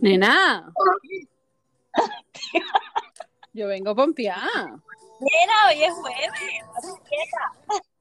Nena. 0.00 0.72
Yo 3.52 3.68
vengo 3.68 3.94
pompeada. 3.96 4.82
Nena, 5.20 5.66
hoy 5.68 5.82
es 5.82 5.94
jueves. 5.94 6.30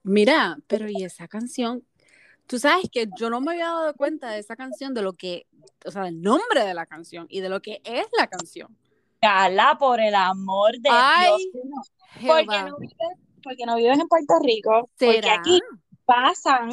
Mira, 0.03 0.57
pero 0.67 0.87
¿y 0.89 1.03
esa 1.03 1.27
canción? 1.27 1.85
Tú 2.47 2.59
sabes 2.59 2.89
que 2.91 3.07
yo 3.17 3.29
no 3.29 3.41
me 3.41 3.51
había 3.51 3.67
dado 3.67 3.93
cuenta 3.95 4.29
de 4.29 4.39
esa 4.39 4.55
canción, 4.55 4.93
de 4.93 5.01
lo 5.01 5.13
que, 5.13 5.47
o 5.85 5.91
sea, 5.91 6.03
del 6.03 6.21
nombre 6.21 6.63
de 6.63 6.73
la 6.75 6.85
canción 6.85 7.25
y 7.29 7.39
de 7.41 7.49
lo 7.49 7.61
que 7.61 7.81
es 7.83 8.05
la 8.17 8.27
canción. 8.27 8.77
Cala, 9.19 9.77
por 9.79 9.99
el 9.99 10.13
amor 10.13 10.77
de 10.77 10.89
Ay, 10.91 11.51
Dios. 11.51 11.91
Porque 12.27 12.63
no, 12.63 12.77
porque 13.45 13.65
no 13.65 13.75
vives 13.77 13.97
en 13.99 14.07
Puerto 14.09 14.33
Rico. 14.43 14.89
Porque 14.99 15.29
aquí 15.29 15.61
pasan 16.03 16.69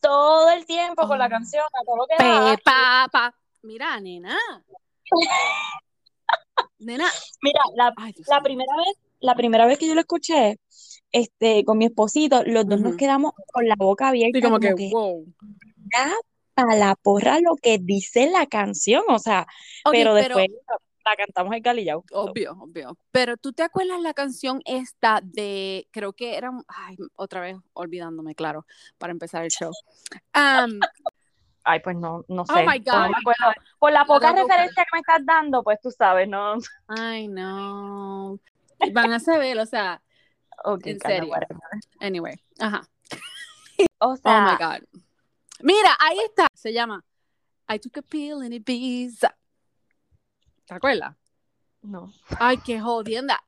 todo 0.00 0.50
el 0.50 0.66
tiempo 0.66 1.06
con 1.06 1.18
la 1.18 1.26
Oh. 1.26 1.30
canción 1.30 1.62
a 1.64 1.84
todo 1.84 1.96
lo 1.96 2.06
que. 2.08 2.16
Pepa, 2.16 3.08
pa. 3.12 3.34
Mira, 3.62 4.00
nena. 4.00 4.36
Nena. 6.80 7.06
Mira, 7.42 7.60
la, 7.74 7.92
Ay, 7.96 8.14
la 8.28 8.40
primera 8.40 8.72
vez, 8.76 8.96
la 9.20 9.34
primera 9.34 9.66
vez 9.66 9.78
que 9.78 9.86
yo 9.88 9.94
lo 9.94 10.00
escuché, 10.00 10.58
este, 11.12 11.64
con 11.64 11.78
mi 11.78 11.86
esposito, 11.86 12.42
los 12.44 12.66
dos 12.68 12.80
nos 12.80 12.96
quedamos 12.96 13.32
con 13.52 13.66
la 13.66 13.74
boca 13.76 14.08
abierta, 14.08 14.38
Sí, 14.38 14.42
como 14.42 14.60
que, 14.60 14.74
que 14.74 14.90
wow. 14.92 15.24
da 15.92 16.12
pa' 16.54 16.74
la 16.76 16.94
porra 16.96 17.38
lo 17.40 17.56
que 17.56 17.78
dice 17.78 18.30
la 18.30 18.46
canción, 18.46 19.02
o 19.08 19.18
sea, 19.18 19.46
pero 19.84 20.14
pero, 20.14 20.14
después 20.14 20.46
la 21.10 21.16
cantamos 21.16 21.54
el 21.54 21.60
galillao. 21.60 22.04
obvio, 22.12 22.52
obvio. 22.60 22.96
Pero 23.10 23.36
tú 23.36 23.52
te 23.52 23.62
acuerdas 23.62 24.00
la 24.00 24.14
canción 24.14 24.60
esta 24.64 25.20
de, 25.22 25.88
creo 25.90 26.12
que 26.12 26.36
era, 26.36 26.50
ay, 26.68 26.96
otra 27.16 27.40
vez 27.40 27.56
olvidándome, 27.72 28.34
claro, 28.34 28.66
para 28.98 29.10
empezar 29.12 29.44
el 29.44 29.50
show. 29.50 29.72
Am, 30.32 30.80
Ay, 31.64 31.80
pues 31.80 31.96
no, 31.96 32.24
no 32.28 32.46
sé. 32.46 32.52
Oh 32.54 32.58
my 32.70 32.78
no 32.78 32.92
God. 32.92 33.10
me 33.10 33.16
acuerdo. 33.18 33.52
Por 33.78 33.92
la 33.92 34.04
poca 34.06 34.30
buscar. 34.32 34.48
referencia 34.48 34.84
que 34.84 34.90
me 34.96 35.00
estás 35.00 35.20
dando, 35.26 35.62
pues 35.62 35.78
tú 35.82 35.90
sabes, 35.90 36.26
¿no? 36.28 36.54
ay, 36.86 37.28
no. 37.28 38.38
Van 38.92 39.12
a 39.12 39.20
saber, 39.20 39.58
o 39.58 39.66
sea, 39.66 40.00
Ok, 40.64 40.86
En 40.86 40.98
serio. 41.00 41.32
anyway. 42.00 42.34
Ajá. 42.58 42.82
O 44.00 44.12
Oh 44.12 44.16
sea, 44.16 44.56
my 44.58 44.64
God. 44.64 45.00
Mira, 45.60 45.90
ahí 46.00 46.18
está. 46.24 46.46
Se 46.54 46.72
llama 46.72 47.04
I 47.68 47.78
took 47.78 47.98
a 47.98 48.02
pill 48.02 48.42
in 48.44 48.52
Ibiza. 48.52 49.36
¿Te 50.68 50.74
acuerdas? 50.74 51.16
no. 51.80 52.12
Ay, 52.38 52.58
qué 52.58 52.78
jodienda. 52.78 53.42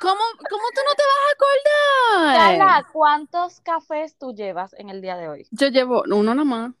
¿Cómo, 0.00 0.20
cómo 0.50 0.62
tú 0.74 0.80
no 0.84 0.94
te 0.94 1.02
vas 1.08 1.24
a 1.26 1.32
acordar? 1.34 2.58
Carla, 2.58 2.88
¿cuántos 2.92 3.60
cafés 3.60 4.16
tú 4.16 4.32
llevas 4.34 4.74
en 4.74 4.90
el 4.90 5.00
día 5.00 5.16
de 5.16 5.28
hoy? 5.28 5.46
Yo 5.50 5.68
llevo 5.68 6.04
uno 6.06 6.34
nada 6.34 6.44
más. 6.44 6.72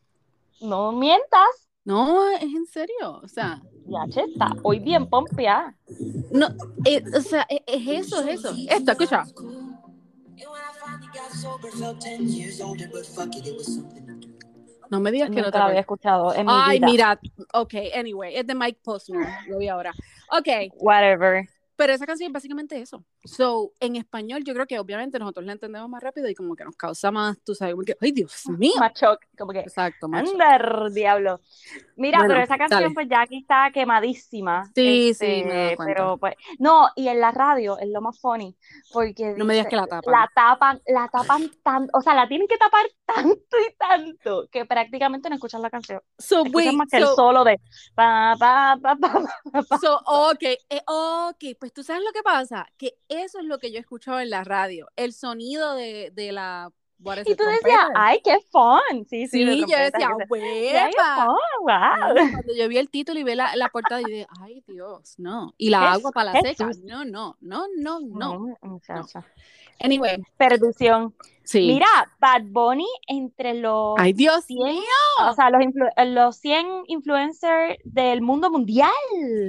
No 0.60 0.92
mientas. 0.92 1.68
No, 1.84 2.28
es 2.30 2.42
en 2.42 2.66
serio. 2.66 3.20
O 3.22 3.28
sea, 3.28 3.62
Ya, 3.86 4.04
está 4.04 4.50
hoy 4.62 4.78
bien 4.78 5.08
pompeada. 5.08 5.74
no, 6.30 6.48
eh, 6.84 7.02
o 7.16 7.20
sea, 7.22 7.46
es, 7.48 7.62
es 7.66 8.06
eso, 8.06 8.20
es 8.20 8.40
eso. 8.40 8.54
Esto, 8.68 8.92
escucha. 8.92 9.24
No 14.90 15.00
me 15.00 15.10
digas 15.10 15.28
que 15.28 15.36
no 15.36 15.42
Nunca 15.42 15.52
te 15.52 15.58
la 15.58 15.66
había 15.66 15.80
escuchado 15.80 16.34
en 16.34 16.46
mi 16.46 16.52
Ay, 16.54 16.78
vida. 16.78 16.86
mira. 16.86 17.20
Ok, 17.52 17.74
anyway, 17.94 18.36
es 18.36 18.46
de 18.46 18.54
Mike 18.54 18.80
Posner. 18.82 19.26
Lo 19.48 19.58
vi 19.58 19.68
ahora. 19.68 19.92
Ok, 20.30 20.72
Whatever. 20.80 21.48
Pero 21.78 21.92
esa 21.92 22.04
canción 22.06 22.26
es 22.28 22.32
básicamente 22.32 22.78
eso. 22.80 23.04
So, 23.24 23.72
en 23.78 23.94
español, 23.96 24.42
yo 24.44 24.52
creo 24.52 24.66
que 24.66 24.78
obviamente 24.80 25.18
nosotros 25.18 25.46
la 25.46 25.52
entendemos 25.52 25.88
más 25.88 26.02
rápido 26.02 26.28
y 26.28 26.34
como 26.34 26.56
que 26.56 26.64
nos 26.64 26.76
causa 26.76 27.10
más, 27.12 27.38
tú 27.44 27.54
sabes, 27.54 27.74
como 27.74 27.84
que, 27.84 27.96
ay, 28.00 28.10
Dios 28.12 28.42
mío. 28.48 28.72
Macho, 28.78 29.16
como 29.38 29.52
que, 29.52 29.60
Exacto, 29.60 30.08
macho. 30.08 30.32
Ander, 30.32 30.90
diablo. 30.92 31.40
Mira, 31.96 32.18
Bueno, 32.18 32.34
pero 32.34 32.44
esa 32.44 32.58
canción, 32.58 32.82
dale. 32.82 32.94
pues 32.94 33.08
ya 33.08 33.20
aquí 33.22 33.38
está 33.38 33.70
quemadísima. 33.72 34.64
Sí, 34.74 35.10
Este, 35.10 35.36
sí, 35.42 35.44
me. 35.44 35.76
Pero, 35.78 36.18
pues, 36.18 36.34
no, 36.58 36.88
y 36.96 37.08
en 37.08 37.20
la 37.20 37.30
radio 37.30 37.78
es 37.78 37.88
lo 37.88 38.00
más 38.00 38.18
funny, 38.20 38.56
porque 38.92 39.34
No 39.36 39.44
me 39.44 39.54
digas 39.54 39.66
dice- 39.66 39.70
que 39.70 39.76
la 39.76 39.86
tapan. 39.86 40.12
la 40.12 40.30
tapan, 40.34 40.82
la 40.86 41.08
tapan 41.08 41.50
tanto, 41.62 41.96
o 41.96 42.00
sea, 42.02 42.14
la 42.14 42.26
tienen 42.28 42.48
que 42.48 42.56
tapar 42.58 42.86
tanto 43.38 43.56
y 43.58 43.74
tanto 43.76 44.48
que 44.50 44.66
prácticamente 44.66 45.28
no 45.28 45.36
escuchan 45.36 45.62
la 45.62 45.70
canción. 45.70 46.00
So, 46.18 46.38
Escuchan 46.44 46.52
wait, 46.54 46.72
más 46.76 46.88
que 46.90 46.96
el 46.98 47.04
so, 47.04 47.14
solo 47.14 47.44
de 47.44 47.60
pa, 47.94 48.34
pa, 48.38 48.76
pa. 48.82 49.78
So, 49.80 50.00
ok, 50.06 50.42
eh, 50.42 50.82
ok, 50.86 51.44
pues 51.58 51.67
tú 51.72 51.82
sabes 51.82 52.02
lo 52.04 52.12
que 52.12 52.22
pasa, 52.22 52.66
que 52.76 52.94
eso 53.08 53.38
es 53.38 53.44
lo 53.44 53.58
que 53.58 53.70
yo 53.72 53.78
escuchaba 53.78 54.22
en 54.22 54.30
la 54.30 54.44
radio, 54.44 54.88
el 54.96 55.12
sonido 55.12 55.74
de, 55.74 56.10
de 56.14 56.32
la, 56.32 56.70
Y 57.26 57.34
tú 57.36 57.44
decías, 57.44 57.86
ay, 57.94 58.20
qué 58.24 58.38
fun. 58.50 59.06
Sí, 59.08 59.26
sí, 59.28 59.44
Sí, 59.46 59.60
yo 59.60 59.78
decía, 59.78 60.10
fun, 61.26 61.36
wow. 61.62 62.14
Cuando 62.32 62.54
yo 62.56 62.68
vi 62.68 62.78
el 62.78 62.90
título 62.90 63.20
y 63.20 63.24
vi 63.24 63.34
la, 63.36 63.54
la 63.56 63.68
portada 63.68 64.00
dije, 64.00 64.26
ay 64.42 64.62
Dios, 64.66 65.14
no. 65.18 65.54
Y 65.56 65.70
la 65.70 65.92
agua 65.92 66.10
para 66.12 66.32
la 66.32 66.40
seca, 66.40 66.68
no, 66.84 67.04
no, 67.04 67.36
no, 67.40 67.66
no, 67.76 68.00
no. 68.00 68.46
Anyway, 69.80 70.20
Perdición. 70.36 71.14
sí. 71.44 71.68
Mira, 71.68 71.86
Bad 72.18 72.42
Bunny 72.46 72.88
entre 73.06 73.54
los 73.54 73.94
Ay 73.96 74.12
Dios 74.12 74.44
100, 74.46 74.58
mío. 74.58 74.82
o 75.24 75.32
sea, 75.34 75.50
los, 75.50 75.60
influ- 75.60 76.04
los 76.06 76.34
100 76.36 76.66
influencers 76.88 77.78
del 77.84 78.20
mundo 78.20 78.50
mundial. 78.50 78.90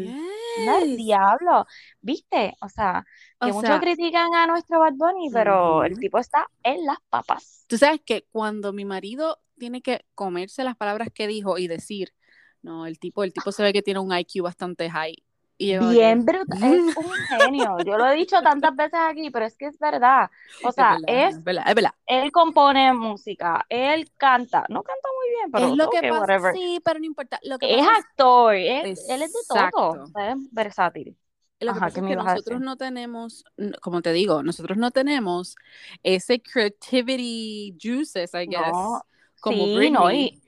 No, 0.06 0.22
el 0.68 0.90
Yes. 0.90 0.98
diablo. 0.98 1.66
¿Viste? 2.02 2.56
O 2.62 2.70
sea, 2.70 3.06
que 3.40 3.52
O 3.52 3.54
muchos 3.54 3.62
sea, 3.62 3.80
critican 3.80 4.34
a 4.34 4.48
nuestro 4.48 4.80
Bad 4.80 4.94
Bunny, 4.96 5.30
pero 5.32 5.84
el 5.84 5.94
Ujú. 5.94 6.00
tipo 6.00 6.18
está 6.20 6.48
en 6.64 6.86
las 6.86 6.98
papas. 7.10 7.68
tú 7.68 7.78
sabes 7.78 8.02
que 8.06 8.28
cuando 8.32 8.74
mi 8.74 8.86
marido 8.86 9.40
tiene 9.58 9.82
que 9.82 10.06
comerse 10.16 10.64
las 10.64 10.76
palabras 10.78 11.10
que 11.14 11.28
dijo 11.28 11.58
y 11.58 11.68
decir, 11.68 12.14
no, 12.62 12.86
el 12.86 13.00
tipo, 13.00 13.24
el 13.24 13.34
tipo 13.34 13.52
se 13.52 13.64
ve 13.64 13.74
que 13.74 13.82
tiene 13.82 14.00
un 14.00 14.12
IQ 14.18 14.42
bastante 14.44 14.90
high. 14.90 15.16
Y 15.60 15.74
yo, 15.74 15.82
Bien 15.82 16.26
brutal, 16.26 16.58
es 16.74 16.92
un 16.96 17.24
genio. 17.28 17.80
Yo 17.82 17.98
lo 17.98 18.08
he 18.08 18.16
dicho 18.16 18.42
tantas 18.42 18.76
veces 18.76 19.00
aquí, 19.02 19.30
pero 19.32 19.46
es 19.46 19.56
que 19.58 19.68
es 19.68 19.80
verdad. 19.80 20.30
O 20.62 20.72
sea, 20.72 21.02
es 21.02 21.04
verdad, 21.06 21.30
es, 21.30 21.36
es 21.38 21.44
verdad, 21.44 21.64
es 21.70 21.76
verdad. 21.76 21.94
él 22.08 22.32
compone 22.32 22.94
música, 22.94 23.66
él 23.70 24.12
canta, 24.18 24.66
no 24.70 24.84
canta 24.84 25.10
muy 25.18 25.30
bien, 25.38 25.52
pero 25.52 25.68
es 25.68 25.74
lo 25.74 25.90
que 25.90 26.00
ok, 26.00 26.04
pasa, 26.04 26.22
whatever. 26.22 26.54
sí, 26.54 26.82
pero 26.84 27.00
no 27.00 27.06
importa. 27.06 27.40
Lo 27.44 27.60
que 27.60 27.74
Es 27.74 27.88
actor, 27.88 28.56
es- 28.56 29.10
él 29.10 29.22
es 29.22 29.32
de 29.34 29.40
todo, 29.48 30.12
es 30.16 30.36
versátil. 30.52 31.18
lo 31.62 31.74
que 31.74 31.74
Ajá, 31.76 31.82
pasa 31.82 31.94
¿qué 31.94 32.00
es 32.00 32.06
que 32.06 32.16
nosotros 32.16 32.62
no 32.62 32.78
tenemos, 32.78 33.44
como 33.82 34.02
te 34.02 34.12
digo, 34.14 34.42
nosotros 34.44 34.78
no 34.78 34.90
tenemos 34.92 35.56
ese 36.04 36.42
creativity 36.42 37.78
juices, 37.82 38.34
I 38.34 38.48
guess, 38.48 38.76
No, 38.76 39.02
como 39.40 39.68
sí, 39.68 39.90
no, 39.92 40.10
Britney. 40.10 40.12
y 40.12 40.42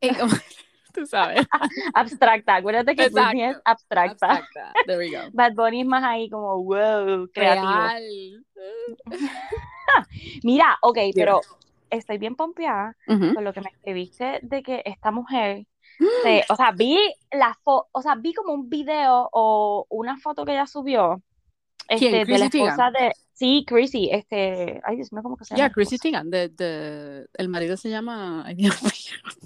Y 0.00 0.14
como- 0.14 0.34
tú 0.96 1.06
sabes. 1.06 1.46
abstracta, 1.94 2.56
acuérdate 2.56 2.96
que 2.96 3.08
Britney 3.08 3.42
es 3.42 3.48
Exacto. 3.50 3.62
abstracta. 3.70 4.26
Abstracta. 4.32 4.72
There 4.86 4.98
we 4.98 5.10
go. 5.10 5.22
Bad 5.32 5.54
Bunny 5.54 5.82
es 5.82 5.86
más 5.86 6.02
ahí 6.04 6.28
como, 6.28 6.62
wow, 6.64 7.28
creativo. 7.32 7.68
Real. 7.72 8.44
Mira, 10.42 10.76
ok, 10.82 10.98
pero 11.14 11.40
estoy 11.90 12.18
bien 12.18 12.34
pompeada 12.36 12.96
con 13.06 13.44
lo 13.44 13.52
que 13.52 13.60
me 13.60 13.68
escribiste 13.70 14.40
de 14.42 14.62
que 14.62 14.82
esta 14.84 15.10
mujer, 15.10 15.66
se- 16.22 16.44
o 16.48 16.56
sea, 16.56 16.72
vi 16.72 16.98
la 17.32 17.56
foto, 17.62 17.88
o 17.92 18.02
sea, 18.02 18.14
vi 18.16 18.34
como 18.34 18.52
un 18.52 18.68
video 18.68 19.28
o 19.32 19.86
una 19.90 20.16
foto 20.18 20.44
que 20.44 20.52
ella 20.52 20.66
subió, 20.66 21.22
este, 21.88 22.24
de 22.24 22.38
la 22.38 22.46
esposa 22.46 22.90
de, 22.90 23.12
sí, 23.32 23.64
Chrissy, 23.66 24.08
este, 24.10 24.80
ay 24.84 24.96
Dios 24.96 25.12
mío, 25.12 25.22
¿cómo 25.22 25.36
que 25.36 25.44
se 25.44 25.54
llama? 25.54 25.58
Yeah, 25.68 25.72
Chrissy? 25.72 25.98
Teigen, 25.98 26.30
de, 26.30 26.48
de- 26.48 27.28
el 27.34 27.48
marido 27.48 27.76
se 27.76 27.88
llama, 27.90 28.42
ay 28.44 28.56
Dios 28.56 28.82
mío. 28.82 29.36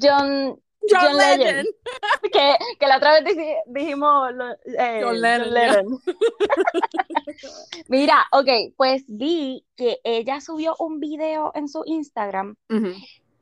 John, 0.00 0.60
John 0.90 1.16
Legend. 1.16 1.68
Que, 2.32 2.54
que 2.80 2.86
la 2.86 2.96
otra 2.96 3.12
vez 3.20 3.24
dij- 3.24 3.62
dijimos 3.66 4.32
lo- 4.34 4.52
eh, 4.52 5.00
John 5.02 5.16
John 5.22 5.52
Lennon. 5.52 6.00
Mira, 7.88 8.26
ok, 8.32 8.48
pues 8.76 9.04
vi 9.06 9.64
que 9.76 9.98
ella 10.04 10.40
subió 10.40 10.74
un 10.78 11.00
video 11.00 11.52
en 11.54 11.68
su 11.68 11.82
Instagram 11.84 12.56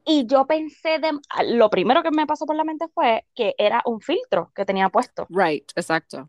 y 0.04 0.26
yo 0.26 0.46
pensé 0.46 0.98
de, 0.98 1.12
lo 1.52 1.70
primero 1.70 2.02
que 2.02 2.10
me 2.10 2.26
pasó 2.26 2.46
por 2.46 2.56
la 2.56 2.64
mente 2.64 2.86
fue 2.94 3.24
que 3.34 3.54
era 3.58 3.82
un 3.84 4.00
filtro 4.00 4.50
que 4.54 4.64
tenía 4.64 4.88
puesto. 4.88 5.26
Right, 5.28 5.70
exacto. 5.76 6.28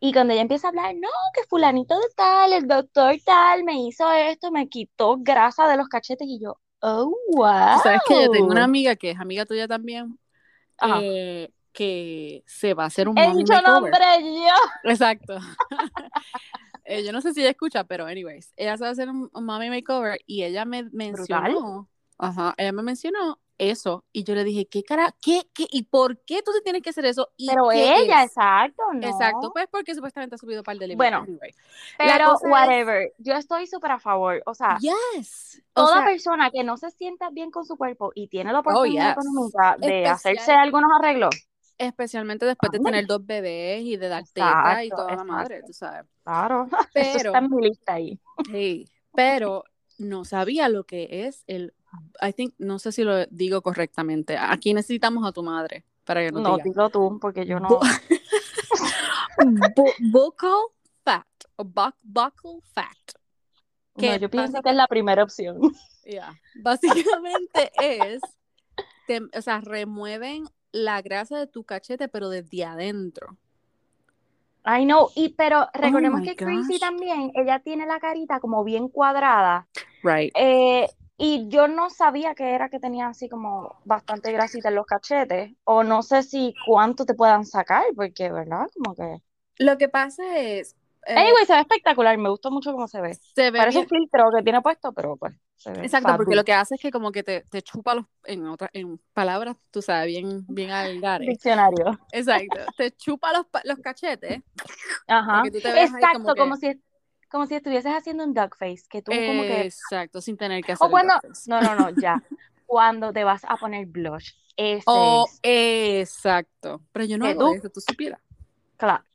Y 0.00 0.12
cuando 0.12 0.32
ella 0.32 0.42
empieza 0.42 0.66
a 0.68 0.70
hablar, 0.70 0.94
no, 0.94 1.08
que 1.34 1.42
fulanito 1.48 1.94
de 1.94 2.06
tal, 2.16 2.52
el 2.54 2.66
doctor 2.66 3.14
tal, 3.24 3.64
me 3.64 3.80
hizo 3.86 4.10
esto, 4.10 4.50
me 4.50 4.68
quitó 4.68 5.16
grasa 5.20 5.68
de 5.68 5.76
los 5.76 5.88
cachetes 5.88 6.26
y 6.26 6.40
yo, 6.40 6.58
oh, 6.80 7.14
wow. 7.34 7.80
Sabes 7.82 8.00
que 8.08 8.14
yo 8.22 8.30
tengo 8.30 8.46
una 8.46 8.64
amiga 8.64 8.96
que 8.96 9.10
es 9.10 9.20
amiga 9.20 9.44
tuya 9.44 9.68
también. 9.68 10.18
Eh, 10.82 11.50
que 11.72 12.42
se 12.46 12.74
va 12.74 12.84
a 12.84 12.86
hacer 12.86 13.08
un 13.08 13.14
mommy 13.14 13.38
dicho 13.38 13.52
makeover. 13.52 13.92
nombre 13.92 14.00
yo. 14.22 14.90
Exacto. 14.90 15.38
Eh, 16.86 17.04
yo 17.04 17.12
no 17.12 17.20
sé 17.20 17.32
si 17.32 17.40
ella 17.40 17.50
escucha, 17.50 17.84
pero 17.84 18.06
anyways, 18.06 18.52
ella 18.56 18.76
se 18.76 18.82
va 18.82 18.88
a 18.88 18.92
hacer 18.92 19.08
un, 19.08 19.30
un 19.32 19.44
mommy 19.44 19.70
makeover 19.70 20.18
y 20.26 20.42
ella 20.42 20.64
me 20.64 20.82
mencionó, 20.90 21.88
ajá, 22.18 22.52
ella 22.56 22.72
me 22.72 22.82
mencionó 22.82 23.38
eso. 23.60 24.04
Y 24.12 24.24
yo 24.24 24.34
le 24.34 24.42
dije, 24.44 24.66
¿qué 24.66 24.82
cara? 24.82 25.14
¿Qué? 25.20 25.42
¿Qué? 25.54 25.66
¿Y 25.70 25.82
por 25.84 26.18
qué 26.24 26.42
tú 26.42 26.52
te 26.52 26.60
tienes 26.62 26.82
que 26.82 26.90
hacer 26.90 27.04
eso? 27.04 27.28
¿Y 27.36 27.48
Pero 27.48 27.70
ella, 27.72 28.22
es? 28.22 28.28
exacto, 28.30 28.82
¿no? 28.94 29.06
Exacto, 29.06 29.52
pues 29.52 29.66
porque 29.70 29.94
supuestamente 29.94 30.34
ha 30.34 30.38
subido 30.38 30.60
un 30.60 30.64
par 30.64 30.76
de 30.78 30.88
libros. 30.88 30.98
Bueno, 30.98 31.18
anyway. 31.18 31.50
La 31.98 32.12
Pero, 32.12 32.34
es- 32.34 32.40
whatever, 32.50 33.12
yo 33.18 33.34
estoy 33.34 33.66
súper 33.66 33.92
a 33.92 33.98
favor. 33.98 34.42
O 34.46 34.54
sea, 34.54 34.78
Yes. 34.80 35.62
O 35.74 35.84
toda 35.84 35.98
sea, 35.98 36.06
persona 36.06 36.50
que 36.50 36.64
no 36.64 36.76
se 36.76 36.90
sienta 36.90 37.30
bien 37.30 37.50
con 37.50 37.64
su 37.64 37.76
cuerpo 37.76 38.12
y 38.14 38.28
tiene 38.28 38.52
la 38.52 38.60
oportunidad 38.60 39.14
yes. 39.16 39.24
económica 39.24 39.76
de 39.78 39.86
Especial- 40.04 40.12
hacerse 40.14 40.52
algunos 40.52 40.90
arreglos, 40.98 41.34
especialmente 41.78 42.44
después 42.46 42.70
de 42.72 42.80
tener 42.80 43.06
dos 43.06 43.24
bebés 43.24 43.82
y 43.82 43.96
de 43.96 44.08
dar 44.08 44.24
teta 44.24 44.84
y 44.84 44.88
Exacto, 44.88 44.96
toda 44.96 45.06
la 45.08 45.12
exacto. 45.14 45.32
madre, 45.32 45.62
tú 45.66 45.72
sabes. 45.72 46.06
claro, 46.24 46.68
eso 46.94 47.18
Pero, 47.18 47.30
está 47.30 47.38
en 47.38 47.50
mi 47.50 47.68
lista 47.68 47.92
ahí. 47.94 48.18
sí, 48.50 48.88
pero 49.14 49.64
no 49.98 50.24
sabía 50.24 50.68
lo 50.68 50.84
que 50.84 51.26
es 51.26 51.44
el, 51.46 51.72
I 52.22 52.32
think, 52.32 52.54
no 52.58 52.78
sé 52.78 52.92
si 52.92 53.02
lo 53.04 53.26
digo 53.26 53.62
correctamente. 53.62 54.36
Aquí 54.38 54.72
necesitamos 54.74 55.26
a 55.26 55.32
tu 55.32 55.42
madre 55.42 55.84
para 56.04 56.20
que 56.24 56.30
nos 56.32 56.42
No, 56.42 56.52
diga. 56.56 56.64
dilo 56.64 56.90
tú, 56.90 57.18
porque 57.20 57.44
yo 57.46 57.58
no. 57.60 57.68
Buccal 60.12 60.60
fat 61.04 61.26
o 61.56 61.64
buc- 61.64 61.94
buccal 62.02 62.60
fat. 62.74 62.96
No, 63.96 64.00
que 64.00 64.18
yo 64.18 64.30
pienso 64.30 64.62
que 64.62 64.70
es 64.70 64.76
la 64.76 64.86
primera 64.86 65.22
opción. 65.22 65.60
Yeah. 66.02 66.34
Básicamente 66.56 67.70
es, 67.78 68.20
te- 69.06 69.20
o 69.38 69.42
sea, 69.42 69.60
remueven 69.60 70.44
la 70.72 71.02
grasa 71.02 71.38
de 71.38 71.46
tu 71.46 71.62
cachete, 71.62 72.08
pero 72.08 72.28
desde 72.30 72.64
adentro. 72.64 73.36
I 74.66 74.84
know, 74.86 75.10
y 75.14 75.28
pero 75.28 75.68
recordemos 75.72 76.22
Oh 76.22 76.24
que 76.24 76.34
Crazy 76.34 76.80
también, 76.80 77.30
ella 77.36 77.60
tiene 77.60 77.86
la 77.86 78.00
carita 78.00 78.40
como 78.40 78.64
bien 78.64 78.88
cuadrada, 78.88 79.68
Right. 80.02 80.32
eh, 80.34 80.88
y 81.20 81.48
yo 81.48 81.68
no 81.68 81.90
sabía 81.90 82.34
que 82.34 82.54
era 82.54 82.70
que 82.70 82.80
tenía 82.80 83.08
así 83.08 83.28
como 83.28 83.76
bastante 83.84 84.32
grasita 84.32 84.70
en 84.70 84.74
los 84.74 84.86
cachetes, 84.86 85.52
o 85.64 85.84
no 85.84 86.02
sé 86.02 86.22
si 86.22 86.54
cuánto 86.66 87.04
te 87.04 87.12
puedan 87.12 87.44
sacar, 87.44 87.84
porque, 87.94 88.32
¿verdad? 88.32 88.68
Como 88.74 88.96
que... 88.96 89.20
Lo 89.58 89.76
que 89.76 89.90
pasa 89.90 90.38
es, 90.38 90.74
eh, 91.06 91.14
Anyway, 91.14 91.44
se 91.44 91.52
ve 91.52 91.60
espectacular, 91.60 92.16
me 92.16 92.30
gustó 92.30 92.50
mucho 92.50 92.72
cómo 92.72 92.88
se 92.88 93.02
ve. 93.02 93.14
se 93.14 93.50
ve 93.50 93.58
Parece 93.58 93.80
un 93.80 93.88
filtro 93.88 94.30
que 94.34 94.42
tiene 94.42 94.62
puesto, 94.62 94.92
pero 94.92 95.18
pues 95.18 95.34
se 95.56 95.72
ve 95.72 95.82
Exacto, 95.82 96.16
porque 96.16 96.34
lo 96.34 96.44
que 96.44 96.54
hace 96.54 96.76
es 96.76 96.80
que 96.80 96.90
como 96.90 97.12
que 97.12 97.22
te, 97.22 97.42
te 97.50 97.60
chupa 97.60 97.94
los, 97.94 98.06
en 98.24 98.46
otras, 98.46 98.70
en 98.72 98.98
palabras, 99.12 99.56
tú 99.70 99.82
sabes, 99.82 100.06
bien, 100.06 100.46
bien 100.48 100.70
algares. 100.70 101.28
Diccionario. 101.28 101.98
Exacto, 102.12 102.60
te 102.78 102.92
chupa 102.92 103.30
los, 103.34 103.44
los 103.64 103.78
cachetes 103.80 104.40
Ajá. 105.06 105.42
Exacto, 105.46 106.34
como 106.34 106.56
si, 106.56 106.80
como 107.30 107.46
si 107.46 107.54
estuvieses 107.54 107.92
haciendo 107.92 108.24
un 108.24 108.34
duck 108.34 108.56
face, 108.56 108.82
que 108.88 109.00
tú 109.02 109.12
como 109.12 109.42
que... 109.42 109.62
Exacto, 109.62 110.20
sin 110.20 110.36
tener 110.36 110.62
que 110.64 110.72
hacer 110.72 110.86
O 110.86 110.90
cuando... 110.90 111.14
duckface. 111.14 111.48
No, 111.50 111.60
no, 111.60 111.74
no, 111.76 111.90
ya. 112.00 112.22
Cuando 112.66 113.12
te 113.12 113.24
vas 113.24 113.42
a 113.48 113.56
poner 113.56 113.86
blush. 113.86 114.32
Ese 114.56 114.84
O, 114.86 115.26
es. 115.42 116.08
exacto, 116.08 116.82
pero 116.92 117.04
yo 117.06 117.16
no 117.18 117.26
hago 117.26 117.40
tú- 117.50 117.54
eso, 117.54 117.70
tú 117.70 117.80
supieras. 117.80 118.20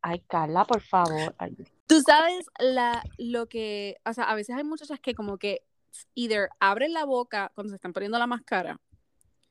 Ay, 0.02 0.20
Carla, 0.28 0.66
por 0.66 0.82
favor. 0.82 1.34
Ay, 1.38 1.56
Tú 1.88 2.02
sabes 2.02 2.46
la, 2.60 3.04
lo 3.18 3.48
que, 3.48 3.98
o 4.06 4.14
sea, 4.14 4.26
a 4.26 4.36
veces 4.36 4.56
hay 4.56 4.64
muchachas 4.64 5.00
que 5.00 5.14
como 5.16 5.38
que 5.38 5.62
either 6.14 6.50
abren 6.60 6.94
la 6.94 7.06
boca 7.06 7.52
cuando 7.56 7.70
se 7.72 7.76
están 7.76 7.94
poniendo 7.94 8.18
la 8.20 8.28
máscara. 8.28 8.80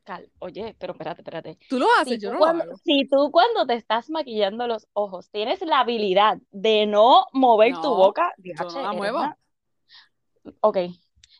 Cal- 0.04 0.30
Oye, 0.38 0.76
pero 0.78 0.92
espérate, 0.92 1.22
espérate. 1.22 1.58
Tú 1.68 1.78
lo 1.78 1.86
haces, 2.00 2.14
Si 2.14 2.18
yo 2.20 2.32
no 2.32 2.38
cuando, 2.38 2.64
lo 2.64 2.70
hago. 2.72 2.80
si 2.84 3.08
tú 3.08 3.30
cuando 3.32 3.66
te 3.66 3.74
estás 3.74 4.10
maquillando 4.10 4.66
los 4.66 4.86
ojos 4.92 5.30
tienes 5.30 5.60
la 5.62 5.80
habilidad 5.80 6.38
de 6.50 6.86
no 6.86 7.26
mover 7.32 7.74
tu 7.80 7.88
boca, 7.88 8.32
yo 8.38 8.52
no 8.54 8.82
la 8.82 8.92
muevo. 8.92 9.18
una- 9.18 9.38
Ok. 10.60 10.78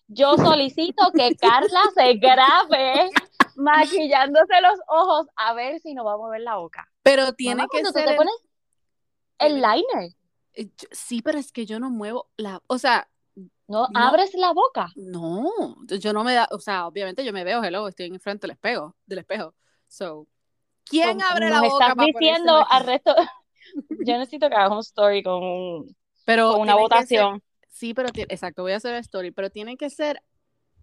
Yo 0.07 0.37
solicito 0.37 1.11
que 1.15 1.35
Carla 1.37 1.81
se 1.95 2.15
grabe 2.15 3.11
maquillándose 3.57 4.61
los 4.63 4.79
ojos 4.89 5.27
a 5.37 5.55
ver 5.55 5.81
si 5.81 5.95
no 5.95 6.05
va 6.05 6.15
a 6.15 6.17
mover 6.19 6.41
la 6.41 6.57
boca. 6.57 6.89
Pero 7.03 7.33
tiene 7.33 7.57
Mamá, 7.57 7.65
que 7.71 7.81
cuando 7.83 7.91
tú 7.93 7.99
ser 7.99 8.05
te 8.07 8.11
el- 8.13 8.17
pones 8.17 8.35
el 9.39 9.55
liner, 9.57 10.11
eh, 10.55 10.71
sí, 10.91 11.21
pero 11.23 11.39
es 11.39 11.53
que 11.53 11.67
yo 11.67 11.79
no 11.81 11.91
muevo 11.91 12.29
la, 12.37 12.63
o 12.67 12.79
sea, 12.79 13.09
no, 13.69 13.89
No. 13.89 14.01
abres 14.01 14.35
la 14.35 14.53
boca. 14.53 14.89
no, 14.97 15.51
yo 15.87 16.13
no 16.13 16.25
me 16.25 16.35
da, 16.35 16.49
o 16.51 16.59
sea, 16.59 16.87
obviamente 16.87 17.25
yo 17.25 17.33
me 17.33 17.45
veo, 17.45 17.63
hello, 17.65 17.89
estoy 17.89 18.07
enfrente 18.07 18.47
del 18.47 18.53
espejo, 18.53 18.95
del 19.07 19.19
espejo. 19.21 19.55
So, 19.89 20.27
¿quién 20.85 21.23
abre 21.23 21.49
la 21.51 21.61
boca 21.61 21.87
estás 21.87 21.95
para 21.97 22.07
diciendo 22.09 22.65
al 22.69 22.85
resto. 22.85 23.15
Yo 24.07 24.19
necesito 24.19 24.49
que 24.49 24.55
hagas 24.55 24.71
un 24.73 24.79
story 24.81 25.23
con, 25.23 25.43
un- 25.43 25.97
Pero 26.27 26.53
con 26.53 26.61
una 26.61 26.73
ser- 26.75 26.81
votación. 26.83 27.43
sí, 27.69 27.95
pero 27.95 28.09
exacto, 28.15 28.63
voy 28.63 28.73
a 28.73 28.77
hacer 28.77 28.93
el 28.95 29.01
story, 29.01 29.31
pero 29.31 29.49
tiene 29.51 29.77
que 29.77 29.89
ser 29.91 30.23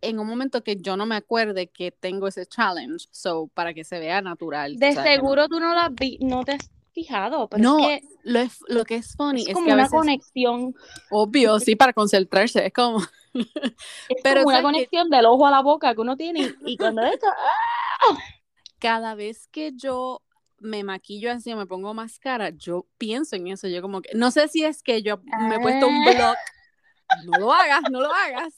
en 0.02 0.18
un 0.20 0.26
momento 0.28 0.64
que 0.64 0.78
yo 0.78 0.98
no 0.98 1.06
me 1.06 1.16
acuerde 1.16 1.68
que 1.68 1.92
tengo 1.92 2.28
ese 2.28 2.48
challenge, 2.48 3.06
so 3.12 3.48
para 3.54 3.74
que 3.76 3.84
se 3.84 4.00
vea 4.00 4.22
natural. 4.22 4.78
De 4.78 4.90
que 4.90 4.96
no- 4.96 5.04
seguro 5.04 5.48
tú 5.48 5.60
no 5.60 5.76
la 5.76 5.90
vi, 5.90 6.18
no 6.22 6.44
te 6.44 6.58
fijado, 6.94 7.48
pero 7.50 7.64
No, 7.64 7.80
es 7.90 8.02
que 8.02 8.08
Lo, 8.24 8.40
es- 8.40 8.60
lo 8.68 8.86
que 8.86 8.96
es 8.96 9.16
funny 9.16 9.42
es 9.44 9.48
es, 9.50 9.54
como 9.54 9.66
que 9.66 9.72
a 9.72 9.76
una 9.76 9.84
veces, 9.84 10.00
conexión, 10.00 10.76
obvio, 11.10 11.60
sí, 11.60 11.76
para 11.76 11.94
concentrarse, 11.94 12.66
es 12.66 12.74
como, 12.74 13.00
es 13.34 14.18
Pero 14.24 14.42
como 14.44 14.50
una 14.56 14.62
conexión 14.62 15.10
del 15.10 15.26
ojo 15.26 15.48
a 15.48 15.52
la 15.52 15.62
boca 15.62 15.94
que 15.96 16.02
uno 16.02 16.16
tiene 16.18 16.42
y, 16.42 16.56
y 16.74 16.78
cuando 16.78 17.02
esto, 17.04 17.28
¡ah! 18.10 18.18
cada 18.80 19.16
vez 19.16 19.48
que 19.48 19.72
yo 19.76 20.22
me 20.60 20.84
maquillo 20.84 21.32
así 21.32 21.52
o 21.52 21.58
me 21.58 21.66
pongo 21.66 21.94
máscara, 21.94 22.50
yo 22.52 22.86
pienso 22.98 23.36
en 23.36 23.48
eso, 23.48 23.68
yo 23.68 23.82
como 23.82 24.02
que, 24.02 24.10
no 24.16 24.30
sé 24.32 24.48
si 24.48 24.64
es 24.64 24.84
que 24.84 25.02
yo 25.02 25.18
me 25.48 25.56
he 25.56 25.60
puesto 25.60 25.88
un 25.88 25.96
Ah. 26.08 26.12
blog, 26.14 26.36
no 27.26 27.40
lo 27.40 27.54
hagas, 27.54 27.82
no 27.92 28.02
lo 28.02 28.12
hagas. 28.14 28.54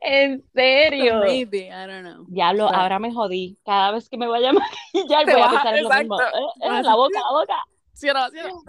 en 0.00 0.42
serio. 0.54 1.20
Maybe, 1.20 1.68
I 1.68 1.86
don't 1.86 2.02
know. 2.02 2.24
Diablo, 2.28 2.66
Pero- 2.68 2.80
ahora 2.80 2.98
me 2.98 3.12
jodí. 3.12 3.58
Cada 3.64 3.92
vez 3.92 4.08
que 4.08 4.16
me 4.16 4.26
vaya 4.26 4.50
a 4.50 4.52
maquillar 4.52 5.24
Te 5.26 5.32
voy 5.34 5.42
a 5.42 5.48
pensar 5.50 5.76
en 5.76 5.84
lo 5.84 5.90
mismo. 5.90 6.20
Eh, 6.20 6.24
eh, 6.62 6.82
la 6.82 6.94
boca, 6.94 7.18
la 7.20 7.30
boca. 7.40 7.56
¿Sí 7.92 8.08
o 8.08 8.14
no? 8.14 8.28
¿Sí 8.30 8.38
o 8.38 8.48
no? 8.48 8.62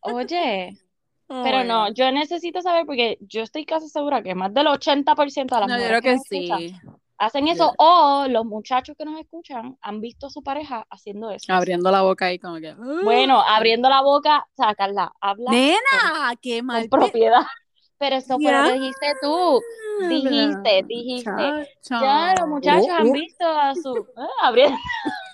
Oye, 0.00 0.76
Oh 1.30 1.42
pero 1.44 1.58
my 1.58 1.64
no, 1.68 1.92
yo 1.92 2.10
necesito 2.10 2.62
saber 2.62 2.86
porque 2.86 3.18
yo 3.20 3.42
estoy 3.42 3.66
casi 3.66 3.86
segura 3.90 4.22
que 4.22 4.34
más 4.34 4.54
del 4.54 4.66
80% 4.66 5.54
de 5.54 5.60
las 5.60 5.68
No, 5.68 5.76
yo 5.76 5.82
mujeres 5.82 6.00
creo 6.00 6.00
que 6.00 6.12
escuchan 6.14 6.58
sí. 6.58 6.74
Hacen 7.18 7.48
eso 7.48 7.72
o 7.78 8.26
los 8.28 8.44
muchachos 8.44 8.94
que 8.96 9.04
nos 9.04 9.18
escuchan 9.20 9.76
han 9.80 10.00
visto 10.00 10.26
a 10.28 10.30
su 10.30 10.42
pareja 10.42 10.86
haciendo 10.90 11.30
eso. 11.30 11.52
Abriendo 11.52 11.90
la 11.90 12.02
boca 12.02 12.26
ahí 12.26 12.38
como 12.38 12.56
que. 12.56 12.74
Bueno, 13.04 13.40
abriendo 13.42 13.88
la 13.88 14.02
boca, 14.02 14.46
sacarla, 14.56 15.12
habla 15.20 15.50
Nena, 15.50 16.34
qué 16.40 16.58
con 16.58 16.66
mal. 16.66 16.88
propiedad. 16.88 17.42
Pero 17.98 18.14
eso 18.16 18.38
fue 18.38 18.52
lo 18.52 18.62
que 18.62 18.68
Ya. 18.68 18.72
dijiste 18.74 19.06
tú. 19.20 19.60
Dijiste, 20.08 20.82
dijiste. 20.86 21.68
Chacha. 21.82 22.00
Ya 22.00 22.34
los 22.38 22.48
muchachos 22.48 22.86
Oh, 22.88 22.92
han 22.94 23.08
oh. 23.08 23.12
visto 23.12 23.44
a 23.44 23.74
su 23.74 23.96
eh, 23.96 24.26
abriendo. 24.40 24.78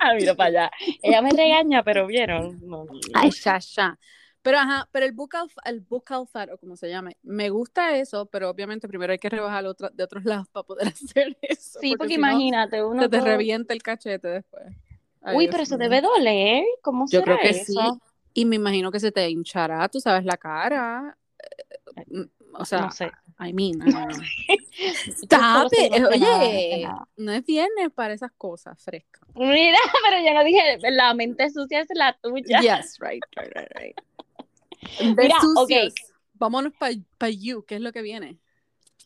ah, 0.00 0.14
mira 0.14 0.34
para 0.34 0.48
allá. 0.48 0.70
Ella 1.02 1.22
me 1.22 1.30
regaña, 1.30 1.82
pero 1.84 2.06
vieron. 2.06 2.58
No, 2.62 2.84
no, 2.84 2.92
no. 2.94 2.98
Ay, 3.14 3.30
chacha. 3.30 3.96
Pero 4.44 4.58
ajá, 4.58 4.86
pero 4.92 5.06
el 5.06 5.12
buccal, 5.12 5.48
el 5.64 5.80
buccal 5.80 6.28
fat, 6.28 6.50
o 6.52 6.58
como 6.58 6.76
se 6.76 6.90
llame, 6.90 7.16
me 7.22 7.48
gusta 7.48 7.96
eso, 7.96 8.26
pero 8.26 8.50
obviamente 8.50 8.86
primero 8.86 9.10
hay 9.10 9.18
que 9.18 9.30
rebajar 9.30 9.64
otra- 9.64 9.88
de 9.90 10.04
otros 10.04 10.22
lados 10.26 10.46
para 10.52 10.64
poder 10.64 10.88
hacer 11.16 11.36
eso. 11.40 11.80
sí, 11.80 11.96
porque 11.96 12.08
si 12.14 12.20
imagínate, 12.20 12.84
uno 12.84 13.02
se 13.04 13.08
te 13.08 13.16
todo- 13.18 13.26
revienta 13.26 13.72
el 13.72 13.82
cachete 13.82 14.28
después. 14.28 14.66
Ay, 15.22 15.36
Uy, 15.38 15.44
Dios 15.44 15.52
pero 15.52 15.62
eso 15.62 15.78
mío. 15.78 15.88
debe 15.88 16.02
doler. 16.02 16.64
¿Cómo 16.82 17.06
Yo 17.08 17.20
será 17.20 17.38
creo 17.38 17.38
que 17.38 17.50
eso? 17.60 17.72
sí. 17.72 18.00
Y 18.34 18.44
me 18.44 18.56
imagino 18.56 18.92
que 18.92 19.00
se 19.00 19.10
te 19.12 19.30
hinchará, 19.30 19.88
tú 19.88 19.98
sabes, 19.98 20.26
la 20.26 20.36
cara. 20.36 21.16
Eh, 21.96 22.04
mm, 22.08 22.24
O 22.56 22.64
sea, 22.66 22.80
no 22.82 22.90
sé. 22.90 23.10
I 23.40 23.52
mean, 23.54 23.80
I 23.80 24.58
Stop 25.08 25.72
it. 25.72 25.92
Oye, 26.10 26.82
nada. 26.82 27.08
no 27.16 27.32
es 27.32 27.44
viernes 27.46 27.90
para 27.94 28.12
esas 28.14 28.30
cosas 28.36 28.80
frescas. 28.82 29.22
Mira, 29.34 29.78
pero 30.08 30.22
yo 30.24 30.34
no 30.34 30.44
dije, 30.44 30.78
la 30.90 31.14
mente 31.14 31.48
sucia 31.50 31.80
es 31.80 31.88
la 31.94 32.12
tuya. 32.22 32.60
Yes, 32.60 32.98
right, 33.00 33.22
right, 33.36 33.52
right, 33.54 33.72
right. 33.80 33.96
Mira, 35.16 35.36
ok. 35.38 35.68
sucios, 35.68 35.94
Vámonos 36.34 36.72
para 36.74 37.30
You, 37.30 37.64
¿qué 37.64 37.76
es 37.76 37.80
lo 37.80 37.92
que 37.92 38.02
viene? 38.02 38.38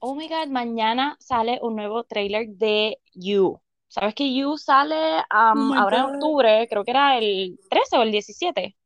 Oh 0.00 0.14
my 0.14 0.28
God, 0.28 0.48
mañana 0.48 1.16
sale 1.20 1.58
un 1.60 1.76
nuevo 1.76 2.04
trailer 2.04 2.48
de 2.48 2.98
You. 3.14 3.60
¿Sabes 3.88 4.14
que 4.14 4.32
You 4.34 4.56
sale 4.56 5.18
um, 5.32 5.72
Oh 5.72 5.74
ahora 5.74 5.98
en 5.98 6.04
octubre? 6.04 6.66
Creo 6.68 6.84
que 6.84 6.90
era 6.90 7.18
el 7.18 7.58
13 7.68 7.96
o 7.96 8.02
el 8.02 8.12
17. 8.12 8.76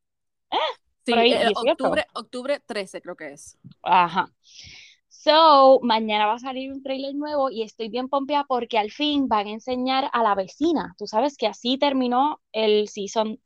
Sí, 1.04 1.12
Por 1.12 1.18
ahí, 1.18 1.32
eh, 1.32 1.46
18. 1.46 1.70
octubre, 1.70 2.06
octubre 2.14 2.60
13 2.60 3.02
creo 3.02 3.16
que 3.16 3.32
es. 3.32 3.58
Ajá. 3.82 4.30
So, 5.08 5.80
mañana 5.82 6.26
va 6.26 6.34
a 6.34 6.38
salir 6.38 6.72
un 6.72 6.82
trailer 6.82 7.14
nuevo 7.14 7.50
y 7.50 7.62
estoy 7.62 7.88
bien 7.88 8.08
pompeada 8.08 8.44
porque 8.44 8.78
al 8.78 8.90
fin 8.90 9.28
van 9.28 9.46
a 9.46 9.50
enseñar 9.50 10.10
a 10.12 10.22
la 10.22 10.34
vecina. 10.34 10.94
Tú 10.98 11.06
sabes 11.06 11.36
que 11.36 11.46
así 11.46 11.78
terminó 11.78 12.40
el 12.52 12.88
season. 12.88 13.40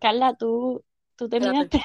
Carla, 0.00 0.34
tú, 0.34 0.82
tú 1.16 1.28
terminaste. 1.28 1.80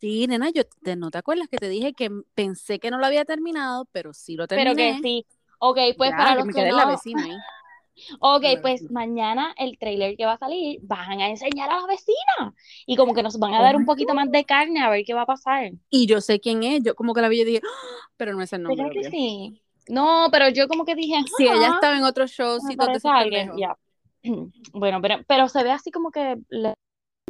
Sí, 0.00 0.26
nena, 0.26 0.50
yo 0.50 0.62
te, 0.82 0.96
no 0.96 1.10
te 1.10 1.18
acuerdas 1.18 1.48
que 1.48 1.58
te 1.58 1.68
dije 1.68 1.92
que 1.92 2.10
pensé 2.34 2.78
que 2.78 2.90
no 2.90 2.98
lo 2.98 3.06
había 3.06 3.24
terminado, 3.24 3.86
pero 3.92 4.12
sí 4.12 4.36
lo 4.36 4.46
terminé. 4.46 4.74
Pero 4.76 4.96
que 4.96 5.02
sí. 5.02 5.26
Ok, 5.58 5.78
pues 5.96 6.10
Ya, 6.10 6.16
para 6.16 6.30
que 6.30 6.36
los 6.38 6.46
me 6.46 6.52
que 6.52 6.60
quedé 6.60 6.70
en 6.70 6.76
la 6.76 6.84
no. 6.84 6.90
vecina 6.90 7.24
ahí. 7.24 7.36
Ok, 8.20 8.42
La 8.42 8.60
pues 8.62 8.80
vecina. 8.82 9.00
mañana 9.00 9.54
el 9.58 9.76
trailer 9.76 10.16
que 10.16 10.24
va 10.24 10.32
a 10.32 10.38
salir 10.38 10.80
van 10.82 11.20
a 11.20 11.28
enseñar 11.28 11.68
a 11.70 11.80
la 11.80 11.86
vecina. 11.86 12.54
Y 12.86 12.96
como 12.96 13.12
que 13.14 13.22
nos 13.22 13.38
van 13.38 13.52
a 13.52 13.60
Oh 13.60 13.62
dar 13.62 13.76
un 13.76 13.84
poquito 13.84 14.14
más 14.14 14.30
de 14.30 14.44
carne 14.44 14.80
a 14.82 14.88
ver 14.88 15.04
qué 15.04 15.12
va 15.12 15.22
a 15.22 15.26
pasar. 15.26 15.72
Y 15.90 16.06
yo 16.06 16.20
sé 16.22 16.40
quién 16.40 16.62
es, 16.62 16.82
yo 16.82 16.94
como 16.94 17.12
que 17.12 17.20
la 17.20 17.28
vi 17.28 17.42
y 17.42 17.44
dije, 17.44 17.60
"Ah", 17.62 18.08
pero 18.16 18.32
no 18.32 18.42
es 18.42 18.52
el 18.54 18.62
nombre. 18.62 18.86
¿Verdad 18.86 19.02
que 19.02 19.10
sí? 19.10 19.62
No, 19.88 20.28
pero 20.30 20.48
yo 20.48 20.66
como 20.68 20.84
que 20.86 20.94
dije, 20.94 21.16
Sí, 21.36 21.44
ella 21.44 21.66
"Ah, 21.66 21.70
estaba 21.74 21.96
en 21.98 22.04
otro 22.04 22.24
me 22.24 22.96
esos 22.96 23.12
alguien, 23.12 23.48
pendejos. 23.48 23.60
ya. 23.60 23.76
Bueno, 24.72 25.00
pero, 25.02 25.16
pero 25.26 25.48
se 25.48 25.62
ve 25.62 25.72
así 25.72 25.90
como 25.90 26.10
que 26.10 26.36
le- 26.48 26.74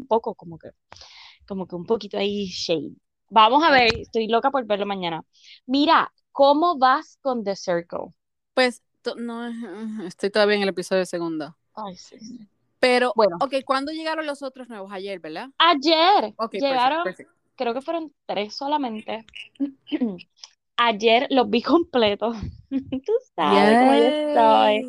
un 0.01 0.07
poco, 0.07 0.35
como 0.35 0.59
que, 0.59 0.71
como 1.47 1.67
que 1.67 1.77
un 1.77 1.87
poquito 1.87 2.19
ahí 2.19 2.47
shade. 2.47 2.93
Vamos 3.31 3.63
a 3.65 3.71
ver, 3.71 3.95
estoy 4.01 4.27
loca 4.29 4.51
por 4.51 4.65
verlo 4.67 4.87
mañana. 4.87 5.23
Mira, 5.67 6.13
¿cómo 6.33 6.79
vas 6.79 7.19
con 7.23 7.45
The 7.45 7.55
Circle? 7.57 8.13
Pues, 8.55 8.83
no, 9.17 9.47
estoy 10.07 10.31
todavía 10.31 10.57
en 10.57 10.63
el 10.63 10.69
episodio 10.71 11.07
segundo. 11.07 11.57
Ay, 11.75 11.97
sí, 11.97 12.19
sí. 12.19 12.49
Pero, 12.79 13.13
Bueno. 13.15 13.37
ok, 13.41 13.55
¿cuándo 13.65 13.93
llegaron 13.93 14.27
los 14.27 14.43
otros 14.43 14.69
nuevos? 14.69 14.91
Ayer, 14.93 15.21
¿verdad? 15.21 15.51
Ayer 15.59 16.35
Ok, 16.37 16.53
llegaron, 16.53 17.03
perfecto, 17.03 17.25
perfecto. 17.25 17.33
creo 17.57 17.75
que 17.75 17.83
fueron 17.83 18.13
tres 18.27 18.55
solamente. 18.57 19.25
Ayer 20.77 21.27
los 21.31 21.49
vi 21.51 21.63
completos. 21.63 22.37
Tú 22.71 23.13
sabes 23.37 23.79
cómo 23.79 23.95
yo 23.95 24.07
estoy. 24.07 24.87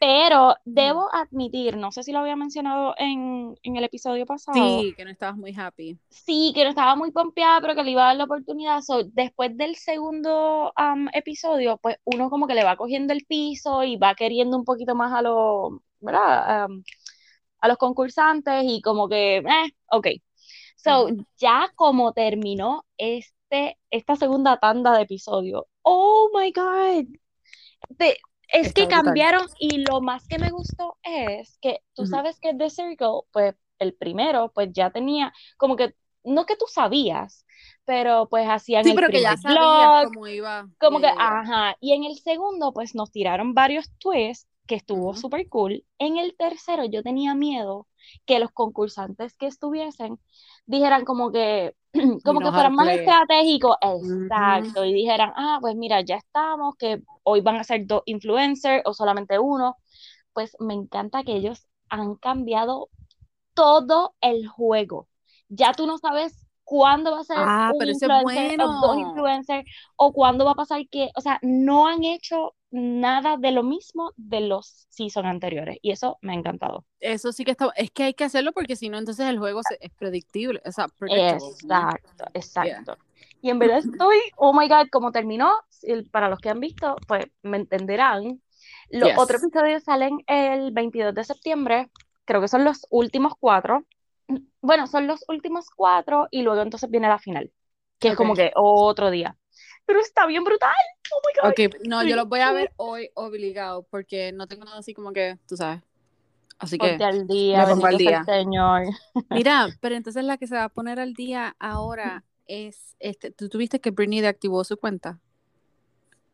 Pero 0.00 0.54
debo 0.64 1.08
admitir, 1.12 1.76
no 1.76 1.90
sé 1.90 2.02
si 2.02 2.12
lo 2.12 2.20
había 2.20 2.36
mencionado 2.36 2.94
en, 2.98 3.56
en 3.62 3.76
el 3.76 3.84
episodio 3.84 4.26
pasado. 4.26 4.80
Sí, 4.80 4.94
que 4.96 5.04
no 5.04 5.10
estabas 5.10 5.36
muy 5.36 5.54
happy. 5.56 5.98
Sí, 6.10 6.52
que 6.54 6.64
no 6.64 6.70
estaba 6.70 6.96
muy 6.96 7.10
pompeada, 7.12 7.60
pero 7.60 7.74
que 7.74 7.82
le 7.82 7.90
iba 7.92 8.02
a 8.04 8.06
dar 8.08 8.16
la 8.16 8.24
oportunidad. 8.24 8.80
So, 8.82 9.04
después 9.04 9.56
del 9.56 9.76
segundo 9.76 10.72
episodio, 11.12 11.78
pues 11.78 11.96
uno 12.04 12.30
como 12.30 12.46
que 12.46 12.54
le 12.54 12.64
va 12.64 12.76
cogiendo 12.76 13.12
el 13.12 13.24
piso 13.26 13.84
y 13.84 13.96
va 13.96 14.14
queriendo 14.14 14.56
un 14.56 14.64
poquito 14.64 14.94
más 14.94 15.12
a 15.12 15.22
los, 15.22 15.72
¿verdad? 16.00 16.68
A 17.60 17.68
los 17.68 17.76
concursantes 17.78 18.64
y 18.66 18.80
como 18.82 19.08
que, 19.08 19.38
eh, 19.38 19.72
ok. 19.90 20.06
So, 20.76 21.08
ya 21.38 21.68
como 21.76 22.12
terminó 22.12 22.86
este, 22.98 23.78
esta 23.90 24.16
segunda 24.16 24.58
tanda 24.58 24.96
de 24.96 25.02
episodios, 25.04 25.64
oh 25.82 26.30
my 26.34 26.52
God. 26.52 27.06
Te- 27.98 28.18
es 28.48 28.72
que 28.72 28.88
brutal. 28.88 28.88
cambiaron 28.88 29.48
y 29.58 29.78
lo 29.78 30.00
más 30.00 30.26
que 30.28 30.38
me 30.38 30.50
gustó 30.50 30.98
es 31.02 31.58
que 31.60 31.80
tú 31.94 32.06
sabes 32.06 32.38
que 32.40 32.54
The 32.54 32.70
Circle, 32.70 33.22
pues 33.32 33.54
el 33.78 33.94
primero, 33.94 34.52
pues 34.54 34.70
ya 34.72 34.90
tenía, 34.90 35.32
como 35.56 35.76
que, 35.76 35.94
no 36.24 36.46
que 36.46 36.56
tú 36.56 36.66
sabías, 36.68 37.46
pero 37.84 38.28
pues 38.28 38.48
hacían 38.48 38.86
Sí, 38.86 38.90
el 38.90 38.94
pero 38.94 39.10
que 39.10 39.20
ya 39.20 39.36
sabías 39.36 39.94
cómo 39.98 40.26
iba. 40.26 40.68
como 40.78 41.00
que, 41.00 41.08
ya. 41.08 41.14
ajá, 41.18 41.76
y 41.80 41.92
en 41.94 42.04
el 42.04 42.16
segundo, 42.18 42.72
pues 42.72 42.94
nos 42.94 43.10
tiraron 43.10 43.54
varios 43.54 43.90
twists 43.98 44.48
que 44.66 44.76
estuvo 44.76 45.14
Ujú. 45.14 45.16
súper 45.16 45.48
cool. 45.48 45.84
En 45.98 46.18
el 46.18 46.36
tercero 46.36 46.84
yo 46.84 47.02
tenía 47.02 47.34
miedo 47.34 47.88
que 48.26 48.38
los 48.38 48.50
concursantes 48.52 49.36
que 49.36 49.46
estuviesen 49.46 50.20
dijeran 50.66 51.04
como 51.04 51.32
que, 51.32 51.74
como 52.24 52.40
que 52.40 52.50
fueran 52.50 52.74
más 52.74 52.88
estratégicos, 52.88 53.76
exacto, 53.80 54.84
y 54.84 54.92
dijeran, 54.92 55.32
ah, 55.36 55.58
pues 55.60 55.76
mira, 55.76 56.00
ya 56.02 56.16
estamos, 56.16 56.76
que 56.76 57.02
hoy 57.22 57.40
van 57.40 57.56
a 57.56 57.64
ser 57.64 57.86
dos 57.86 58.02
influencers 58.06 58.82
o 58.84 58.94
solamente 58.94 59.38
uno. 59.38 59.76
Pues 60.32 60.56
me 60.60 60.74
encanta 60.74 61.24
que 61.24 61.36
ellos 61.36 61.66
han 61.88 62.16
cambiado 62.16 62.88
todo 63.54 64.14
el 64.20 64.46
juego. 64.48 65.08
Ya 65.48 65.72
tú 65.72 65.86
no 65.86 65.98
sabes 65.98 66.47
cuándo 66.68 67.12
va 67.12 67.20
a 67.20 67.24
ser 67.24 67.36
Ah, 67.38 67.70
un 67.72 67.78
pero 67.78 67.90
es 67.92 68.02
influencer 68.02 68.60
o 68.60 68.66
dos 68.68 68.80
bueno. 68.94 69.08
influencers 69.08 69.70
o 69.96 70.12
cuándo 70.12 70.44
va 70.44 70.50
a 70.52 70.54
pasar 70.54 70.86
que, 70.90 71.08
o 71.14 71.20
sea, 71.22 71.38
no 71.42 71.86
han 71.88 72.04
hecho 72.04 72.54
nada 72.70 73.38
de 73.38 73.52
lo 73.52 73.62
mismo 73.62 74.12
de 74.16 74.40
los 74.42 74.86
season 74.90 75.24
anteriores 75.24 75.78
y 75.80 75.92
eso 75.92 76.18
me 76.20 76.32
ha 76.32 76.36
encantado. 76.36 76.84
Eso 77.00 77.32
sí 77.32 77.44
que 77.44 77.52
está. 77.52 77.70
Es 77.74 77.90
que 77.90 78.04
hay 78.04 78.14
que 78.14 78.24
hacerlo 78.24 78.52
porque 78.52 78.76
si 78.76 78.90
no, 78.90 78.98
entonces 78.98 79.26
el 79.26 79.38
juego 79.38 79.62
se- 79.62 79.78
es 79.80 79.90
predictible. 79.92 80.60
O 80.66 80.72
sea, 80.72 80.88
predictable. 80.88 81.38
¿no? 81.40 81.48
Exacto, 81.48 82.24
Yeah. 82.24 82.30
exacto. 82.34 82.98
Y 83.40 83.50
en 83.50 83.58
verdad 83.58 83.78
estoy, 83.78 84.18
oh 84.36 84.52
my 84.52 84.68
God, 84.68 84.88
como 84.90 85.10
terminó, 85.12 85.50
para 86.10 86.28
los 86.28 86.40
que 86.40 86.50
han 86.50 86.60
visto, 86.60 86.96
pues 87.06 87.26
me 87.42 87.56
entenderán. 87.56 88.42
Los 88.90 89.10
Yes. 89.10 89.18
otros 89.18 89.42
episodios 89.42 89.84
salen 89.84 90.18
el 90.26 90.72
22 90.72 91.14
de 91.14 91.24
septiembre, 91.24 91.90
creo 92.26 92.40
que 92.42 92.48
son 92.48 92.64
los 92.64 92.86
últimos 92.90 93.32
cuatro. 93.38 93.84
Bueno, 94.60 94.86
son 94.86 95.06
los 95.06 95.24
últimos 95.28 95.70
cuatro 95.74 96.28
y 96.30 96.42
luego 96.42 96.62
entonces 96.62 96.90
viene 96.90 97.08
la 97.08 97.18
final, 97.18 97.50
que 97.98 98.08
es 98.08 98.16
como 98.16 98.34
que 98.34 98.52
otro 98.54 99.10
día. 99.10 99.36
Pero 99.86 100.00
está 100.00 100.26
bien 100.26 100.44
brutal. 100.44 100.70
Oh 101.10 101.20
my 101.26 101.40
God. 101.42 101.50
Ok, 101.50 101.86
no, 101.86 102.04
yo 102.04 102.14
los 102.14 102.28
voy 102.28 102.40
a 102.40 102.52
ver 102.52 102.72
hoy 102.76 103.10
obligado 103.14 103.84
porque 103.90 104.32
no 104.32 104.46
tengo 104.46 104.64
nada 104.64 104.78
así 104.78 104.92
como 104.92 105.12
que, 105.12 105.38
tú 105.48 105.56
sabes. 105.56 105.82
Así 106.58 106.76
Ponte 106.76 106.98
que 106.98 107.04
al 107.04 107.26
día, 107.26 107.64
me 107.64 107.72
pongo 107.72 107.86
al 107.86 107.96
día. 107.96 108.24
Señor. 108.24 108.82
Mira, 109.30 109.68
pero 109.80 109.94
entonces 109.94 110.24
la 110.24 110.36
que 110.36 110.46
se 110.46 110.56
va 110.56 110.64
a 110.64 110.68
poner 110.68 111.00
al 111.00 111.14
día 111.14 111.56
ahora 111.58 112.24
es, 112.46 112.96
este, 112.98 113.30
¿tú 113.30 113.48
tuviste 113.48 113.80
que 113.80 113.92
Britney 113.92 114.20
deactivó 114.20 114.64
su 114.64 114.76
cuenta? 114.76 115.20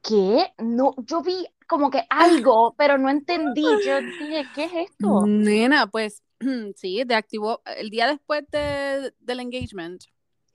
¿Qué? 0.03 0.53
No, 0.59 0.95
yo 1.07 1.23
vi 1.23 1.47
como 1.67 1.91
que 1.91 2.05
algo, 2.11 2.75
pero 2.77 2.99
no 2.99 3.09
entendí. 3.09 3.63
Yo 3.63 4.01
dije, 4.01 4.45
¿qué 4.55 4.65
es 4.65 4.73
esto? 4.91 5.27
Nena, 5.27 5.87
pues 5.87 6.23
sí, 6.77 7.03
deactivó 7.05 7.63
el 7.77 7.91
día 7.91 8.07
después 8.09 8.45
de, 8.51 9.13
del 9.21 9.41
engagement 9.41 10.05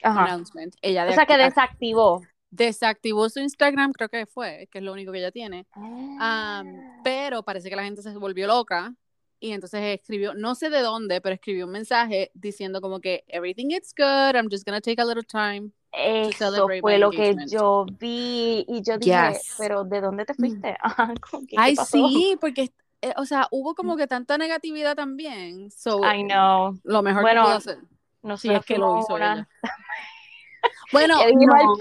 Ajá. 0.03 0.25
announcement. 0.25 0.75
Ella 0.81 1.05
O 1.07 1.13
sea 1.13 1.25
que 1.25 1.37
desactivó. 1.37 2.21
desactivó 2.51 3.29
su 3.29 3.39
Instagram, 3.39 3.91
creo 3.93 4.09
que 4.09 4.25
fue, 4.25 4.67
que 4.71 4.79
es 4.79 4.83
lo 4.83 4.93
único 4.93 5.11
que 5.11 5.19
ella 5.19 5.31
tiene. 5.31 5.67
Ah. 5.73 6.59
Am, 6.59 7.01
pero 7.03 7.43
parece 7.43 7.69
que 7.69 7.75
la 7.75 7.83
gente 7.83 8.01
se 8.01 8.11
volvió 8.17 8.47
loca 8.47 8.93
y 9.41 9.51
entonces 9.51 9.81
escribió, 9.99 10.33
no 10.33 10.53
sé 10.55 10.69
de 10.69 10.81
dónde, 10.81 11.21
pero 11.21 11.33
escribió 11.35 11.65
un 11.65 11.71
mensaje 11.71 12.29
diciendo 12.33 12.81
como 12.81 12.99
que 12.99 13.23
everything 13.27 13.67
is 13.71 13.93
good, 13.97 14.35
I'm 14.35 14.49
just 14.51 14.65
gonna 14.65 14.81
take 14.81 15.01
a 15.01 15.05
little 15.05 15.23
time. 15.23 15.71
Eso 15.91 16.67
fue 16.81 16.99
lo 16.99 17.09
que 17.09 17.35
yo 17.49 17.85
vi 17.99 18.63
y 18.67 18.81
yo 18.83 18.97
dije, 18.97 19.31
Yes. 19.33 19.55
pero 19.57 19.83
¿de 19.85 20.01
dónde 20.01 20.25
te 20.25 20.33
fuiste? 20.33 20.77
Que, 21.31 21.47
¿qué 21.47 21.55
Ay, 21.57 21.75
pasó? 21.75 21.97
sí, 22.09 22.37
porque, 22.39 22.71
eh, 23.01 23.13
o 23.17 23.25
sea, 23.25 23.47
hubo 23.51 23.75
como 23.75 23.95
que 23.97 24.07
tanta 24.07 24.37
negatividad 24.37 24.95
también. 24.95 25.71
So, 25.71 26.01
I 26.03 26.23
know. 26.23 26.77
lo 26.83 27.01
mejor 27.01 27.21
Bueno, 27.21 27.45
que 27.45 27.51
hacer. 27.51 27.77
Si 27.79 28.27
Nosotros 28.27 28.59
es 28.59 28.65
que 28.65 28.77
lo 28.77 28.99
hizo 28.99 29.13
una- 29.15 29.33
ella. 29.33 29.49
Bueno, 30.91 31.15
no. 31.17 31.75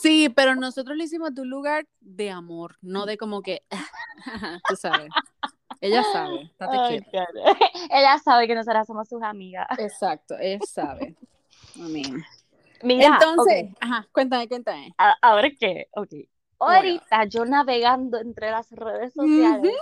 Sí, 0.00 0.28
pero 0.30 0.54
nosotros 0.54 0.96
lo 0.96 1.04
hicimos 1.04 1.34
de 1.34 1.42
un 1.42 1.50
lugar 1.50 1.86
de 2.00 2.30
amor, 2.30 2.76
no 2.80 3.04
de 3.04 3.18
como 3.18 3.42
que, 3.42 3.62
tú 4.68 4.76
sabes. 4.76 5.10
Ella 5.82 6.02
sabe, 6.12 6.50
Ay. 6.58 7.00
Ella 7.90 8.18
sabe 8.18 8.46
que 8.46 8.54
nosotras 8.54 8.86
somos 8.86 9.08
sus 9.08 9.22
amigas. 9.22 9.66
Exacto, 9.78 10.36
ella 10.38 10.58
sabe. 10.66 11.14
I 11.76 11.80
mean. 11.82 12.24
Mira, 12.82 13.18
Entonces, 13.20 13.66
ajá, 13.80 14.06
cuéntame, 14.12 14.48
cuéntame. 14.48 14.94
ahora 15.20 15.48
qué, 15.58 15.88
ok. 15.92 16.14
Ahorita 16.58 17.24
yo 17.24 17.44
navegando 17.44 18.18
entre 18.18 18.50
las 18.50 18.70
redes 18.70 19.12
sociales, 19.14 19.72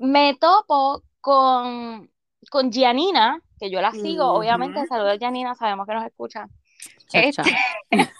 me 0.00 0.34
topo 0.36 1.02
con, 1.20 2.10
con 2.50 2.70
Gianina, 2.72 3.40
que 3.58 3.70
yo 3.70 3.80
la 3.80 3.92
sigo, 3.92 4.32
obviamente, 4.32 4.86
saludos 4.86 5.18
Gianina, 5.18 5.54
sabemos 5.54 5.86
que 5.86 5.94
nos 5.94 6.04
escucha. 6.04 6.46
Cha, 7.08 7.30
cha. 7.30 7.42
Este, 7.42 7.50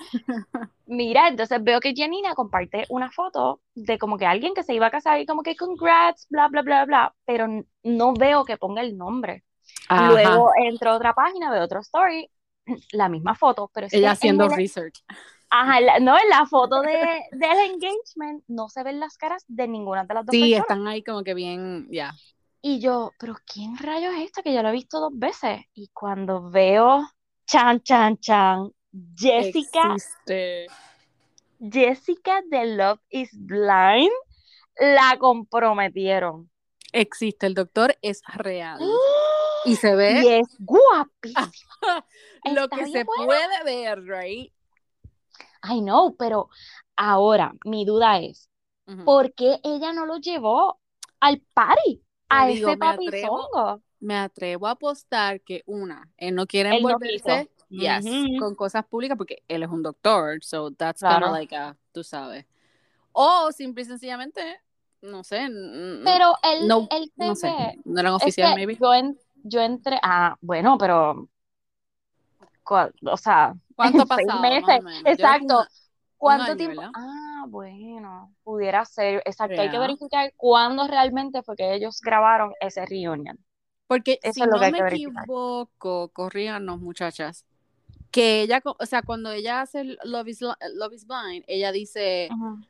Mira, 0.86 1.28
entonces 1.28 1.62
veo 1.62 1.80
que 1.80 1.94
Janina 1.96 2.34
comparte 2.34 2.84
una 2.88 3.10
foto 3.10 3.60
de 3.74 3.96
como 3.98 4.18
que 4.18 4.26
alguien 4.26 4.54
que 4.54 4.64
se 4.64 4.74
iba 4.74 4.86
a 4.88 4.90
casar 4.90 5.20
y 5.20 5.26
como 5.26 5.42
que 5.42 5.54
congrats, 5.56 6.26
bla, 6.28 6.48
bla, 6.48 6.62
bla, 6.62 6.84
bla, 6.84 7.14
pero 7.24 7.46
no 7.84 8.12
veo 8.12 8.44
que 8.44 8.56
ponga 8.56 8.82
el 8.82 8.96
nombre. 8.98 9.44
Ajá. 9.88 10.08
Luego 10.08 10.50
entro 10.58 10.90
a 10.90 10.96
otra 10.96 11.14
página, 11.14 11.50
veo 11.50 11.62
otro 11.62 11.80
story, 11.80 12.28
la 12.92 13.08
misma 13.08 13.34
foto, 13.36 13.70
pero 13.72 13.86
Ella 13.90 14.08
en 14.08 14.12
haciendo 14.12 14.44
el- 14.46 14.56
research. 14.56 15.04
Ajá, 15.50 15.80
la- 15.80 15.98
no, 16.00 16.16
en 16.18 16.28
la 16.28 16.46
foto 16.46 16.80
de, 16.82 16.96
del 17.32 17.58
engagement 17.72 18.44
no 18.48 18.68
se 18.68 18.82
ven 18.82 19.00
las 19.00 19.16
caras 19.16 19.44
de 19.48 19.68
ninguna 19.68 20.04
de 20.04 20.14
las 20.14 20.26
dos 20.26 20.32
Sí, 20.34 20.40
personas. 20.52 20.60
están 20.62 20.86
ahí 20.88 21.02
como 21.02 21.22
que 21.24 21.34
bien, 21.34 21.88
ya. 21.90 22.14
Y 22.62 22.80
yo, 22.80 23.12
pero 23.18 23.36
¿quién 23.46 23.76
rayos 23.78 24.14
es 24.14 24.26
esta 24.26 24.42
que 24.42 24.52
yo 24.54 24.62
la 24.62 24.68
he 24.70 24.72
visto 24.72 25.00
dos 25.00 25.12
veces? 25.14 25.60
Y 25.74 25.88
cuando 25.92 26.50
veo, 26.50 27.02
chan, 27.46 27.80
chan, 27.82 28.18
chan, 28.18 28.70
Jessica 29.16 29.94
Existe. 29.94 30.66
Jessica 31.58 32.42
de 32.50 32.66
Love 32.76 33.00
is 33.10 33.30
Blind 33.32 34.10
la 34.78 35.16
comprometieron. 35.18 36.50
Existe, 36.92 37.46
el 37.46 37.54
doctor 37.54 37.96
es 38.02 38.22
real. 38.34 38.80
Y 39.64 39.76
se 39.76 39.90
Y 39.90 39.92
ve 39.94 40.38
es 40.40 40.48
guapísima. 40.58 41.52
lo 42.44 42.68
que 42.68 42.86
se 42.86 43.04
buena. 43.04 43.26
puede 43.26 43.64
ver, 43.64 44.02
right? 44.04 44.52
I 45.62 45.80
know, 45.80 46.16
pero 46.16 46.48
ahora 46.96 47.52
mi 47.64 47.84
duda 47.84 48.18
es. 48.20 48.48
¿por 49.04 49.34
qué 49.34 49.60
ella 49.64 49.92
no 49.92 50.06
lo 50.06 50.18
llevó 50.18 50.80
al 51.20 51.40
party? 51.54 52.02
A 52.28 52.46
digo, 52.46 52.70
ese 52.70 52.76
papizongo. 52.76 53.82
Me 54.00 54.16
atrevo 54.16 54.66
a 54.66 54.70
apostar 54.72 55.42
que 55.42 55.62
una, 55.66 56.08
él 56.16 56.34
no 56.34 56.46
quiere 56.46 56.70
no 56.70 56.78
envolverse 56.78 57.50
yes, 57.68 58.04
con 58.38 58.54
cosas 58.54 58.86
públicas 58.86 59.16
porque 59.18 59.42
él 59.48 59.62
es 59.62 59.68
un 59.68 59.82
doctor, 59.82 60.38
so 60.42 60.70
that's 60.72 61.00
Claro. 61.00 61.26
kinda 61.26 61.30
like 61.38 61.54
a, 61.54 61.76
tú 61.92 62.02
sabes. 62.02 62.46
O 63.12 63.50
simple 63.52 63.82
y 63.82 63.86
sencillamente, 63.86 64.40
no 65.02 65.22
sé, 65.24 65.48
Pero 66.04 66.34
él, 66.42 66.68
no, 66.68 66.88
él 66.90 67.12
se 67.16 67.24
no 67.24 67.34
sé, 67.34 67.78
no 67.84 68.00
eran 68.00 68.14
Es 68.14 68.16
oficiales, 68.16 68.54
maybe. 68.66 68.78
yo, 68.80 68.94
en- 68.94 69.18
yo 69.42 69.60
entré, 69.60 69.98
ah, 70.02 70.36
bueno, 70.40 70.78
pero, 70.78 71.28
o 72.70 73.16
sea, 73.16 73.54
¿Cuánto 73.76 74.06
seis 74.06 74.08
pasado? 74.08 74.40
O 74.40 74.42
meses. 74.42 74.84
Exacto. 75.04 75.66
¿Cuánto 76.18 76.56
tiempo? 76.56 76.82
Ah, 76.94 77.44
bueno, 77.48 78.34
pudiera 78.44 78.84
ser. 78.84 79.22
Exacto, 79.24 79.62
hay 79.62 79.70
que 79.70 79.78
verificar 79.78 80.32
cuándo 80.36 80.86
realmente 80.86 81.42
fue 81.42 81.56
que 81.56 81.74
ellos 81.74 82.00
grabaron 82.02 82.52
ese 82.60 82.84
reunion. 82.84 83.38
Porque 83.86 84.18
Eso 84.22 84.34
si 84.34 84.40
es 84.40 84.46
lo 84.46 84.52
no 84.52 84.58
que 84.60 84.70
me 84.70 84.80
verificar. 84.82 85.24
equivoco, 85.24 86.08
corríganos 86.12 86.80
muchachas, 86.80 87.44
que 88.10 88.42
ella, 88.42 88.60
o 88.64 88.86
sea, 88.86 89.02
cuando 89.02 89.30
ella 89.32 89.62
hace 89.62 89.96
Love 90.04 90.28
is, 90.28 90.40
Love 90.42 90.92
is 90.92 91.06
Blind, 91.06 91.44
ella 91.48 91.72
dice, 91.72 92.28
Ujú. 92.30 92.60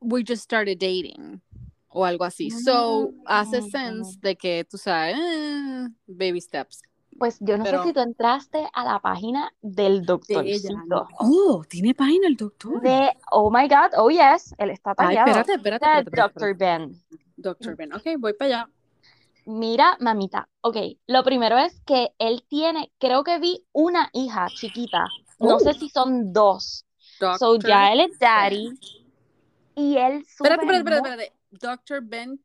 we 0.00 0.24
just 0.26 0.42
started 0.42 0.78
dating, 0.78 1.40
o 1.88 2.04
algo 2.04 2.24
así. 2.24 2.50
So, 2.50 3.12
hace 3.26 3.62
Mm, 3.62 3.70
sense 3.70 4.18
de 4.20 4.36
que, 4.36 4.64
tú 4.64 4.76
sabes, 4.78 5.16
eh, 5.18 5.88
baby 6.06 6.40
steps. 6.40 6.82
Pues 7.18 7.38
yo 7.40 7.56
no 7.58 7.64
Pero- 7.64 7.82
sé 7.82 7.88
si 7.88 7.92
tú 7.94 8.00
entraste 8.00 8.68
a 8.72 8.84
la 8.84 8.98
página 9.00 9.52
del 9.60 10.00
De 10.00 10.06
doctorcito. 10.06 11.06
Oh, 11.18 11.62
tiene 11.68 11.94
página 11.94 12.26
el 12.26 12.36
doctor. 12.36 12.80
De, 12.80 13.10
oh 13.30 13.50
my 13.50 13.68
God, 13.68 13.92
oh 13.96 14.10
yes, 14.10 14.54
él 14.58 14.70
está 14.70 14.94
Ay, 14.96 15.16
tallado. 15.16 15.26
espérate, 15.28 15.52
espérate, 15.54 15.86
De 15.86 15.98
espérate, 16.00 16.08
espérate, 16.08 16.40
Dr. 16.40 16.56
Ben. 16.56 17.02
Doctor 17.36 17.76
Ben. 17.76 17.92
Ok, 17.94 18.02
voy 18.18 18.32
para 18.34 18.46
allá. 18.62 18.70
Mira, 19.44 19.96
mamita, 20.00 20.48
ok, 20.60 20.76
lo 21.08 21.24
primero 21.24 21.58
es 21.58 21.80
que 21.80 22.10
él 22.18 22.44
tiene, 22.48 22.92
creo 22.98 23.24
que 23.24 23.38
vi 23.40 23.64
una 23.72 24.08
hija 24.12 24.46
chiquita, 24.54 25.04
no 25.40 25.56
Oh. 25.56 25.58
sé 25.58 25.74
si 25.74 25.88
son 25.88 26.32
dos. 26.32 26.86
Doctor 27.20 27.38
So 27.38 27.68
ya 27.68 27.92
él 27.92 28.00
es 28.00 28.18
daddy 28.18 28.70
y 29.74 29.96
él 29.96 30.24
sube 30.26 30.48
Espérate, 30.48 30.62
espérate, 30.62 30.78
espérate, 30.78 31.08
espérate. 31.24 31.32
Doctor 31.50 32.00
Ben, 32.04 32.40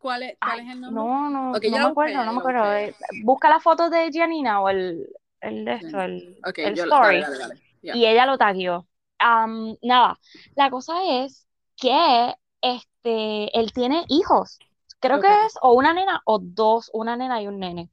¿cuál 0.00 0.22
es, 0.24 0.36
cuál 0.42 0.58
Ay, 0.58 0.66
es 0.66 0.68
el 0.72 0.80
nombre? 0.80 1.04
no, 1.04 1.30
no, 1.30 1.56
Ok, 1.56 1.64
no 1.70 1.78
me 1.78 1.88
acuerdo, 1.88 2.12
busqué, 2.12 2.24
no 2.24 2.32
me 2.32 2.38
acuerdo. 2.38 2.64
busqué. 2.64 2.84
eh, 2.88 2.94
Busca 3.24 3.48
la 3.48 3.60
foto 3.60 3.90
de 3.90 4.10
Giannina 4.10 4.60
o 4.62 4.68
el, 4.68 5.06
el 5.40 5.64
de 5.64 5.74
esto, 5.74 6.00
el, 6.00 6.36
Ok, 6.46 6.58
el 6.58 6.74
yo, 6.74 6.84
story. 6.84 7.16
dale, 7.16 7.20
dale, 7.20 7.38
dale. 7.38 7.54
Ya. 7.82 7.94
y 7.94 8.06
ella 8.06 8.26
lo 8.26 8.38
tagueó. 8.38 8.86
Am, 9.18 9.76
nada, 9.82 10.18
la 10.54 10.70
cosa 10.70 10.94
es 11.24 11.46
que 11.76 12.34
este, 12.62 13.58
él 13.58 13.72
tiene 13.72 14.04
hijos. 14.08 14.58
Creo 15.00 15.18
Ok. 15.18 15.24
que 15.24 15.46
es 15.46 15.54
o 15.62 15.72
una 15.72 15.94
nena 15.94 16.20
o 16.26 16.38
dos, 16.40 16.90
una 16.92 17.16
nena 17.16 17.42
y 17.42 17.46
un 17.48 17.58
nene. 17.58 17.90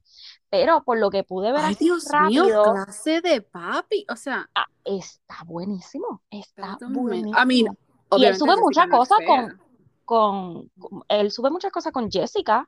Pero 0.50 0.82
por 0.84 0.98
lo 0.98 1.10
que 1.10 1.24
pude 1.24 1.52
ver 1.52 1.64
Ay, 1.64 1.74
así 1.74 1.84
Dios 1.84 2.04
mío, 2.18 2.44
rápido, 2.44 2.62
clase 2.62 3.20
de 3.20 3.42
papi. 3.42 4.06
O 4.10 4.16
sea, 4.16 4.48
ah, 4.54 4.66
está 4.84 5.42
buenísimo, 5.46 6.22
está 6.30 6.78
buenísimo. 6.84 7.38
I 7.42 7.44
mean, 7.46 7.76
Y 8.14 8.24
él 8.24 8.34
sube 8.36 8.56
muchas 8.56 8.86
no 8.86 8.98
cosas 8.98 9.18
con, 9.24 9.60
con, 10.08 10.70
con- 10.80 11.04
él 11.08 11.30
sube 11.30 11.50
muchas 11.50 11.70
cosas 11.70 11.92
con 11.92 12.10
Jessica, 12.10 12.66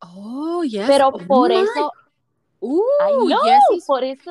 Oh, 0.00 0.62
yes. 0.64 0.88
pero 0.88 1.12
Oh 1.12 1.18
por 1.18 1.50
my. 1.50 1.54
eso, 1.54 1.92
know, 3.28 3.28
Jessie's 3.44 3.84
por 3.86 4.02
eso, 4.04 4.30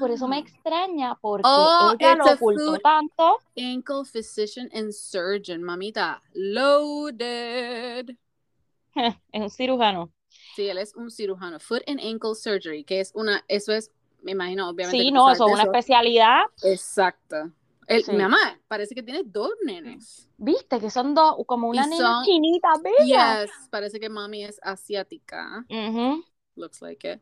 por 0.00 0.10
eso 0.10 0.26
me 0.26 0.38
extraña, 0.38 1.16
porque 1.20 1.44
Oh, 1.46 1.94
ella 2.00 2.16
lo 2.16 2.24
ocultó 2.32 2.78
tanto. 2.78 3.38
ankle 3.56 4.04
physician 4.04 4.68
and 4.74 4.92
surgeon, 4.92 5.62
mamita. 5.62 6.20
Loaded. 6.34 8.16
Es 9.32 9.42
un 9.42 9.50
cirujano. 9.50 10.12
Sí, 10.56 10.68
él 10.68 10.78
es 10.78 10.94
un 10.94 11.10
cirujano. 11.10 11.58
Foot 11.60 11.82
and 11.86 12.00
ankle 12.00 12.34
surgery, 12.34 12.84
que 12.84 13.00
es 13.00 13.12
una, 13.14 13.44
eso 13.48 13.72
es, 13.72 13.90
me 14.22 14.32
imagino, 14.32 14.68
obviamente. 14.68 15.02
Sí, 15.02 15.10
no, 15.12 15.30
eso 15.30 15.46
es 15.46 15.52
una 15.52 15.62
especialidad. 15.64 16.42
Exacto. 16.64 17.52
El, 17.86 18.02
Sí. 18.04 18.12
Mi 18.12 18.18
mamá 18.18 18.38
parece 18.68 18.94
que 18.94 19.02
tiene 19.02 19.22
dos 19.24 19.50
nenes. 19.64 20.28
Viste 20.36 20.80
que 20.80 20.90
son 20.90 21.14
dos, 21.14 21.36
como 21.46 21.68
una 21.68 21.86
Y 21.86 21.90
nena 21.90 22.14
son- 22.16 22.24
chinita, 22.24 22.68
bella. 22.82 23.42
Yes, 23.44 23.50
parece 23.70 24.00
que 24.00 24.08
mami 24.08 24.44
es 24.44 24.58
asiática. 24.62 25.64
Ujú. 25.68 26.24
Looks 26.56 26.80
like 26.82 27.12
it. 27.12 27.20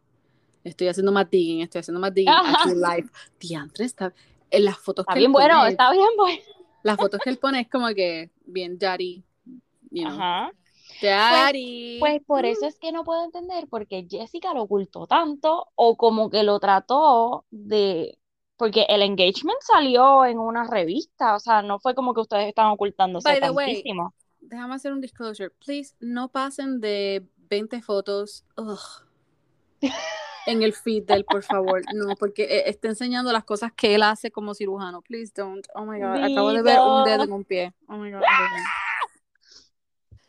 Estoy 0.64 0.88
haciendo 0.88 1.10
más 1.12 1.28
digging, 1.28 1.62
estoy 1.62 1.80
haciendo 1.80 2.00
más 2.00 2.14
digging 2.14 2.32
live. 2.76 3.08
Diantre, 3.40 3.84
está. 3.84 4.14
En 4.50 4.64
las 4.64 4.78
fotos 4.78 5.04
Está 5.04 5.14
que 5.14 5.18
bien 5.20 5.30
él 5.30 5.32
bueno, 5.32 5.56
pone, 5.58 5.70
está 5.70 5.90
bien 5.92 6.06
bueno. 6.16 6.40
las 6.82 6.96
fotos 6.96 7.20
que 7.24 7.30
él 7.30 7.38
pone 7.38 7.60
es 7.60 7.68
como 7.70 7.88
que 7.88 8.30
bien 8.44 8.78
daddy, 8.78 9.24
you 9.90 10.04
know, 10.04 10.12
Ajá. 10.12 10.52
daddy. 11.00 11.96
Pues 11.98 12.22
por 12.24 12.44
eso 12.44 12.66
es 12.66 12.78
que 12.78 12.92
no 12.92 13.02
puedo 13.02 13.24
entender 13.24 13.66
por 13.68 13.86
qué 13.86 14.06
Jessica 14.08 14.52
lo 14.54 14.62
ocultó 14.62 15.06
tanto 15.06 15.68
o 15.74 15.96
como 15.96 16.30
que 16.30 16.42
lo 16.42 16.60
trató 16.60 17.44
de... 17.50 18.18
Porque 18.62 18.86
el 18.88 19.02
engagement 19.02 19.58
salió 19.60 20.24
en 20.24 20.38
una 20.38 20.62
revista, 20.62 21.34
o 21.34 21.40
sea, 21.40 21.62
no 21.62 21.80
fue 21.80 21.96
como 21.96 22.14
que 22.14 22.20
ustedes 22.20 22.46
estaban 22.46 22.70
ocultándose 22.70 23.28
By 23.28 23.40
the 23.40 23.50
way. 23.50 23.82
Déjame 24.38 24.76
hacer 24.76 24.92
un 24.92 25.00
disclosure. 25.00 25.50
Please, 25.50 25.96
no 25.98 26.28
pasen 26.28 26.80
de 26.80 27.26
20 27.50 27.82
fotos 27.82 28.44
ugh, 28.56 28.78
en 30.46 30.62
el 30.62 30.74
feed 30.74 31.02
del, 31.06 31.24
por 31.24 31.42
favor. 31.42 31.82
No, 31.92 32.14
porque 32.14 32.44
eh, 32.44 32.62
está 32.66 32.86
enseñando 32.86 33.32
las 33.32 33.42
cosas 33.42 33.72
que 33.72 33.96
él 33.96 34.04
hace 34.04 34.30
como 34.30 34.54
cirujano. 34.54 35.02
Please 35.02 35.32
don't. 35.34 35.66
Oh 35.74 35.84
my 35.84 35.98
God. 35.98 36.22
Acabo 36.22 36.52
de 36.52 36.62
ver 36.62 36.78
un 36.78 37.02
dedo 37.02 37.24
en 37.24 37.32
un 37.32 37.44
pie. 37.44 37.74
Oh 37.88 37.96
my 37.96 38.12
God. 38.12 38.22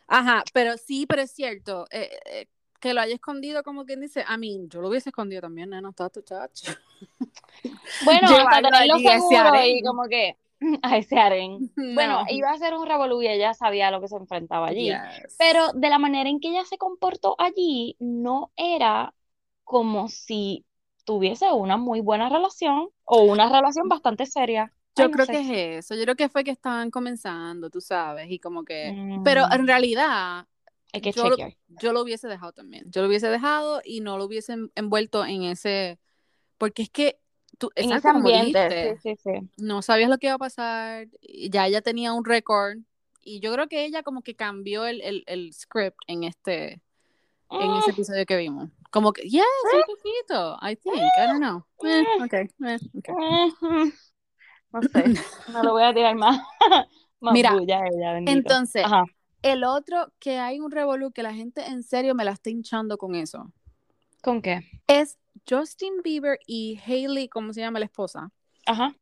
Ajá, 0.08 0.44
pero 0.54 0.76
sí, 0.78 1.06
pero 1.06 1.22
es 1.22 1.30
cierto. 1.30 1.86
eh, 1.92 2.10
eh, 2.26 2.48
que 2.84 2.94
lo 2.94 3.00
haya 3.00 3.16
escondido, 3.16 3.64
como 3.64 3.86
quien 3.86 4.02
dice, 4.02 4.26
a 4.28 4.36
mí, 4.36 4.66
yo 4.68 4.82
lo 4.82 4.90
hubiese 4.90 5.08
escondido 5.08 5.40
también, 5.42 5.70
nena, 5.70 5.92
está 5.92 6.10
tu 6.10 6.22
chacho. 6.22 6.74
Bueno, 8.02 8.28
hasta 8.28 8.62
tenerlo 8.62 8.98
seguro 9.00 9.66
y 9.66 9.82
como 9.84 10.04
que 10.10 10.38
a 10.82 10.98
ese. 10.98 11.16
Bueno, 11.96 12.22
No. 12.22 12.26
iba 12.30 12.52
a 12.52 12.58
ser 12.58 12.74
un 12.74 12.86
revolú 12.86 13.22
y 13.22 13.28
ella 13.28 13.54
sabía 13.54 13.92
lo 13.92 14.02
que 14.02 14.08
se 14.08 14.16
enfrentaba 14.16 14.68
allí. 14.68 14.86
Yes. 14.88 15.36
Pero 15.38 15.72
de 15.74 15.90
la 15.90 16.00
manera 16.00 16.30
en 16.30 16.40
que 16.40 16.50
ella 16.50 16.66
se 16.66 16.78
comportó 16.78 17.36
allí, 17.38 17.96
no 18.00 18.52
era 18.56 19.14
como 19.64 20.08
si 20.10 20.66
tuviese 21.06 21.52
una 21.52 21.78
muy 21.78 22.00
buena 22.02 22.30
relación 22.30 22.90
o 23.06 23.22
una 23.24 23.50
relación 23.50 23.90
bastante 23.90 24.26
seria. 24.26 24.72
Yo 24.96 25.04
Ay, 25.04 25.10
no 25.10 25.14
creo 25.14 25.26
sé. 25.26 25.32
que 25.34 25.40
es 25.80 25.86
eso. 25.86 25.96
Yo 25.96 26.04
creo 26.04 26.16
que 26.16 26.30
fue 26.30 26.44
que 26.44 26.52
estaban 26.52 26.92
comenzando, 26.92 27.70
tú 27.70 27.82
sabes, 27.82 28.30
y 28.30 28.40
como 28.40 28.64
que. 28.64 28.94
Pero 29.24 29.46
Mm, 29.48 29.54
en 29.54 29.68
realidad, 29.68 30.46
hay 30.94 31.02
que 31.02 31.12
yo 31.12 31.30
chequear. 31.30 31.54
yo 31.68 31.94
lo 31.94 32.02
hubiese 32.02 32.28
dejado 32.28 32.52
también. 32.54 32.86
Yo 32.92 33.02
lo 33.02 33.08
hubiese 33.08 33.28
dejado 33.28 33.82
y 33.84 34.02
no 34.02 34.18
lo 34.18 34.26
hubiese 34.26 34.54
en- 34.54 34.72
envuelto 34.76 35.26
en 35.26 35.44
ese. 35.44 36.00
Porque 36.64 36.84
es 36.84 36.90
que 36.90 37.20
tú, 37.58 37.72
En 37.76 37.88
ese 37.88 37.96
exacto, 37.96 38.20
como 38.20 38.30
ambiente, 38.30 38.70
dijiste, 38.70 39.00
sí, 39.04 39.16
sí, 39.22 39.32
sí. 39.42 39.50
no 39.58 39.82
sabías 39.82 40.10
lo 40.10 40.18
que 40.18 40.28
iba 40.28 40.36
a 40.36 40.40
pasar. 40.40 41.10
Ya 41.50 41.68
ella 41.68 41.82
tenía 41.82 42.14
un 42.14 42.24
récord. 42.24 42.78
Y 43.22 43.42
yo 43.42 43.52
creo 43.52 43.68
que 43.68 43.84
ella 43.84 44.02
como 44.02 44.22
que 44.22 44.34
cambió 44.34 44.86
el, 44.86 45.02
el, 45.02 45.26
el 45.28 45.52
script 45.54 45.98
en 46.08 46.24
este, 46.24 46.82
en 47.50 47.72
ese 47.74 47.92
Mm, 47.92 47.96
episodio 47.96 48.26
que 48.26 48.38
vimos. 48.38 48.70
Como 48.92 49.12
que, 49.12 49.24
yes, 49.24 49.44
un 49.74 49.82
poquito, 49.86 50.58
I 50.62 50.78
think, 50.78 50.96
I 50.96 51.28
don't 51.28 51.40
know. 51.40 51.66
Eh, 51.84 52.06
okay, 52.24 52.50
eh, 52.66 52.80
okay. 52.98 53.14
mm, 53.14 53.92
No 54.72 54.82
sé, 54.84 55.04
no 55.52 55.64
lo 55.64 55.72
voy 55.74 55.84
a 55.84 55.94
tirar 55.94 56.16
más. 56.16 56.40
Más 57.20 57.34
Mira, 57.34 57.58
ella. 57.60 57.82
Entonces, 58.26 58.86
Ajá. 58.86 59.04
el 59.42 59.66
otro 59.66 60.14
que 60.18 60.38
hay 60.40 60.62
un 60.62 60.72
revolú 60.72 61.12
que 61.12 61.24
la 61.24 61.34
gente 61.34 61.66
en 61.66 61.84
serio 61.84 62.16
me 62.16 62.24
la 62.24 62.32
está 62.32 62.50
hinchando 62.50 62.98
con 62.98 63.16
eso. 63.16 63.52
¿Con 64.24 64.42
qué? 64.42 64.62
Es 64.88 65.18
Justin 65.50 66.02
Bieber 66.02 66.40
y 66.48 66.80
Hailey, 66.86 67.28
¿cómo 67.28 67.52
se 67.52 67.60
llama 67.60 67.80
la 67.80 67.86
esposa? 67.86 68.32
Ajá. 68.66 68.96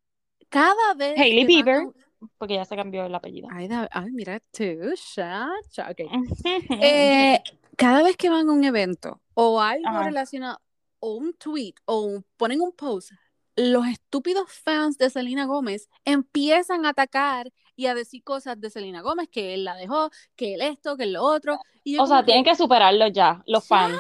Cada 0.50 0.96
vez 0.96 1.18
Hailey 1.20 1.42
que 1.42 1.46
Bieber. 1.46 1.76
a 1.76 2.28
Porque 2.40 2.56
ya 2.56 2.66
se 2.66 2.76
cambió 2.76 3.06
el 3.06 3.14
apellido. 3.14 3.48
Ay, 3.52 3.68
da- 3.68 3.88
ay, 3.92 4.10
mira 4.12 4.40
tú, 4.52 4.64
chacha. 4.96 5.92
Ok. 5.92 6.00
Eh, 6.84 7.40
cada 7.78 8.02
vez 8.02 8.18
que 8.18 8.30
van 8.32 8.50
a 8.50 8.52
un 8.52 8.64
evento 8.64 9.22
o 9.36 9.62
algo 9.62 9.88
Ajá. 9.88 10.04
relacionado, 10.06 10.60
o 11.00 11.14
un 11.16 11.34
tweet, 11.36 11.76
o 11.86 12.02
un- 12.02 12.26
ponen 12.38 12.60
un 12.62 12.72
post, 12.72 13.12
los 13.56 13.86
estúpidos 13.88 14.52
fans 14.52 14.98
de 14.98 15.10
Selena 15.12 15.46
Gómez 15.46 15.88
empiezan 16.04 16.86
a 16.86 16.90
atacar 16.90 17.52
y 17.76 17.86
a 17.86 17.94
decir 17.94 18.24
cosas 18.24 18.60
de 18.60 18.70
Selena 18.72 19.02
Gómez, 19.02 19.30
que 19.30 19.54
él 19.54 19.66
la 19.66 19.76
dejó, 19.76 20.10
que 20.36 20.56
él 20.56 20.62
esto, 20.62 20.98
que 20.98 21.04
él 21.04 21.14
lo 21.14 21.24
otro. 21.24 21.60
Y 21.84 21.98
O 22.00 22.08
sea, 22.08 22.18
como 22.18 22.26
tienen 22.26 22.44
que 22.44 22.56
superarlo 22.56 23.08
ya, 23.08 23.44
los 23.46 23.64
Ya. 23.64 23.68
fans. 23.68 24.00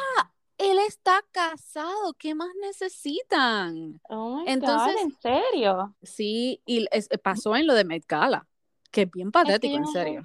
Él 0.61 0.77
está 0.87 1.23
casado, 1.31 2.13
¿qué 2.17 2.35
más 2.35 2.49
necesitan? 2.61 3.99
Oh 4.09 4.37
my 4.37 4.43
Entonces- 4.47 4.95
God, 4.95 5.01
¿en 5.03 5.17
serio? 5.21 5.95
Sí, 6.01 6.61
y 6.65 6.87
es- 6.91 7.09
pasó 7.23 7.55
en 7.55 7.67
lo 7.67 7.73
de 7.73 7.83
Met 7.85 8.05
Gala, 8.07 8.47
que 8.91 9.03
es 9.03 9.11
bien 9.11 9.27
Es 9.27 9.31
que 9.31 9.39
patético, 9.39 9.77
en 9.77 9.87
serio. 9.87 10.23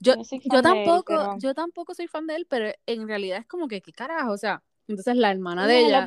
Yo, 0.00 0.14
yo 0.16 0.58
él, 0.58 0.62
tampoco, 0.62 1.04
pero- 1.06 1.38
yo 1.38 1.54
tampoco 1.54 1.94
soy 1.94 2.06
fan 2.08 2.26
de 2.26 2.36
él, 2.36 2.46
pero 2.48 2.70
en 2.86 3.08
realidad 3.08 3.38
es 3.38 3.46
como 3.46 3.68
que, 3.68 3.80
¿qué 3.80 3.92
carajo? 3.92 4.32
O 4.32 4.36
sea, 4.38 4.62
entonces 4.88 5.16
la 5.16 5.30
hermana 5.30 5.66
de 5.66 5.86
ella 5.86 6.06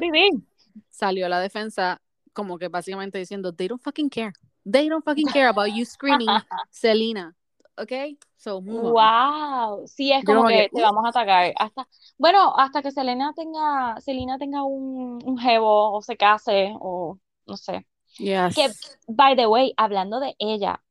salió 0.90 1.26
a 1.26 1.30
la 1.30 1.40
defensa 1.40 2.02
como 2.34 2.60
que 2.60 2.68
básicamente 2.68 3.18
diciendo, 3.18 3.54
they 3.54 3.68
don't 3.68 3.82
fucking 3.82 4.10
care. 4.10 4.34
They 4.70 4.90
don't 4.90 5.04
fucking 5.04 5.28
care 5.28 5.48
about 5.48 5.70
you 5.74 5.86
screaming 5.86 6.28
Selena. 6.70 7.36
¿Ok? 7.78 8.18
So, 8.38 8.62
move 8.62 8.88
on. 8.88 8.94
Wow, 8.94 9.88
sí, 9.88 10.12
es 10.12 10.24
como 10.26 10.40
como 10.40 10.50
que 10.50 10.70
te 10.74 10.82
vamos 10.82 11.06
a 11.06 11.10
atacar. 11.10 11.54
Hasta, 11.58 11.88
bueno, 12.18 12.56
hasta 12.58 12.82
que 12.82 12.92
Selena 12.92 13.34
tenga, 13.36 14.00
Selena 14.02 14.38
tenga 14.38 14.64
un, 14.64 15.20
un 15.24 15.38
jevo 15.38 15.94
o 15.94 16.02
se 16.02 16.18
case 16.18 16.74
o 16.80 17.18
no 17.46 17.58
sé. 17.58 17.86
Yes. 18.18 18.56
Que, 18.56 18.70
by 19.08 19.36
the 19.36 19.48
way, 19.48 19.74
hablando 19.78 20.20
de 20.20 20.36
ella, 20.40 20.82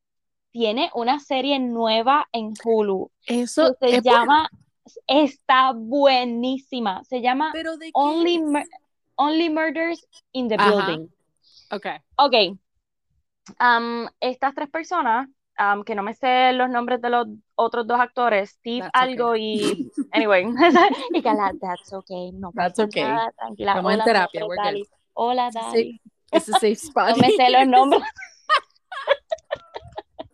tiene 0.53 0.91
una 0.95 1.19
serie 1.19 1.59
nueva 1.59 2.29
en 2.33 2.53
Hulu 2.65 3.11
Eso 3.27 3.77
que 3.81 3.89
se 3.89 3.97
es 3.97 4.03
bueno, 4.05 4.19
llama, 4.19 4.51
está 5.07 5.73
buenísima. 5.73 7.03
Se 7.05 7.21
llama 7.21 7.51
pero 7.53 7.77
¿de 7.77 7.91
Only? 7.95 8.39
Mur- 8.39 8.69
Only 9.17 9.51
Murders 9.51 10.07
in 10.33 10.49
the 10.49 10.57
Ajá. 10.57 10.87
Building. 10.87 11.09
Ok. 11.73 11.87
Ok. 12.17 12.59
Am, 13.59 14.09
estas 14.21 14.55
tres 14.55 14.69
personas 14.71 15.29
um, 15.59 15.85
que 15.85 15.95
no 15.95 16.03
me 16.03 16.15
sé 16.15 16.53
los 16.53 16.69
nombres 16.69 17.01
de 17.01 17.11
los 17.11 17.27
otros 17.55 17.87
dos 17.87 17.99
actores, 18.01 18.51
Steve 18.51 18.83
That's 18.83 18.93
algo 18.95 19.31
okay. 19.31 19.43
y, 19.43 19.91
anyway, 20.13 20.47
y 21.13 21.23
Carla, 21.23 21.53
that's 21.61 21.93
okay, 21.93 22.33
no 22.33 22.53
That's 22.55 22.79
okay. 22.79 23.03
nada, 23.03 23.33
tranquila. 23.33 23.73
Estamos 23.73 23.95
en 23.95 24.05
terapia. 24.05 24.43
Dali. 24.57 24.85
Hola, 25.15 25.51
Dali. 25.53 26.01
a 26.33 26.41
safe 26.41 26.73
spot. 26.73 27.09
No 27.17 27.17
me 27.17 27.31
sé 27.31 27.51
los 27.51 27.67
nombres. 27.67 28.03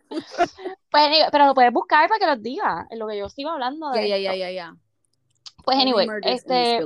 Pues, 0.09 1.03
anyway, 1.07 1.27
pero 1.31 1.47
lo 1.47 1.55
puedes 1.55 1.73
buscar 1.73 2.07
para 2.07 2.19
que 2.19 2.27
los 2.27 2.43
diga, 2.43 2.87
lo 2.91 3.07
que 3.07 3.17
yo 3.17 3.29
sigo 3.29 3.49
hablando 3.49 3.89
de 3.91 4.03
esto. 4.03 4.17
yeah, 4.17 4.35
yeah, 4.35 4.51
yeah. 4.51 4.75
Pues 5.63 5.77
anyway, 5.77 6.07
este, 6.23 6.81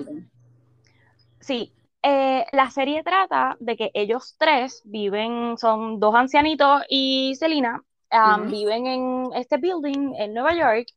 sí, 1.39 1.73
eh, 2.03 2.45
la 2.51 2.69
serie 2.69 3.03
trata 3.03 3.57
de 3.59 3.75
que 3.75 3.91
ellos 3.93 4.35
tres 4.37 4.81
viven, 4.85 5.57
son 5.57 5.99
dos 5.99 6.15
ancianitos 6.15 6.83
y 6.89 7.35
Selena, 7.35 7.83
um, 8.11 8.41
Ujú. 8.41 8.49
viven 8.51 8.87
en 8.87 9.29
este 9.35 9.57
building 9.57 10.13
en 10.17 10.33
Nueva 10.33 10.53
York 10.53 10.87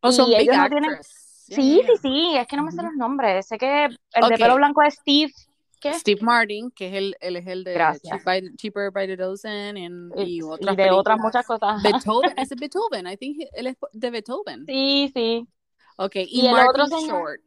Oh, 0.00 0.12
son 0.12 0.26
y 0.30 0.36
big 0.36 0.40
ellos 0.42 0.56
no 0.56 0.68
tienen... 0.68 0.90
Yeah, 0.90 1.02
Sí, 1.56 1.76
yeah, 1.76 1.86
sí, 1.86 1.92
sí, 2.02 2.36
es 2.36 2.46
que 2.46 2.56
no 2.56 2.62
me 2.62 2.70
sé 2.72 2.82
los 2.82 2.92
nombres. 2.94 3.46
Sé 3.46 3.56
que 3.56 3.84
el 3.86 3.90
de 3.90 3.98
Okay. 4.26 4.36
pelo 4.36 4.56
blanco 4.56 4.82
es 4.82 4.94
Steve, 4.96 5.32
¿qué? 5.80 5.94
Steve 5.94 6.20
Martin, 6.20 6.70
que 6.72 6.88
es 6.88 6.94
el, 6.94 7.16
él 7.20 7.36
es 7.36 7.46
el 7.46 7.64
de. 7.64 7.72
Cheap 8.02 8.22
by- 8.22 8.54
Cheaper 8.56 8.90
by 8.92 9.06
the 9.06 9.16
Dozen 9.16 9.78
en- 9.78 10.12
Y, 10.14 10.22
y 10.22 10.36
y 10.36 10.42
otras 10.42 10.76
de 10.76 10.90
otras 10.90 11.16
películas. 11.16 11.18
muchas 11.20 11.46
cosas. 11.46 11.82
Beethoven, 11.82 12.34
es 12.38 12.48
de 12.50 12.56
Beethoven, 12.56 13.06
I 13.06 13.16
think 13.16 13.38
él 13.54 13.66
es 13.68 13.76
de 13.92 14.10
Beethoven. 14.10 14.66
Sí, 14.66 15.10
sí. 15.14 15.48
Okay, 15.96 16.26
Y 16.30 16.42
y 16.42 16.46
el 16.48 16.52
Martin 16.52 16.68
otro 16.82 16.86
señor, 16.98 17.08
Short, 17.22 17.40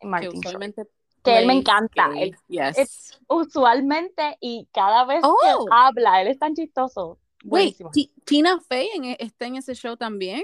que 0.00 0.06
Martin 0.08 0.30
Short, 0.30 0.46
usualmente 0.46 0.82
que 1.22 1.38
él 1.38 1.46
me 1.46 1.52
encanta. 1.52 2.10
Él, 2.16 2.34
Yes. 2.48 2.78
es 2.78 3.20
usualmente 3.28 4.38
y 4.40 4.66
cada 4.72 5.04
vez 5.04 5.20
que 5.20 5.28
Oh, 5.28 5.66
habla, 5.70 6.22
él 6.22 6.28
es 6.28 6.38
tan 6.38 6.54
chistoso. 6.54 7.18
Wait, 7.44 7.76
Tina 8.24 8.60
Fey 8.60 8.88
en, 8.94 9.04
e- 9.04 9.16
está 9.20 9.46
en 9.46 9.56
ese 9.56 9.74
show 9.74 9.96
también. 9.96 10.42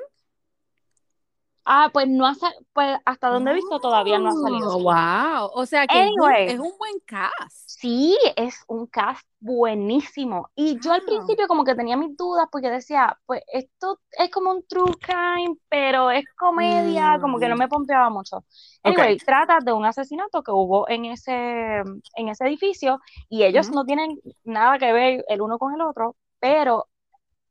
Ah, 1.71 1.91
pues 1.93 2.09
no 2.09 2.27
ha 2.27 2.35
pues 2.73 2.99
hasta 3.05 3.29
donde 3.29 3.51
he 3.51 3.55
visto 3.55 3.79
todavía 3.79 4.19
no 4.19 4.31
ha 4.31 4.33
salido. 4.33 4.75
Oh, 4.75 4.83
wow. 4.83 5.51
O 5.53 5.67
sea 5.67 5.87
que 5.87 5.99
es 5.99 6.07
un, 6.07 6.23
Anyway, 6.23 6.49
es 6.49 6.59
un 6.59 6.73
buen 6.79 6.99
cast. 7.05 7.69
sí, 7.69 8.17
es 8.37 8.65
un 8.69 8.87
cast 8.87 9.27
buenísimo. 9.39 10.51
Y 10.57 10.81
yo 10.81 10.93
al 10.93 11.01
Wow. 11.03 11.09
principio 11.11 11.47
como 11.47 11.65
que 11.65 11.75
tenía 11.75 11.97
mis 11.99 12.17
dudas 12.17 12.49
porque 12.51 12.71
decía, 12.71 13.19
pues 13.27 13.43
esto 13.53 14.01
es 14.13 14.31
como 14.31 14.51
un 14.51 14.67
true 14.67 14.95
crime, 14.99 15.57
pero 15.69 16.11
es 16.11 16.25
comedia, 16.39 17.19
como 17.21 17.39
que 17.39 17.49
no 17.49 17.55
Mm, 17.55 17.59
me 17.59 17.69
pompeaba 17.69 18.09
mucho. 18.09 18.45
Anyway, 18.83 19.19
trata 19.19 19.59
de 19.63 19.73
un 19.75 19.85
asesinato 19.85 20.43
que 20.43 20.51
hubo 20.51 20.89
en 20.89 21.05
ese, 21.05 21.33
en 22.15 22.29
ese 22.29 22.45
edificio 22.47 22.99
y 23.29 23.43
ellos 23.45 23.71
no 23.71 23.85
tienen 23.85 24.19
nada 24.45 24.79
que 24.79 24.91
ver 24.93 25.25
el 25.29 25.43
uno 25.43 25.59
con 25.59 25.75
el 25.75 25.83
otro, 25.83 26.17
pero 26.41 26.89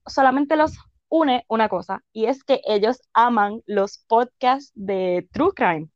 solamente 0.05 0.55
los 0.55 0.73
une 1.09 1.45
una 1.47 1.69
cosa, 1.69 2.03
y 2.13 2.25
es 2.25 2.43
que 2.43 2.61
ellos 2.65 3.01
aman 3.13 3.61
los 3.65 3.99
podcasts 4.07 4.71
de 4.75 5.27
True 5.31 5.51
Crime. 5.55 5.89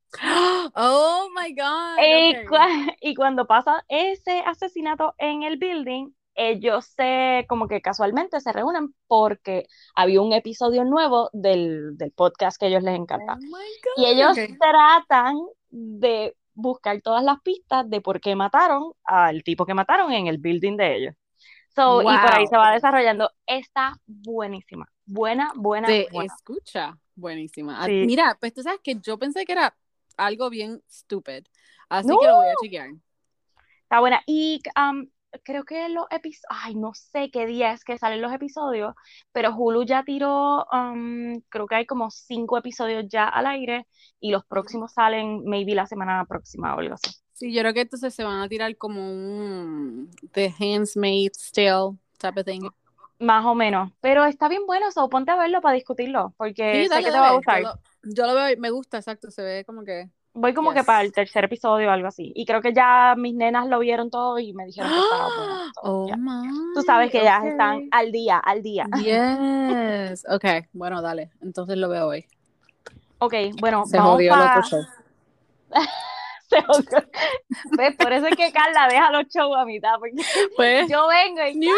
Oh 0.76 1.30
my 1.36 1.54
God. 1.54 1.98
Y, 2.00 2.32
Okay. 2.32 2.46
cua- 2.46 2.96
y 3.02 3.16
cuando 3.16 3.46
pasa 3.46 3.84
ese 3.90 4.40
asesinato 4.46 5.14
en 5.18 5.44
el 5.44 5.58
building, 5.58 6.12
ellos 6.36 6.86
se, 6.86 7.46
como 7.50 7.68
que 7.68 7.82
casualmente 7.82 8.40
se 8.40 8.54
reúnen 8.54 8.94
porque 9.08 9.68
había 9.96 10.22
un 10.22 10.32
episodio 10.34 10.86
nuevo 10.86 11.30
del, 11.34 11.98
del 11.98 12.12
podcast 12.12 12.58
que 12.60 12.66
a 12.66 12.70
ellos 12.70 12.84
les 12.84 12.96
encanta. 12.96 13.34
Oh 13.34 13.38
my 13.38 13.66
Y 13.98 14.06
ellos 14.06 14.32
Okay. 14.32 14.58
tratan 14.58 15.36
de 15.70 16.36
buscar 16.54 17.02
todas 17.02 17.24
las 17.24 17.42
pistas 17.42 17.90
de 17.90 18.02
por 18.02 18.22
qué 18.22 18.36
mataron 18.36 18.94
al 19.04 19.44
tipo 19.44 19.66
que 19.66 19.74
mataron 19.74 20.12
en 20.14 20.28
el 20.28 20.38
building 20.38 20.78
de 20.78 20.96
ellos. 20.96 21.16
So, 21.76 22.02
y 22.02 22.06
por 22.06 22.14
ahí 22.34 22.42
Wow. 22.44 22.50
se 22.50 22.58
va 22.58 22.72
desarrollando. 22.74 23.32
Está 23.46 23.94
buenísima. 24.06 24.86
Buena, 25.06 25.52
buena, 25.56 25.88
Se 25.88 26.08
buena. 26.12 26.34
escucha 26.34 26.98
buenísima. 27.16 27.82
Ah, 27.82 27.86
Sí. 27.86 28.04
Mira, 28.06 28.38
pues 28.40 28.54
tú 28.54 28.62
sabes 28.64 28.80
que 28.84 28.96
yo 29.00 29.18
pensé 29.18 29.46
que 29.46 29.54
era 29.54 29.76
algo 30.18 30.50
bien 30.50 30.82
stupid. 30.90 31.46
Así 31.90 32.08
No, 32.08 32.20
que 32.20 32.28
lo 32.28 32.36
voy 32.38 32.48
a 32.48 32.54
chequear. 32.62 32.90
está 33.84 34.00
buena. 34.00 34.22
Y 34.26 34.62
um, 34.78 35.08
creo 35.44 35.64
que 35.64 35.88
los 35.90 36.06
episodios, 36.10 36.46
ay, 36.50 36.76
no 36.76 36.94
sé 36.94 37.30
qué 37.32 37.46
día 37.46 37.72
es 37.74 37.84
que 37.86 37.98
salen 37.98 38.22
los 38.22 38.34
episodios, 38.34 38.94
pero 39.32 39.54
Hulu 39.56 39.84
ya 39.86 40.04
tiró, 40.04 40.66
um, 40.72 41.40
creo 41.50 41.68
que 41.68 41.76
hay 41.76 41.86
como 41.86 42.10
cinco 42.12 42.58
episodios 42.58 43.06
ya 43.08 43.28
al 43.28 43.46
aire 43.48 43.88
y 44.20 44.32
los 44.32 44.46
próximos 44.46 44.94
salen 44.94 45.44
maybe 45.46 45.74
la 45.76 45.86
semana 45.88 46.26
próxima 46.26 46.76
o 46.76 46.80
algo 46.80 46.96
así. 46.96 47.12
Sí, 47.42 47.52
yo 47.52 47.62
creo 47.62 47.74
que 47.74 47.82
entonces 47.82 48.14
se 48.14 48.24
van 48.24 48.40
a 48.40 48.48
tirar 48.48 48.78
como 48.78 49.02
un 49.12 50.12
The 50.32 50.54
Handmaid's 50.60 51.52
Tale 51.52 51.98
type 52.20 52.40
of 52.42 52.46
thing. 52.46 52.70
Más 53.18 53.44
o 53.46 53.56
menos. 53.56 53.92
Pero 54.00 54.26
está 54.26 54.48
bien 54.48 54.62
bueno, 54.68 54.92
so 54.92 55.10
ponte 55.10 55.32
a 55.32 55.36
verlo 55.38 55.60
para 55.60 55.74
discutirlo, 55.74 56.36
porque 56.38 56.84
Sí, 56.84 56.88
sé 56.88 57.00
que 57.04 57.12
te 57.12 57.18
va 57.20 57.30
a 57.30 57.32
dale. 57.32 57.32
Yo 57.32 57.38
gustar. 57.38 57.62
lo, 57.64 57.74
yo 58.04 58.28
lo 58.28 58.36
veo 58.36 58.56
me 58.60 58.70
gusta, 58.70 58.98
exacto. 58.98 59.32
Se 59.32 59.42
ve 59.42 59.66
como 59.66 59.84
que. 59.84 60.08
Voy 60.34 60.54
como 60.54 60.72
que 60.72 60.84
para 60.84 61.02
el 61.02 61.12
tercer 61.12 61.46
episodio 61.46 61.88
o 61.90 61.92
algo 61.92 62.08
así. 62.08 62.32
Y 62.36 62.46
creo 62.46 62.62
que 62.62 62.74
ya 62.74 63.16
mis 63.18 63.34
nenas 63.34 63.68
lo 63.68 63.80
vieron 63.80 64.12
todo 64.12 64.38
y 64.38 64.54
me 64.54 64.66
dijeron 64.68 64.92
que 64.92 65.00
estaba 65.00 65.28
bueno. 65.36 65.72
Oh 65.82 66.08
ya. 66.08 66.16
my. 66.18 66.48
Tú 66.76 66.84
sabes 66.84 67.10
que 67.12 67.22
ellas 67.22 67.44
están 67.44 67.76
Okay. 67.78 67.90
al 67.92 68.12
día, 68.12 68.38
al 68.38 68.62
día. 68.62 68.86
Yes. 69.04 70.26
Ok, 70.30 70.46
bueno, 70.74 71.02
dale. 71.02 71.32
Entonces 71.42 71.76
lo 71.78 71.90
veo 71.90 72.06
hoy. 72.08 72.28
Ok, 73.18 73.34
bueno, 73.60 73.84
Se 73.88 73.98
vamos 73.98 74.14
jodió 74.14 74.36
el 74.36 74.42
otro 74.42 74.62
show. 74.62 74.82
¿Ves? 77.78 77.96
Por 77.98 78.14
eso 78.14 78.28
es 78.28 78.36
que 78.36 78.52
Carla 78.52 78.88
deja 78.88 79.12
los 79.12 79.28
shows 79.28 79.56
a 79.58 79.66
mitad, 79.66 79.96
porque 80.00 80.16
Pues, 80.56 80.90
yo 80.92 81.08
vengo 81.08 81.46
y, 81.48 81.56
new, 81.56 81.76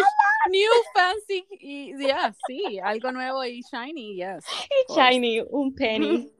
new 0.51 0.71
fancy. 0.93 1.45
Y, 1.59 1.97
yeah, 1.97 2.33
sí, 2.47 2.79
algo 2.83 3.11
nuevo 3.11 3.43
y 3.45 3.61
shiny, 3.61 4.15
yes. 4.15 4.45
course. 4.87 5.01
Shiny, 5.11 5.41
un 5.49 5.73
penny, 5.75 6.31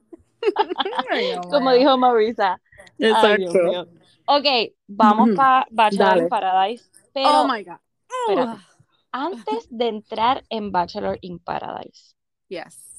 Ay, 1.09 1.35
como 1.49 1.71
dijo 1.71 1.97
Marisa. 1.97 2.59
Ay, 2.99 3.09
Exacto. 3.11 3.53
mío. 3.53 3.87
Ok, 4.25 4.45
vamos 4.87 5.27
Ujú. 5.29 5.35
para 5.35 5.65
Bachelor 5.71 6.17
in. 6.23 6.29
Paradise, 6.29 6.89
Oh 6.93 7.09
pero 7.13 7.47
my 7.47 7.63
God. 7.63 7.77
espérate, 8.27 8.63
antes 9.11 9.67
de 9.69 9.87
entrar 9.87 10.43
en 10.49 10.71
Bachelor 10.71 11.17
in 11.21 11.39
Paradise, 11.39 12.15
Yes. 12.49 12.92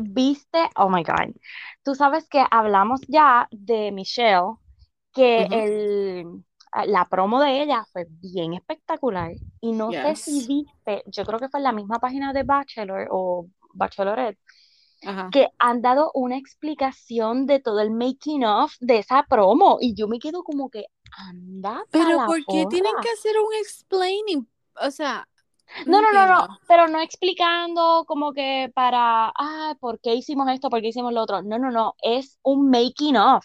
Viste, 0.00 0.58
oh 0.76 0.88
my 0.88 1.02
God, 1.02 1.34
tú 1.82 1.94
sabes 1.94 2.28
que 2.28 2.44
hablamos 2.50 3.00
ya 3.08 3.48
de 3.50 3.92
Michelle, 3.92 4.54
que 5.12 5.42
el, 5.50 6.44
la 6.86 7.04
promo 7.08 7.40
de 7.40 7.62
ella 7.62 7.84
fue 7.92 8.06
bien 8.08 8.54
espectacular. 8.54 9.32
Y 9.60 9.72
no 9.72 9.90
sé 9.92 10.16
si 10.16 10.46
viste, 10.46 11.02
yo 11.06 11.24
creo 11.24 11.38
que 11.38 11.48
fue 11.48 11.60
en 11.60 11.64
la 11.64 11.72
misma 11.72 11.98
página 11.98 12.32
de 12.32 12.42
Bachelor 12.42 13.08
o 13.10 13.48
Bachelorette, 13.74 14.38
Ajá. 15.04 15.28
que 15.32 15.48
han 15.58 15.80
dado 15.82 16.10
una 16.14 16.36
explicación 16.36 17.46
de 17.46 17.60
todo 17.60 17.80
el 17.80 17.90
making 17.90 18.44
of 18.44 18.74
de 18.80 18.98
esa 18.98 19.24
promo. 19.24 19.78
Y 19.80 19.94
yo 19.94 20.08
me 20.08 20.18
quedo 20.18 20.42
como 20.42 20.70
que 20.70 20.86
anda 21.16 21.82
Pero 21.90 22.24
¿por 22.26 22.44
qué 22.46 22.66
tienen 22.66 22.92
que 23.02 23.10
hacer 23.10 23.34
un 23.38 23.54
explaining? 23.60 24.48
O 24.82 24.90
sea, 24.90 25.28
No, 25.86 26.00
no, 26.02 26.12
no, 26.12 26.26
no, 26.26 26.46
pero 26.66 26.88
no 26.88 27.00
explicando 27.00 28.04
como 28.06 28.32
que 28.32 28.70
para, 28.74 29.32
ah, 29.38 29.74
¿por 29.80 30.00
qué 30.00 30.14
hicimos 30.14 30.48
esto? 30.50 30.70
¿Por 30.70 30.80
qué 30.80 30.88
hicimos 30.88 31.12
lo 31.12 31.22
otro? 31.22 31.42
No, 31.42 31.58
no, 31.58 31.70
no, 31.70 31.94
es 32.02 32.38
un 32.42 32.70
making 32.70 33.16
of. 33.16 33.44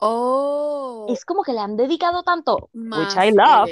Oh, 0.00 1.06
Es 1.12 1.24
como 1.24 1.42
que 1.42 1.52
le 1.52 1.60
han 1.60 1.76
dedicado 1.76 2.22
tanto, 2.22 2.70
which. 2.92 3.16
I 3.16 3.30
love, 3.32 3.70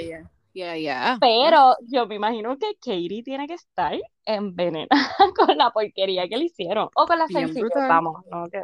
yeah, 0.53 0.75
yeah. 0.75 1.19
Pero 1.19 1.75
yo 1.87 2.07
me 2.07 2.15
imagino 2.15 2.57
que 2.57 2.75
Katie 2.75 3.23
tiene 3.23 3.47
que 3.47 3.53
estar 3.55 3.93
envenenada 4.25 4.87
con 5.35 5.57
la 5.57 5.71
porquería 5.71 6.27
que 6.27 6.37
le 6.37 6.45
hicieron, 6.45 6.89
o 6.95 7.05
con 7.05 7.17
la 7.19 7.27
sencillez, 7.27 7.69
vamos, 7.87 8.23
¿no? 8.31 8.49
Que- 8.49 8.63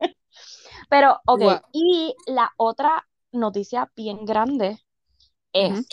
Pero, 0.88 1.20
ok, 1.26 1.42
y 1.72 2.14
la 2.26 2.52
otra 2.56 3.06
noticia 3.32 3.90
bien 3.96 4.24
grande 4.24 4.78
es. 5.52 5.92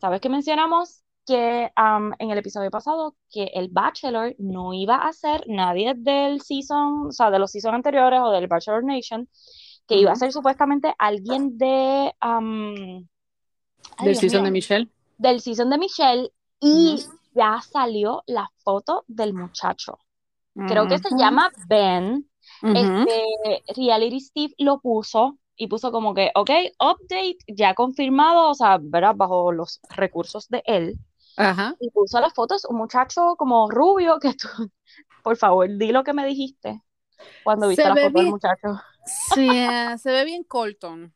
¿sabes 0.00 0.20
que 0.22 0.30
mencionamos 0.30 1.03
que 1.26 1.70
en 2.18 2.30
el 2.30 2.38
episodio 2.38 2.70
pasado 2.70 3.16
que 3.30 3.50
el 3.54 3.68
Bachelor 3.68 4.34
no 4.38 4.72
iba 4.72 4.96
a 4.96 5.12
ser 5.12 5.44
nadie 5.48 5.94
del 5.96 6.40
season, 6.40 7.06
o 7.08 7.12
sea, 7.12 7.30
de 7.30 7.38
los 7.38 7.50
seasons 7.50 7.74
anteriores 7.74 8.20
o 8.22 8.30
del 8.30 8.46
Bachelor 8.46 8.84
Nation, 8.84 9.28
que 9.86 9.96
iba 9.96 10.12
a 10.12 10.16
ser 10.16 10.32
supuestamente 10.32 10.94
alguien 10.98 11.56
de, 11.58 12.14
ay 12.20 13.06
Del 13.98 14.16
season 14.16 14.42
mío, 14.42 14.44
de 14.44 14.50
Michelle. 14.50 14.88
del 15.18 15.40
season 15.40 15.70
de 15.70 15.78
Michelle 15.78 16.30
y 16.60 17.04
ya 17.34 17.60
salió 17.60 18.22
la 18.26 18.48
foto 18.58 19.04
del 19.08 19.34
muchacho. 19.34 19.98
Creo 20.54 20.86
que 20.86 20.98
se 20.98 21.10
llama 21.16 21.50
Ben. 21.68 22.28
Este, 22.62 23.62
Reality 23.76 24.20
Steve 24.20 24.54
lo 24.58 24.80
puso 24.80 25.38
y 25.56 25.66
puso 25.66 25.90
como 25.92 26.14
que, 26.14 26.30
ok, 26.34 26.50
update 26.80 27.38
ya 27.48 27.74
confirmado, 27.74 28.50
o 28.50 28.54
sea, 28.54 28.78
¿verdad? 28.80 29.14
Bajo 29.16 29.52
los 29.52 29.80
recursos 29.90 30.48
de 30.48 30.62
él. 30.66 30.98
Ajá. 31.36 31.76
Y 31.78 31.90
puso 31.90 32.20
las 32.20 32.34
fotos, 32.34 32.64
un 32.66 32.76
muchacho 32.78 33.36
como 33.36 33.70
rubio, 33.70 34.18
que 34.20 34.34
tú, 34.34 34.48
por 35.22 35.36
favor, 35.36 35.68
di 35.78 35.92
lo 35.92 36.04
que 36.04 36.12
me 36.14 36.26
dijiste 36.26 36.82
cuando 37.42 37.68
viste 37.68 37.88
la 37.88 37.98
foto 37.98 38.18
del 38.20 38.26
bien, 38.26 38.28
muchacho. 38.28 38.80
sí, 39.04 39.56
eh, 39.58 39.96
se 39.98 40.12
ve 40.12 40.24
bien 40.24 40.44
Colton. 40.44 41.14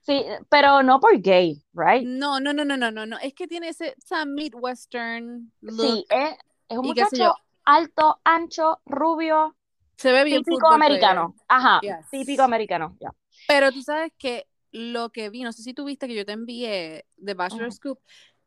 Sí, 0.00 0.24
pero 0.48 0.82
no 0.82 1.00
por 1.00 1.20
gay, 1.20 1.62
right? 1.74 2.10
No, 2.20 2.38
no, 2.40 2.52
no, 2.52 2.64
no, 2.64 2.76
no, 2.76 2.90
no, 2.90 3.06
no. 3.06 3.18
Es 3.18 3.34
que 3.34 3.46
tiene 3.48 3.68
ese, 3.70 3.94
esa 3.98 4.24
midwestern 4.26 5.52
look. 5.60 6.02
Sí, 6.02 6.06
es, 6.10 6.34
es 6.68 6.78
un 6.78 6.86
muchacho 6.86 7.40
alto, 7.64 8.20
ancho, 8.24 8.80
rubio, 8.86 9.56
Se 9.98 10.12
ve 10.12 10.24
bien 10.24 10.44
típico 10.44 10.46
football 10.46 10.84
player. 10.84 11.22
americano. 11.22 11.36
Ajá, 11.48 11.82
Yes. 11.82 12.06
típico 12.10 12.42
americano, 12.42 12.96
ya. 13.00 13.10
Pero 13.46 13.72
tú 13.72 13.82
sabes 13.82 14.12
que 14.18 14.46
lo 14.72 15.10
que 15.10 15.30
vi, 15.30 15.42
no 15.42 15.52
sé 15.52 15.62
si 15.62 15.74
tú 15.74 15.84
viste 15.84 16.08
que 16.08 16.14
yo 16.14 16.24
te 16.26 16.32
envié 16.32 17.06
de 17.16 17.34
Bachelor 17.34 17.70
Ujú. 17.70 17.72
Scoop, 17.72 18.00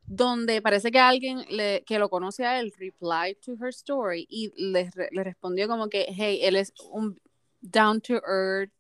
donde 0.10 0.62
parece 0.62 0.92
que 0.92 1.00
alguien 1.00 1.46
le, 1.50 1.84
que 1.86 2.00
lo 2.00 2.10
conoce 2.10 2.46
a 2.46 2.60
él 2.60 2.74
replied 2.78 3.38
to 3.46 3.54
her 3.62 3.70
story 3.70 4.26
y 4.28 4.52
le, 4.58 4.90
le 5.12 5.24
respondió 5.24 5.68
como 5.68 5.88
que, 5.88 6.08
hey, 6.10 6.40
él 6.42 6.56
es 6.56 6.74
un 6.92 7.20
down 7.62 8.02
to 8.02 8.16
earth, 8.28 8.72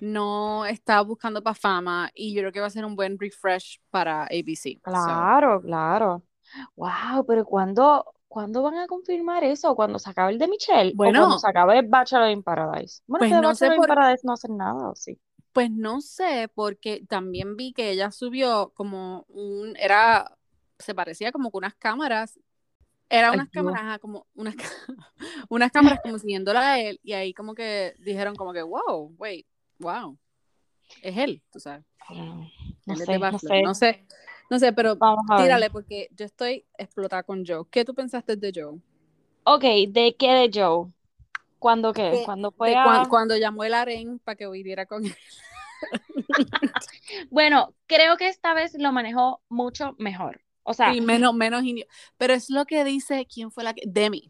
no 0.00 0.64
está 0.66 1.00
buscando 1.02 1.42
para 1.42 1.54
fama 1.54 2.10
y 2.14 2.32
yo 2.32 2.42
creo 2.42 2.52
que 2.52 2.60
va 2.60 2.66
a 2.66 2.70
ser 2.70 2.84
un 2.84 2.94
buen 2.94 3.18
refresh 3.18 3.80
para 3.90 4.22
ABC. 4.24 4.74
So, 4.74 4.80
Claro, 4.84 5.60
claro. 5.60 6.22
Wow, 6.76 7.26
pero 7.26 7.44
¿cuándo, 7.44 8.14
¿cuándo 8.28 8.62
van 8.62 8.78
a 8.78 8.86
confirmar 8.86 9.42
eso? 9.44 9.74
¿Cuando 9.74 9.98
se 9.98 10.10
acabe 10.10 10.32
el 10.32 10.38
de 10.38 10.48
Michelle? 10.48 10.96
¿O 10.96 11.12
cuando 11.12 11.26
Bueno, 11.26 11.38
se 11.38 11.48
acabe 11.48 11.82
Bachelor 11.82 12.30
in 12.30 12.42
Paradise? 12.42 13.02
Bueno, 13.06 13.20
pues 13.22 13.30
que 13.30 13.34
de 13.34 13.40
no 13.40 13.54
sé 13.54 13.66
Bachelor 13.66 13.74
in 13.74 13.82
por 13.82 13.88
Paradise 13.88 14.22
no 14.24 14.32
hacen 14.34 14.56
nada, 14.56 14.90
¿o 14.90 14.94
sí? 14.94 15.18
Pues 15.52 15.70
no 15.70 16.00
sé, 16.00 16.48
porque 16.54 17.04
también 17.08 17.56
vi 17.56 17.72
que 17.72 17.90
ella 17.90 18.10
subió 18.12 18.70
como 18.74 19.24
un, 19.28 19.76
era, 19.76 20.37
se 20.78 20.94
parecía 20.94 21.32
como 21.32 21.50
con 21.50 21.60
unas 21.60 21.74
cámaras, 21.74 22.38
era 23.10 23.30
Ay, 23.30 23.36
unas 23.38 23.50
cámaras, 23.50 23.80
ajá, 23.82 23.98
como 23.98 24.26
unas, 24.34 24.54
unas 25.48 25.72
cámaras 25.72 26.00
como 26.02 26.18
siguiéndola 26.18 26.72
a 26.72 26.80
él, 26.80 27.00
y 27.02 27.12
ahí 27.14 27.34
como 27.34 27.54
que 27.54 27.94
dijeron 27.98 28.36
como 28.36 28.52
que, 28.52 28.62
wow, 28.62 29.14
wait, 29.18 29.46
wow, 29.78 30.18
es 31.02 31.16
él, 31.16 31.42
tú 31.50 31.60
sabes, 31.60 31.84
No 32.86 32.96
sé, 32.96 33.18
no 33.18 33.38
sé. 33.38 33.62
no 33.62 33.74
sé, 33.74 34.06
no 34.50 34.58
sé, 34.58 34.72
pero 34.72 34.96
Vamos 34.96 35.24
tírale, 35.36 35.70
porque 35.70 36.08
yo 36.12 36.24
estoy 36.24 36.64
explotada 36.78 37.22
con 37.22 37.44
Joe. 37.46 37.64
¿Qué 37.70 37.84
tú 37.84 37.94
pensaste 37.94 38.36
de 38.36 38.52
Joe? 38.54 38.80
Ok, 39.44 39.62
¿de 39.88 40.16
qué 40.18 40.30
de 40.32 40.50
Joe? 40.52 40.90
¿Cuándo 41.58 41.92
qué? 41.92 42.10
De, 42.12 42.22
¿Cuándo 42.24 42.50
fue 42.52 42.70
de 42.70 42.74
cuan- 42.74 43.04
a...? 43.04 43.08
cuando 43.08 43.36
llamó 43.36 43.64
el 43.64 43.74
aren 43.74 44.18
para 44.20 44.36
que 44.36 44.48
viviera 44.48 44.86
con 44.86 45.04
él. 45.04 45.16
Bueno, 47.30 47.74
creo 47.86 48.16
que 48.16 48.28
esta 48.28 48.54
vez 48.54 48.74
lo 48.78 48.92
manejó 48.92 49.42
mucho 49.48 49.94
mejor. 49.98 50.42
O 50.68 50.74
sea, 50.74 50.92
Sí, 50.92 51.00
menos, 51.00 51.34
menos 51.34 51.64
indio. 51.64 51.86
Pero 52.16 52.34
es 52.34 52.50
lo 52.50 52.66
que 52.66 52.84
dice, 52.84 53.26
¿quién 53.32 53.50
fue 53.50 53.64
la 53.64 53.72
que? 53.72 53.82
Demi. 53.86 54.28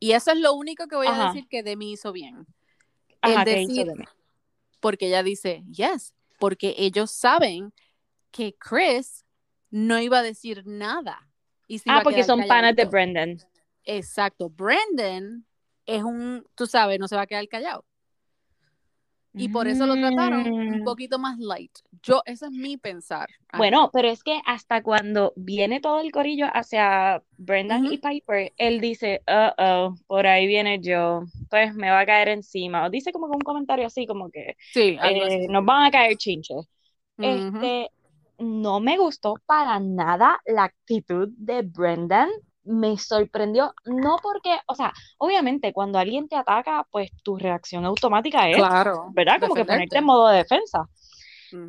Y 0.00 0.12
eso 0.12 0.32
es 0.32 0.38
lo 0.38 0.54
único 0.54 0.86
que 0.88 0.96
voy 0.96 1.06
a 1.06 1.28
decir 1.28 1.46
que 1.48 1.62
Demi 1.62 1.92
hizo 1.92 2.12
bien. 2.12 2.46
El 3.22 3.32
ajá, 3.32 3.44
¿qué 3.44 3.62
hizo 3.62 3.68
decir, 3.68 3.86
de 3.86 3.94
mí? 3.94 4.04
porque 4.80 5.06
ella 5.06 5.22
dice, 5.22 5.64
yes, 5.70 6.14
porque 6.38 6.74
ellos 6.78 7.10
saben 7.10 7.72
que 8.30 8.54
Chris 8.54 9.24
no 9.70 10.00
iba 10.00 10.18
a 10.18 10.22
decir 10.22 10.62
nada 10.66 11.28
y 11.68 11.80
Ah, 11.86 12.00
porque 12.02 12.24
son 12.24 12.46
panas 12.46 12.74
de. 12.74 12.86
Brendan. 12.86 13.38
Exacto. 13.84 14.50
Brandon 14.50 15.46
es 15.86 16.02
un, 16.02 16.44
tú 16.54 16.66
sabes, 16.66 16.98
no 16.98 17.08
se 17.08 17.16
va 17.16 17.22
a 17.22 17.26
quedar 17.26 17.46
callado. 17.48 17.84
Y 19.38 19.48
por 19.48 19.68
eso 19.68 19.86
lo 19.86 19.94
trataron 19.94 20.40
un 20.46 20.80
Mm. 20.80 20.84
poquito 20.84 21.18
más 21.18 21.38
light. 21.38 21.72
Yo, 22.02 22.22
eso 22.26 22.46
es 22.46 22.52
mi 22.52 22.76
pensar. 22.76 23.28
Bueno, 23.56 23.90
pero 23.92 24.08
es 24.08 24.22
que 24.22 24.40
hasta 24.44 24.82
cuando 24.82 25.32
viene 25.36 25.80
todo 25.80 26.00
el 26.00 26.12
corillo 26.12 26.46
hacia 26.52 27.22
Brendan 27.36 27.86
y 27.86 27.98
Piper, 27.98 28.52
él 28.56 28.80
dice, 28.80 29.22
uh 29.26 29.50
oh, 29.58 29.94
por 30.06 30.26
ahí 30.26 30.46
viene 30.46 30.80
Joe, 30.84 31.24
pues 31.48 31.74
me 31.74 31.90
va 31.90 32.00
a 32.00 32.06
caer 32.06 32.28
encima. 32.28 32.86
O 32.86 32.90
dice 32.90 33.12
como 33.12 33.28
que 33.28 33.36
un 33.36 33.40
comentario 33.40 33.86
así, 33.86 34.06
como 34.06 34.30
que 34.30 34.56
Sí, 34.72 34.98
eh, 35.02 35.46
nos 35.48 35.64
van 35.64 35.84
a 35.84 35.90
caer 35.90 36.16
chinches. 36.16 36.68
Este, 37.18 37.90
no 38.38 38.80
me 38.80 38.96
gustó 38.98 39.34
para 39.46 39.80
nada 39.80 40.40
la 40.46 40.64
actitud 40.64 41.28
de 41.36 41.62
Brendan. 41.62 42.28
Me 42.68 42.98
sorprendió, 42.98 43.74
no 43.86 44.18
porque, 44.22 44.58
o 44.66 44.74
sea, 44.74 44.92
obviamente 45.16 45.72
cuando 45.72 45.98
alguien 45.98 46.28
te 46.28 46.36
ataca, 46.36 46.86
pues 46.90 47.10
tu 47.22 47.38
reacción 47.38 47.84
automática 47.84 48.48
es, 48.48 48.56
Claro, 48.56 49.08
¿verdad? 49.12 49.40
Como 49.40 49.54
que 49.54 49.64
ponerte 49.64 49.98
en 49.98 50.04
modo 50.04 50.28
de 50.28 50.38
defensa. 50.38 50.88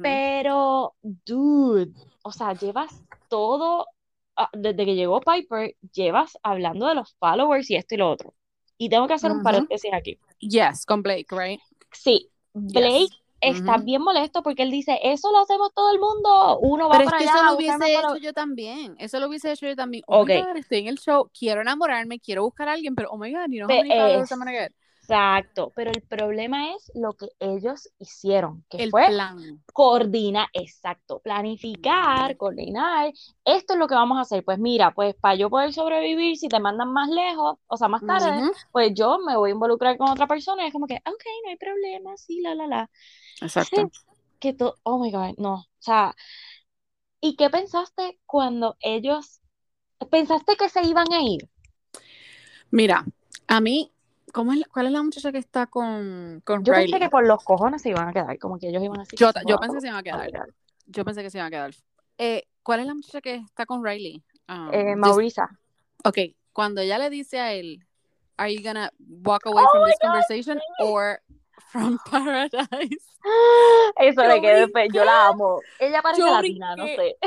Pero, 0.01 0.95
dude, 1.01 1.93
o 2.21 2.31
sea, 2.31 2.53
llevas 2.53 3.01
todo, 3.29 3.87
ah, 4.35 4.49
desde 4.51 4.85
que 4.85 4.95
llegó 4.95 5.21
Piper, 5.21 5.75
llevas 5.93 6.37
hablando 6.43 6.87
de 6.87 6.95
los 6.95 7.15
followers 7.17 7.69
y 7.69 7.75
esto 7.75 7.95
y 7.95 7.99
lo 7.99 8.11
otro. 8.11 8.33
Y 8.77 8.89
tengo 8.89 9.07
que 9.07 9.13
hacer 9.13 9.31
un 9.31 9.41
paréntesis 9.41 9.91
aquí. 9.93 10.19
Yes, 10.39 10.85
con 10.85 11.01
Blake, 11.01 11.27
right? 11.31 11.61
Sí, 11.91 12.29
Blake 12.53 13.07
Yes. 13.07 13.19
Está 13.41 13.77
bien 13.77 14.01
molesto 14.01 14.43
porque 14.43 14.63
él 14.63 14.71
dice, 14.71 14.99
eso 15.03 15.31
lo 15.31 15.39
hacemos 15.39 15.73
todo 15.73 15.91
el 15.93 15.99
mundo, 15.99 16.59
uno 16.59 16.89
va 16.89 16.93
Pero 16.93 17.03
es 17.03 17.09
para 17.11 17.17
que 17.17 17.23
allá 17.23 17.31
eso 17.39 17.43
lo 17.43 17.55
hubiese 17.55 17.99
hecho 17.99 18.17
yo 18.17 18.33
también. 18.33 18.95
Eso 18.99 19.19
lo 19.19 19.27
hubiese 19.27 19.51
hecho 19.51 19.67
yo 19.67 19.75
también. 19.75 20.03
Oh 20.07 20.21
Ok, 20.21 20.29
my 20.29 20.33
God, 20.33 20.57
estoy 20.57 20.79
en 20.79 20.87
el 20.87 20.97
show, 20.99 21.29
quiero 21.37 21.61
enamorarme, 21.61 22.19
quiero 22.19 22.43
buscar 22.43 22.67
a 22.69 22.73
alguien, 22.73 22.95
pero 22.95 23.09
oh 23.11 23.17
my 23.17 23.31
God, 23.31 23.47
you 23.49 23.59
know 23.59 23.69
how 23.69 23.77
many 23.77 23.91
I'm 23.91 24.25
get. 24.51 24.73
exacto, 25.01 25.71
pero 25.75 25.91
el 25.91 26.01
problema 26.03 26.73
es 26.75 26.91
lo 26.95 27.13
que 27.13 27.27
ellos 27.39 27.89
hicieron, 27.99 28.63
que 28.69 28.77
El 28.77 28.91
fue 28.91 29.03
plan. 29.05 29.63
coordinar, 29.73 30.47
exacto, 30.53 31.19
planificar, 31.19 32.37
coordinar, 32.37 33.11
esto 33.45 33.73
es 33.73 33.79
lo 33.79 33.87
que 33.87 33.95
vamos 33.95 34.17
a 34.17 34.21
hacer, 34.21 34.43
pues 34.43 34.59
mira, 34.59 34.91
pues 34.93 35.15
para 35.15 35.35
yo 35.35 35.49
poder 35.49 35.73
sobrevivir, 35.73 36.37
si 36.37 36.49
te 36.49 36.59
mandan 36.59 36.91
más 36.93 37.09
lejos, 37.09 37.57
o 37.67 37.77
sea, 37.77 37.87
más 37.87 38.05
tarde, 38.05 38.43
pues 38.71 38.93
yo 38.93 39.19
me 39.19 39.35
voy 39.37 39.49
a 39.51 39.53
involucrar 39.53 39.97
con 39.97 40.09
otra 40.09 40.27
persona, 40.27 40.63
y 40.63 40.67
es 40.67 40.73
como 40.73 40.87
que, 40.87 40.95
ok, 40.95 41.23
no 41.45 41.49
hay 41.51 41.57
problema, 41.57 42.17
sí, 42.17 42.41
la, 42.41 42.55
la, 42.55 42.67
la. 42.67 42.89
Exacto. 43.41 43.89
Que 44.39 44.53
todo, 44.53 44.75
oh 44.83 44.99
my 45.03 45.11
God, 45.11 45.35
no, 45.37 45.53
o 45.55 45.65
sea, 45.79 46.15
¿y 47.19 47.35
qué 47.35 47.49
pensaste 47.49 48.17
cuando 48.25 48.77
ellos, 48.79 49.41
pensaste 50.09 50.55
que 50.55 50.69
se 50.69 50.81
iban 50.83 51.11
a 51.11 51.21
ir? 51.21 51.49
Mira, 52.71 53.05
a 53.47 53.59
mí, 53.59 53.91
¿cómo 54.31 54.53
es 54.53 54.59
la- 54.59 54.67
¿cuál 54.71 54.85
es 54.85 54.91
la 54.93 55.03
muchacha 55.03 55.33
que 55.33 55.39
está 55.39 55.65
con, 55.67 56.41
con 56.45 56.63
Yo 56.63 56.71
pensé 56.73 56.99
que 56.99 57.09
por 57.09 57.25
los 57.27 57.43
cojones 57.43 57.81
se 57.81 57.89
iban 57.89 58.07
a 58.07 58.13
quedar, 58.13 58.39
como 58.39 58.57
que 58.59 58.69
ellos 58.69 58.81
iban 58.81 58.97
a 58.99 59.03
decir, 59.03 59.19
Yo, 59.19 59.29
yo 59.45 59.59
pensé 59.59 59.75
que 59.75 59.81
se 59.81 59.87
iban 59.87 59.97
a 59.97 59.99
oh 59.99 60.03
quedar. 60.03 60.49
Yo 60.85 61.03
pensé 61.03 61.21
que 61.21 61.29
se 61.29 61.37
iban 61.37 61.47
a 61.47 61.51
quedar. 61.51 61.75
Eh, 62.17 62.47
¿cuál 62.63 62.79
es 62.79 62.87
la 62.87 62.93
muchacha 62.93 63.19
que 63.19 63.35
está 63.35 63.65
con 63.65 63.83
Riley? 63.83 64.23
Um, 64.47 64.69
Eh, 64.73 64.85
just- 64.95 64.99
Maurisa. 64.99 65.59
ok, 66.05 66.17
cuando 66.53 66.79
ella 66.79 66.97
le 66.97 67.09
dice 67.09 67.39
a 67.39 67.51
él, 67.53 67.85
¿Are 68.37 68.53
you 68.55 68.63
gonna 68.63 68.89
walk 69.25 69.45
away 69.47 69.65
Oh 69.65 69.71
from 69.71 69.83
my 69.83 69.89
this 69.89 69.99
God, 69.99 70.07
conversation 70.07 70.59
sí. 70.59 70.83
or 70.85 71.21
from 71.71 71.97
paradise? 72.09 73.05
Eso 73.97 74.23
le 74.23 74.41
quedé 74.41 74.67
yo 74.93 75.03
la 75.05 75.27
amo. 75.27 75.59
Ella 75.79 76.01
parece 76.01 76.21
Yo 76.21 76.27
latina, 76.33 76.75
no 76.75 76.85
sé. 76.85 77.17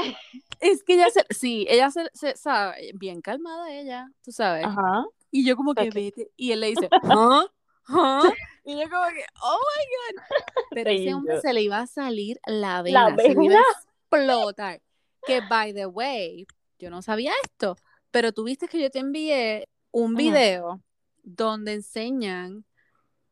Es 0.61 0.83
que 0.85 0.95
ella 0.95 1.11
se, 1.11 1.25
sí, 1.31 1.67
ella 1.69 1.91
se, 1.91 2.09
se- 2.15 2.37
sabe, 2.37 2.93
bien 2.95 3.21
calmada 3.21 3.73
ella, 3.73 4.09
tú 4.25 4.33
sabes. 4.33 4.65
Ajá. 4.65 5.05
Y 5.31 5.45
yo 5.47 5.57
como 5.57 5.75
que 5.75 5.91
vete, 5.91 6.31
y 6.37 6.53
él 6.53 6.61
le 6.61 6.69
dice, 6.69 6.89
¿huh? 7.03 7.47
¿huh? 7.89 8.33
Y 8.65 8.81
yo 8.81 8.89
como 8.89 9.05
que, 9.09 9.25
oh 9.43 9.59
my 9.59 9.85
God. 10.21 10.23
Pero 10.71 10.91
ese 10.91 11.03
Sí, 11.05 11.13
hombre 11.13 11.35
yo- 11.35 11.41
se 11.41 11.53
le 11.53 11.63
iba 11.63 11.79
a 11.81 11.87
salir 11.89 12.39
la 12.47 12.77
La 12.77 12.83
vena, 12.83 13.17
se 13.17 13.23
le 13.29 13.33
iba 13.33 13.55
vena. 13.57 13.61
a 13.61 13.81
explotar. 14.13 14.81
Que, 15.27 15.41
by 15.41 15.75
the 15.75 15.87
way, 15.87 16.47
yo 16.79 16.91
no 16.91 17.03
sabía 17.03 17.33
esto, 17.45 17.77
pero 18.13 18.33
tú 18.33 18.45
viste 18.45 18.69
que 18.69 18.81
yo 18.81 18.89
te 18.91 19.01
envié 19.01 19.69
un 19.91 20.15
video 20.15 20.81
donde 21.25 21.73
enseñan 21.75 22.65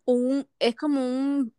un, 0.04 0.46
es 0.58 0.76
como 0.76 1.00
un, 1.00 1.52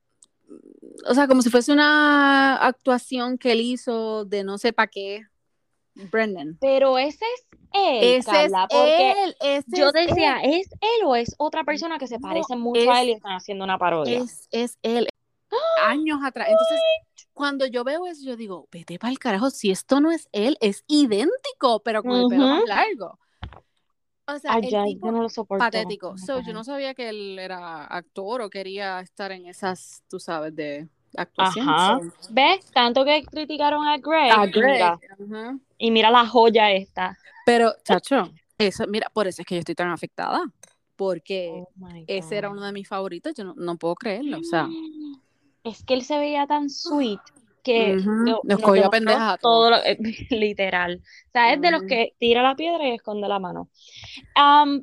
o 1.08 1.14
sea, 1.14 1.28
como 1.28 1.42
si 1.42 1.50
fuese 1.50 1.72
una 1.72 2.58
actuación 2.58 3.38
que 3.38 3.54
él 3.54 3.62
hizo 3.62 4.26
de 4.26 4.44
no 4.44 4.58
sé 4.58 4.74
para 4.74 4.88
qué, 4.88 5.24
Brendan. 5.94 6.58
Pero 6.60 6.98
ese 6.98 7.26
es 7.36 7.48
él, 7.74 8.04
Ese 8.20 8.46
es 8.46 8.52
porque 8.70 9.12
él, 9.12 9.36
ese 9.42 9.66
yo 9.78 9.88
es 9.88 9.94
decía, 9.94 10.42
él. 10.42 10.54
¿es 10.56 10.70
él 10.72 11.06
o 11.06 11.16
es 11.16 11.36
otra 11.38 11.64
persona 11.64 11.98
que 11.98 12.08
se 12.08 12.20
No, 12.20 12.28
parece 12.28 12.56
mucho 12.56 12.92
a 12.92 13.02
él 13.02 13.10
y 13.10 13.14
están 13.14 13.34
haciendo 13.34 13.64
una 13.64 13.78
parodia? 13.78 14.20
Es, 14.20 14.48
es 14.52 14.78
él. 14.84 15.08
Años 15.86 16.20
atrás. 16.24 16.48
Entonces, 16.50 16.80
cuando 17.34 17.66
yo 17.66 17.84
veo 17.84 18.06
eso, 18.08 18.24
yo 18.24 18.36
digo, 18.36 18.68
vete 18.72 19.00
para 19.00 19.12
el 19.12 19.20
carajo, 19.20 19.50
si 19.50 19.72
esto 19.72 20.00
no 20.00 20.12
es 20.12 20.28
él, 20.32 20.58
es 20.62 20.84
idéntico, 20.88 21.82
pero 21.84 22.04
con 22.04 22.18
el 22.18 22.28
pelo 22.28 22.48
más 22.48 22.64
largo. 22.68 23.20
O 24.28 24.40
sea, 24.40 24.54
Ay, 24.54 24.62
el 24.66 24.70
ya, 24.70 24.84
tipo 24.86 25.08
yo 25.08 25.12
no 25.12 25.22
lo 25.24 25.30
soporto. 25.30 25.64
patético. 25.66 26.18
So, 26.18 26.40
yo 26.42 26.54
no 26.54 26.64
sabía 26.64 26.94
que 26.94 27.10
él 27.10 27.38
era 27.40 27.86
actor 27.86 28.42
o 28.42 28.50
quería 28.50 29.00
estar 29.02 29.32
en 29.32 29.48
esas, 29.48 30.04
tú 30.10 30.20
sabes, 30.20 30.56
de 30.56 30.88
actuación. 31.18 31.68
Ajá. 31.70 32.00
So, 32.00 32.14
¿Ves? 32.30 32.66
Tanto 32.72 33.04
que 33.04 33.24
criticaron 33.24 33.86
a 33.88 33.98
Greg, 33.98 34.32
a 34.32 34.46
y 34.46 34.52
Greg. 34.52 34.74
mira, 34.74 35.00
y 35.78 35.92
mira 35.92 36.12
la 36.12 36.26
joya 36.28 36.72
esta. 36.72 37.18
Pero, 37.46 37.74
chacho, 37.84 38.32
eso, 38.58 38.86
mira, 38.88 39.10
por 39.12 39.28
eso 39.28 39.42
es 39.42 39.46
que 39.48 39.56
yo 39.56 39.60
estoy 39.60 39.76
tan 39.76 39.90
afectada. 39.90 40.42
Porque 40.96 41.50
Oh 41.52 41.70
my 41.76 42.04
ese 42.08 42.38
era 42.38 42.50
uno 42.50 42.64
de 42.64 42.72
mis 42.72 42.88
favoritos. 42.88 43.34
Yo 43.34 43.44
no, 43.44 43.56
no 43.56 43.76
puedo 43.78 43.96
creerlo. 43.96 44.38
O 44.38 44.44
sea, 44.44 44.70
Es 45.64 45.84
que 45.84 45.96
él 45.96 46.04
se 46.04 46.18
veía 46.20 46.46
tan 46.46 46.70
sweet 46.70 47.20
que 47.64 47.96
lo- 47.96 48.42
nos 48.44 48.60
cogió 48.62 48.90
todo 49.42 49.70
lo- 49.72 49.78
literal. 50.30 51.02
O 51.28 51.32
sea, 51.32 51.54
es 51.54 51.62
de 51.62 51.72
los 51.72 51.84
que 51.84 52.14
tira 52.20 52.42
la 52.44 52.56
piedra 52.56 52.88
y 52.88 52.92
esconde 52.96 53.28
la 53.28 53.40
mano. 53.40 53.70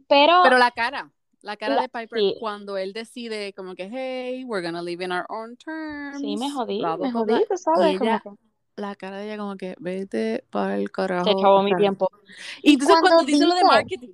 Pero, 0.09 0.41
Pero 0.43 0.59
la 0.59 0.71
cara, 0.71 1.11
la 1.43 1.57
cara 1.57 1.75
La- 1.77 1.83
de 1.83 1.89
Piper 1.89 2.19
sí. 2.19 2.37
cuando 2.41 2.77
él 2.77 2.93
decide 2.93 3.53
como 3.53 3.75
que, 3.75 3.89
hey, 3.93 4.45
we're 4.45 4.65
gonna 4.67 4.83
live 4.83 5.05
in 5.05 5.13
our 5.13 5.25
own 5.29 5.57
terms. 5.57 6.19
sí, 6.21 6.37
me 6.37 6.51
jodí, 6.51 6.79
bla, 6.79 6.97
me 6.97 7.11
jodí, 7.13 7.35
tú 7.49 7.57
sabes, 7.57 7.99
como 7.99 8.11
Ella, 8.11 8.21
que- 8.23 8.31
la 8.77 8.95
cara 8.95 9.19
de 9.19 9.27
ella 9.27 9.39
como 9.39 9.57
que, 9.57 9.75
vete 9.81 10.45
para 10.51 10.77
el 10.77 10.91
carajo. 10.93 11.25
Se 11.25 11.31
acabó 11.33 11.63
mi 11.63 11.71
o 11.73 11.75
sea. 11.75 11.79
tiempo. 11.79 12.09
Y 12.63 12.75
entonces 12.75 12.97
cuando 13.01 13.17
cuando 13.17 13.25
dice 13.33 13.45
lo 13.47 13.55
de 13.55 13.65
marketing, 13.65 14.11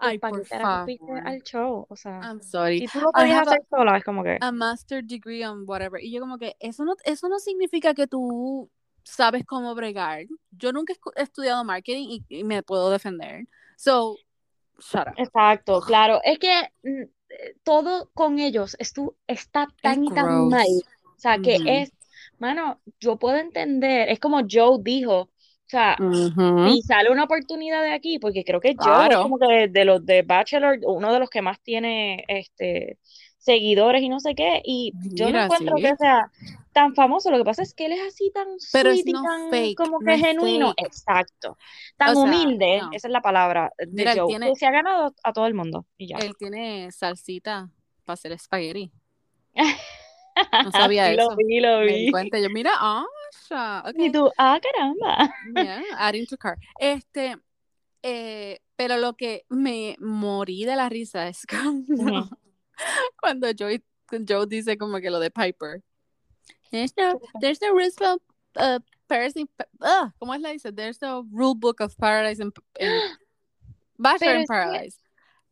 Ay, 0.00 0.18
¿Para 0.18 0.34
por 0.34 0.46
favor. 0.46 1.22
al 1.26 1.42
show? 1.42 1.86
O 1.88 1.96
sea, 1.96 2.20
I'm 2.20 2.40
sorry. 2.42 2.80
si 2.80 2.88
tú 2.88 3.00
lo 3.00 3.12
podías 3.12 3.36
have 3.36 3.50
a, 3.50 3.52
hacer 3.52 3.66
sola, 3.68 3.96
es 3.98 4.04
como 4.04 4.24
que. 4.24 4.38
a 4.40 4.52
master 4.52 5.04
degree 5.04 5.44
on 5.44 5.64
whatever. 5.66 6.02
Y 6.02 6.10
yo 6.10 6.20
como 6.20 6.38
que 6.38 6.56
eso 6.58 6.84
no, 6.84 6.94
eso 7.04 7.28
no 7.28 7.38
significa 7.38 7.94
que 7.94 8.06
tú 8.06 8.70
sabes 9.04 9.44
cómo 9.44 9.74
bregar. 9.74 10.24
Yo 10.50 10.72
nunca 10.72 10.92
he 11.16 11.22
estudiado 11.22 11.64
marketing 11.64 12.08
y, 12.08 12.24
y 12.28 12.44
me 12.44 12.62
puedo 12.62 12.90
defender. 12.90 13.46
So, 13.76 14.16
shut 14.78 15.08
up. 15.08 15.14
Exacto, 15.16 15.80
claro. 15.80 16.20
Es 16.24 16.38
que 16.38 16.52
mm, 16.82 17.02
eh, 17.30 17.56
todo 17.62 18.10
con 18.14 18.38
ellos 18.38 18.76
estu- 18.78 19.14
está 19.26 19.68
tan 19.82 20.04
y 20.04 20.08
tan 20.10 20.48
mal. 20.48 20.66
O 21.04 21.18
sea, 21.18 21.38
que 21.38 21.56
Ujú. 21.56 21.64
es, 21.66 21.92
mano, 22.38 22.80
yo 22.98 23.16
puedo 23.16 23.36
entender, 23.36 24.08
es 24.08 24.18
como 24.18 24.40
Joe 24.50 24.78
dijo, 24.80 25.29
o 25.70 26.12
sea, 26.12 26.70
si 26.70 26.82
sale 26.82 27.10
una 27.10 27.24
oportunidad 27.24 27.82
de 27.82 27.92
aquí, 27.92 28.18
porque 28.18 28.44
creo 28.44 28.60
que 28.60 28.74
Joe 28.78 29.08
es 29.08 29.16
como 29.18 29.38
que 29.38 29.46
de, 29.46 29.68
de 29.68 29.84
los 29.84 30.04
de 30.04 30.22
Bachelor, 30.22 30.78
uno 30.84 31.12
de 31.12 31.18
los 31.20 31.30
que 31.30 31.42
más 31.42 31.60
tiene 31.62 32.24
este 32.28 32.98
seguidores 33.38 34.02
y 34.02 34.08
no 34.08 34.20
sé 34.20 34.34
qué, 34.34 34.60
y 34.64 34.92
yo 35.14 35.30
no 35.30 35.38
encuentro 35.40 35.76
sí. 35.76 35.82
que 35.82 35.96
sea 35.96 36.30
tan 36.72 36.94
famoso, 36.94 37.30
lo 37.30 37.38
que 37.38 37.44
pasa 37.44 37.62
es 37.62 37.74
que 37.74 37.86
él 37.86 37.92
es 37.92 38.00
así 38.06 38.30
tan 38.34 38.46
Pero 38.72 38.90
es 38.90 39.02
sweet 39.02 39.06
y 39.06 39.12
no 39.12 39.22
tan 39.22 39.50
fake, 39.50 39.76
como 39.76 40.02
que 40.02 40.18
genuino, 40.18 40.74
fake. 40.76 40.86
exacto, 40.86 41.56
tan 41.96 42.10
O 42.10 42.14
sea, 42.16 42.22
humilde, 42.24 42.78
no. 42.78 42.90
esa 42.92 43.08
es 43.08 43.12
la 43.12 43.22
palabra 43.22 43.72
de 43.78 43.86
Mira, 43.92 44.14
Joe, 44.14 44.26
tiene, 44.26 44.48
que 44.50 44.56
se 44.56 44.66
ha 44.66 44.70
ganado 44.70 45.14
a 45.22 45.32
todo 45.32 45.46
el 45.46 45.54
mundo, 45.54 45.86
y 45.96 46.08
ya. 46.08 46.18
él 46.18 46.36
tiene 46.36 46.90
salsita 46.92 47.70
para 48.04 48.14
hacer 48.14 48.32
espagueti. 48.32 48.92
No 50.58 50.70
sabía 50.72 51.10
lo 51.14 51.22
eso. 51.24 51.36
vi, 51.36 51.60
lo 51.60 51.80
Me 51.84 51.94
di 51.94 52.06
vi. 52.06 52.10
cuenta. 52.10 52.38
Yo, 52.38 52.50
mira, 52.50 52.72
ah, 52.78 53.04
ya, 53.48 53.82
Y 53.96 54.08
ok. 54.08 54.12
tú, 54.12 54.30
ah, 54.38 54.60
caramba. 54.60 55.32
Yeah, 55.54 55.82
adding 55.98 56.26
to 56.26 56.36
cart. 56.36 56.58
Este, 56.78 57.36
eh, 58.02 58.58
pero 58.76 58.96
lo 58.98 59.14
que 59.14 59.44
me 59.48 59.96
morí 60.00 60.64
de 60.64 60.76
la 60.76 60.88
risa 60.88 61.28
es 61.28 61.46
cuando, 61.48 61.94
Ujú. 61.94 62.36
cuando 63.20 63.48
Joey, 63.56 63.82
Joe 64.26 64.46
dice 64.46 64.76
como 64.78 64.98
que 65.00 65.10
lo 65.10 65.20
de 65.20 65.30
Piper. 65.30 65.82
There's 66.70 66.96
no, 66.96 67.20
there's 67.40 67.60
no 67.60 67.72
rules 67.72 68.00
of 68.00 68.20
uh, 68.56 68.80
Paradise 69.08 69.36
in, 69.36 69.48
ah, 69.80 70.12
¿cómo 70.20 70.34
es 70.34 70.40
la 70.40 70.50
dice? 70.50 70.72
There's 70.72 71.00
no 71.02 71.26
rule 71.32 71.54
book 71.54 71.80
of 71.80 71.96
Paradise 71.96 72.40
in, 72.40 72.52
in 72.78 72.90
Bachelor 73.98 74.36
in 74.36 74.40
es 74.42 74.48
que, 74.48 74.54
Paradise. 74.54 74.96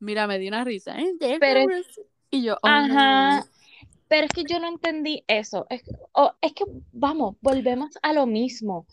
Mira, 0.00 0.26
me 0.28 0.38
di 0.38 0.46
una 0.46 0.64
risa. 0.64 0.96
¿eh? 0.96 1.38
Pero 1.40 1.66
no. 1.66 1.76
Y 2.30 2.42
yo, 2.42 2.54
oh. 2.62 2.68
ajá, 2.68 3.44
pero 4.08 4.26
es 4.26 4.32
que 4.32 4.44
yo 4.44 4.58
no 4.60 4.68
entendí 4.68 5.24
eso. 5.26 5.66
Es, 5.70 5.82
o- 6.12 6.32
es 6.40 6.52
que, 6.54 6.64
vamos, 6.92 7.36
volvemos 7.40 7.90
a 8.02 8.12
lo 8.12 8.26
mismo. 8.26 8.86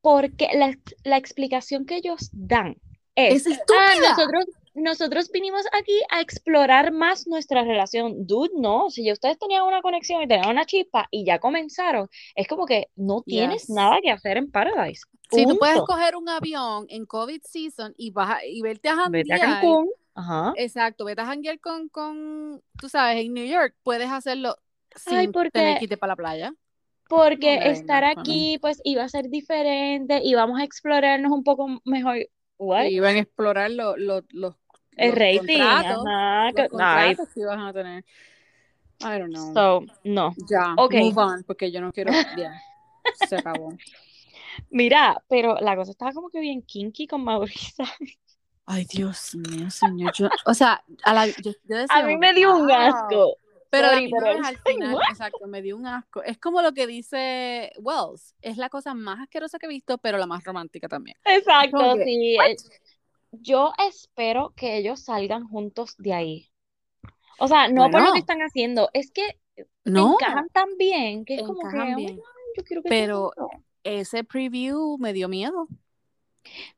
Porque 0.00 0.48
la, 0.54 0.76
la 1.04 1.16
explicación 1.16 1.84
que 1.84 1.96
ellos 1.96 2.30
dan 2.32 2.76
Es 3.16 3.46
es, 3.46 3.58
ah, 3.76 3.94
nosotros, 4.00 4.44
nosotros 4.74 5.30
vinimos 5.32 5.62
aquí 5.72 6.00
a 6.10 6.20
explorar 6.20 6.92
más 6.92 7.26
nuestra 7.26 7.64
relación. 7.64 8.24
Dude, 8.26 8.52
no, 8.56 8.90
si 8.90 9.04
ya 9.04 9.12
ustedes 9.12 9.38
tenían 9.40 9.64
una 9.64 9.82
conexión 9.82 10.22
y 10.22 10.28
tenían 10.28 10.50
una 10.50 10.64
chispa 10.66 11.08
y 11.10 11.24
ya 11.24 11.40
comenzaron, 11.40 12.08
es 12.36 12.46
como 12.46 12.64
que 12.64 12.88
no 12.94 13.22
tienes 13.22 13.62
Yes. 13.62 13.70
nada 13.70 13.98
que 14.00 14.10
hacer 14.12 14.36
en 14.36 14.50
Paradise. 14.52 15.02
Si 15.32 15.44
tú 15.46 15.58
puedes 15.58 15.80
coger 15.82 16.14
un 16.16 16.28
avión 16.28 16.86
en 16.88 17.04
COVID 17.04 17.42
season 17.42 17.92
y, 17.98 18.12
vas 18.12 18.30
a- 18.38 18.46
y 18.46 18.62
verte 18.62 18.88
a 18.88 19.08
Vete 19.10 19.34
a 19.34 19.38
Cancún. 19.40 19.90
Ajá. 20.18 20.52
exacto, 20.56 21.04
vete 21.04 21.20
a 21.22 21.26
janguear 21.26 21.60
con, 21.60 21.88
con, 21.88 22.60
tú 22.80 22.88
sabes, 22.88 23.24
en 23.24 23.32
New 23.34 23.46
York, 23.46 23.74
puedes 23.84 24.10
hacerlo 24.10 24.56
Ay, 25.06 25.26
sin 25.26 25.32
tener 25.32 25.32
que 25.32 25.32
porque 25.32 25.78
irte 25.84 25.96
para 25.96 26.12
la 26.12 26.16
playa. 26.16 26.54
porque 27.08 27.56
No 27.58 27.62
estar 27.70 28.02
aquí 28.04 28.58
pues 28.60 28.80
iba 28.84 29.04
a 29.04 29.08
ser 29.08 29.28
diferente 29.30 30.20
y 30.22 30.34
vamos 30.34 30.60
a 30.60 30.64
explorarnos 30.64 31.30
un 31.30 31.44
poco 31.44 31.80
mejor. 31.84 32.16
What? 32.58 32.86
Iban 32.86 33.16
a 33.16 33.20
explorar 33.20 33.70
lo- 33.70 33.96
lo- 33.96 34.24
los, 34.30 34.54
El 34.96 35.10
los 35.10 35.18
rating, 35.18 35.38
contratos, 35.38 36.06
ajá, 36.06 36.50
los 36.50 36.68
contratos 36.68 37.28
que 37.32 37.40
iban 37.40 37.60
a 37.60 37.72
tener. 37.72 38.04
I 39.00 39.18
don't 39.20 39.32
know. 39.32 39.54
so, 39.54 39.86
no. 40.02 40.34
ya, 40.50 40.74
Ok. 40.76 40.94
move 40.94 41.22
on, 41.22 41.44
porque 41.44 41.70
yo 41.70 41.80
no 41.80 41.92
quiero, 41.92 42.10
ya, 42.36 42.60
se 43.14 43.36
acabó. 43.36 43.72
Mira, 44.70 45.22
pero 45.28 45.54
la 45.60 45.76
cosa 45.76 45.92
estaba 45.92 46.12
como 46.12 46.30
que 46.30 46.40
bien 46.40 46.62
kinky 46.62 47.06
con 47.06 47.22
Mauricio. 47.22 47.84
Ay, 48.70 48.84
Dios 48.84 49.34
mío, 49.34 49.70
señor. 49.70 50.12
Yo, 50.14 50.28
o 50.44 50.52
sea, 50.54 50.84
a, 51.02 51.14
la, 51.14 51.26
yo, 51.26 51.52
yo 51.64 51.76
decía 51.76 51.96
A 51.96 52.02
mí 52.02 52.18
me 52.18 52.34
dio 52.34 52.54
un 52.54 52.70
asco. 52.70 53.36
Pero 53.70 53.88
Sorry, 53.88 54.10
pero 54.10 54.26
al 54.44 54.56
final, 54.66 54.94
what? 54.94 55.02
exacto, 55.10 55.46
me 55.46 55.62
dio 55.62 55.76
un 55.76 55.86
asco. 55.86 56.22
Es 56.22 56.38
como 56.38 56.62
lo 56.62 56.72
que 56.72 56.86
dice 56.86 57.72
Wells, 57.78 58.34
es 58.42 58.56
la 58.56 58.68
cosa 58.68 58.94
más 58.94 59.20
asquerosa 59.20 59.58
que 59.58 59.66
he 59.66 59.68
visto, 59.70 59.98
pero 59.98 60.18
la 60.18 60.26
más 60.26 60.44
romántica 60.44 60.88
también. 60.88 61.16
Exacto, 61.24 61.96
que, 61.96 62.04
sí. 62.04 62.36
what? 62.38 62.46
eh, 62.46 62.56
Yo 63.32 63.72
espero 63.88 64.52
que 64.56 64.76
ellos 64.78 65.00
salgan 65.00 65.46
juntos 65.48 65.94
de 65.98 66.14
ahí. 66.14 66.50
O 67.38 67.48
sea, 67.48 67.68
no 67.68 67.90
por 67.90 68.02
lo 68.02 68.12
que 68.12 68.18
están 68.20 68.40
haciendo, 68.40 68.90
es 68.92 69.10
que 69.10 69.38
no, 69.84 70.16
encajan 70.20 70.48
tan 70.50 70.76
bien 70.76 71.24
que 71.24 71.36
es 71.36 71.42
como 71.42 71.60
que, 71.70 71.78
"Oh, 71.78 71.96
bien, 71.96 72.20
yo 72.56 72.64
quiero 72.64 72.82
que 72.82 72.88
pero 72.88 73.32
ese 73.84 74.24
preview 74.24 74.96
me 74.98 75.12
dio 75.12 75.28
miedo 75.28 75.68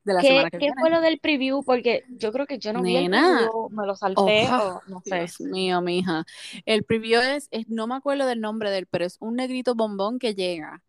de 0.05 0.15
la 0.15 0.21
¿Qué, 0.21 0.29
semana 0.29 0.51
que 0.51 0.59
qué 0.59 0.73
fue 0.79 0.91
lo 0.91 1.01
del 1.01 1.19
preview? 1.21 1.63
Porque 1.65 2.05
yo 2.09 2.33
creo 2.33 2.47
que 2.47 2.59
yo 2.59 2.73
no 2.73 2.83
vi 2.83 2.97
el 2.97 3.11
Nena, 3.11 3.23
preview, 3.39 3.71
me 3.71 3.87
lo 3.87 3.95
salté 3.97 4.49
oh, 4.51 4.81
o 4.87 4.91
no 4.91 5.01
sé. 5.05 5.17
Dios 5.17 5.41
mío, 5.41 5.81
mija. 5.81 6.25
El 6.67 6.85
preview 6.85 7.21
es, 7.21 7.49
es, 7.51 7.69
no 7.69 7.87
me 7.87 7.95
acuerdo 7.97 8.27
del 8.27 8.41
nombre 8.41 8.71
de 8.71 8.79
él, 8.79 8.87
pero 8.87 9.05
es 9.05 9.17
un 9.21 9.37
negrito 9.37 9.75
bombón 9.75 10.19
que 10.19 10.35
llega 10.35 10.83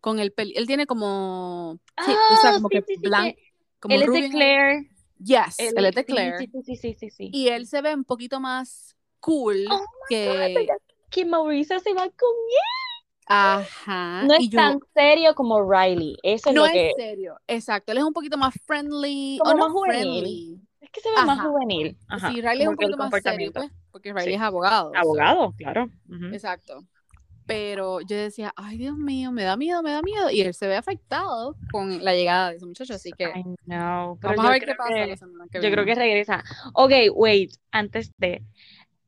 con 0.00 0.18
el 0.18 0.32
pelo, 0.32 0.50
él 0.54 0.66
tiene 0.66 0.86
como, 0.86 1.78
sí, 2.04 2.20
o 2.28 2.36
sea, 2.36 2.50
Ah, 2.50 2.54
como 2.54 2.68
sí, 2.68 2.76
que 2.76 2.82
sí, 2.82 2.96
blanco, 2.96 3.38
como 3.80 3.94
él 3.94 4.02
es 4.02 4.12
de 4.12 4.28
Claire. 4.30 4.90
yes, 5.18 5.54
Él, 5.58 5.74
él 5.76 5.84
es 5.86 5.94
de 5.94 6.04
Claire. 6.04 6.38
sí, 6.38 6.48
sí, 6.52 6.62
sí, 6.64 6.76
sí, 6.76 6.94
sí, 6.94 7.10
sí. 7.10 7.30
y 7.32 7.48
él 7.48 7.66
se 7.66 7.80
ve 7.82 7.94
un 7.94 8.04
poquito 8.04 8.40
más 8.40 8.96
cool 9.20 9.64
Oh 9.70 9.78
God, 9.78 9.84
que, 10.08 10.26
¿verdad? 10.54 10.76
Que 11.10 11.24
Mauricio 11.24 11.78
se 11.80 11.94
va 11.94 12.02
con 12.02 12.30
él. 12.30 12.81
Ajá, 13.26 14.24
No 14.26 14.34
y 14.38 14.44
es 14.44 14.50
yo, 14.50 14.56
tan 14.58 14.80
serio 14.94 15.34
como 15.34 15.62
Riley. 15.62 16.16
Eso 16.22 16.50
es 16.50 16.54
no 16.54 16.62
lo 16.62 16.66
es 16.66 16.72
que. 16.72 16.92
serio, 16.96 17.36
exacto, 17.46 17.92
él 17.92 17.98
es 17.98 18.04
un 18.04 18.12
poquito 18.12 18.36
más 18.36 18.54
friendly, 18.66 19.38
o 19.40 19.44
Como 19.44 19.56
no 19.56 19.64
más 19.64 19.72
juvenil. 19.72 20.02
friendly, 20.02 20.60
Es 20.80 20.90
que 20.90 21.00
se 21.00 21.10
ve 21.10 21.16
más 21.24 21.40
juvenil. 21.46 21.96
Ajá. 22.08 22.30
sí, 22.30 22.40
Riley 22.40 22.62
es 22.62 22.68
un 22.68 22.76
poquito 22.76 22.96
más 22.96 23.22
serio, 23.22 23.52
pues, 23.52 23.70
porque 23.90 24.12
Riley 24.12 24.28
Sí. 24.28 24.34
es 24.34 24.40
abogado, 24.40 24.92
Abogado, 24.94 25.52
claro. 25.56 25.88
Exacto, 26.32 26.84
pero 27.46 28.00
yo 28.00 28.16
decía, 28.16 28.52
ay 28.56 28.78
Dios 28.78 28.96
mío, 28.96 29.32
me 29.32 29.42
da 29.42 29.56
miedo, 29.56 29.82
me 29.82 29.90
da 29.90 30.00
miedo, 30.02 30.30
y 30.30 30.40
él 30.40 30.54
se 30.54 30.68
ve 30.68 30.76
afectado 30.76 31.56
con 31.70 32.04
la 32.04 32.14
llegada 32.14 32.50
de 32.50 32.56
ese 32.56 32.66
muchacho, 32.66 32.94
así 32.94 33.10
que 33.12 33.30
know, 33.64 34.18
vamos 34.22 34.46
a 34.46 34.50
ver 34.50 34.64
qué 34.64 34.74
pasa 34.74 34.94
que, 34.94 35.06
la 35.06 35.16
semana 35.16 35.46
que 35.50 35.60
yo 35.60 35.70
creo 35.70 35.84
que 35.84 35.94
regresa. 35.94 36.44
Ok, 36.74 36.92
wait, 37.14 37.52
antes 37.72 38.12
de 38.18 38.42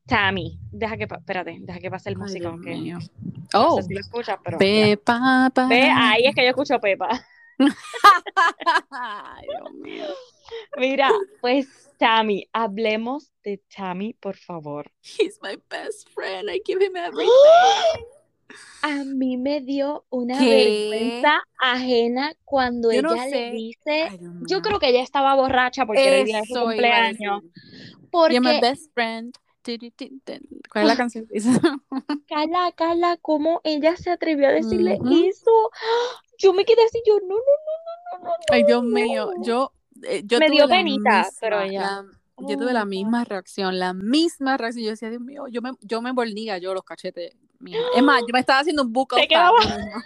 Tammy, 0.06 0.58
deja 0.70 0.96
que, 0.96 1.04
espérate, 1.04 1.56
deja 1.60 1.78
que 1.78 1.90
pase 1.90 2.10
el 2.10 2.16
Ay, 2.16 2.20
músico, 2.22 2.60
que 2.60 2.70
mío. 2.76 2.96
no 2.96 3.00
sé 3.00 3.10
Oh, 3.54 3.80
si 3.82 3.94
lo 3.94 4.00
escuchas, 4.00 4.36
pero 4.44 4.58
ya. 4.58 4.58
Pepa 4.58 5.50
ahí 5.56 6.24
es 6.26 6.34
que 6.34 6.42
yo 6.42 6.48
escucho 6.50 6.78
Pepa. 6.80 7.08
Ay, 8.90 9.46
Dios 9.48 9.72
mío. 9.74 10.04
Mira, 10.76 11.10
pues 11.40 11.66
Tammy, 11.98 12.46
hablemos 12.52 13.32
de 13.44 13.62
Tammy, 13.74 14.12
por 14.14 14.36
favor. 14.36 14.90
He's 15.02 15.38
my 15.42 15.56
best 15.70 16.08
friend. 16.10 16.50
I 16.50 16.60
give 16.64 16.82
him 16.84 16.96
everything. 16.96 17.30
A 18.82 19.04
mí 19.04 19.36
me 19.38 19.60
dio 19.62 20.04
una 20.10 20.38
¿Qué? 20.38 20.90
vergüenza 20.90 21.42
ajena 21.58 22.34
cuando 22.44 22.92
Yo 22.92 23.00
no 23.02 23.14
ella 23.14 23.26
le 23.26 23.50
dice, 23.52 24.08
Ay, 24.10 24.18
yo 24.46 24.60
creo 24.60 24.78
que 24.78 24.90
ella 24.90 25.02
estaba 25.02 25.34
borracha 25.34 25.86
porque 25.86 26.06
era 26.06 26.18
el 26.18 26.26
día 26.26 26.40
de 26.40 26.46
su 26.46 26.52
Eso 26.54 26.64
cumpleaños, 26.66 27.42
decir. 27.42 27.52
You're 28.30 28.40
my 28.40 28.60
porque 28.60 28.60
best 28.60 28.92
friend. 28.92 29.34
¿Cuál 30.70 30.84
es 30.84 30.88
la 30.88 30.96
canción? 30.96 31.26
Carla, 32.28 32.72
Carla, 32.74 33.16
¿cómo 33.20 33.60
ella 33.64 33.96
se 33.96 34.10
atrevió 34.10 34.48
a 34.48 34.52
decirle 34.52 34.98
eso? 35.28 35.70
Yo 36.38 36.52
me 36.52 36.64
quedé 36.64 36.84
así, 36.84 37.00
yo, 37.06 37.20
no, 37.20 37.28
no, 37.28 37.34
no, 37.36 38.18
no, 38.18 38.24
no, 38.24 38.34
Ay, 38.50 38.62
no, 38.62 38.66
Dios 38.66 38.82
mío. 38.82 39.30
Yo, 39.42 39.72
eh, 40.02 40.22
yo 40.24 40.40
Me 40.40 40.50
dio 40.50 40.66
penita, 40.68 41.30
pero 41.40 41.64
la- 41.64 42.04
yo 42.38 42.56
oh 42.56 42.58
tuve 42.58 42.72
la 42.72 42.80
God. 42.82 42.88
misma 42.88 43.24
reacción, 43.24 43.78
la 43.78 43.92
misma 43.92 44.56
reacción. 44.56 44.84
Yo 44.84 44.90
decía, 44.90 45.10
Dios 45.10 45.20
mío, 45.22 45.44
yo 45.48 45.62
me, 45.62 45.70
yo 45.80 46.02
me 46.02 46.10
volnía 46.10 46.58
yo 46.58 46.74
los 46.74 46.82
cachetes. 46.82 47.36
mija. 47.60 47.78
Es 47.94 48.02
más, 48.02 48.20
yo 48.22 48.26
me 48.32 48.40
estaba 48.40 48.58
haciendo 48.58 48.82
un 48.82 48.92
misma. 48.92 49.16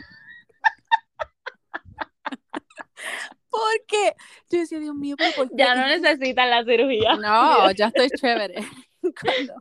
Porque 3.50 4.14
yo 4.50 4.58
decía, 4.58 4.78
Dios 4.78 4.94
mío, 4.94 5.16
pero 5.18 5.32
¿por 5.32 5.48
qué? 5.48 5.54
ya 5.56 5.74
no 5.74 5.86
necesitan 5.86 6.50
la 6.50 6.64
cirugía. 6.64 7.16
No, 7.16 7.70
ya 7.72 7.86
estoy 7.86 8.08
chévere. 8.10 8.56
Cuando, 9.20 9.54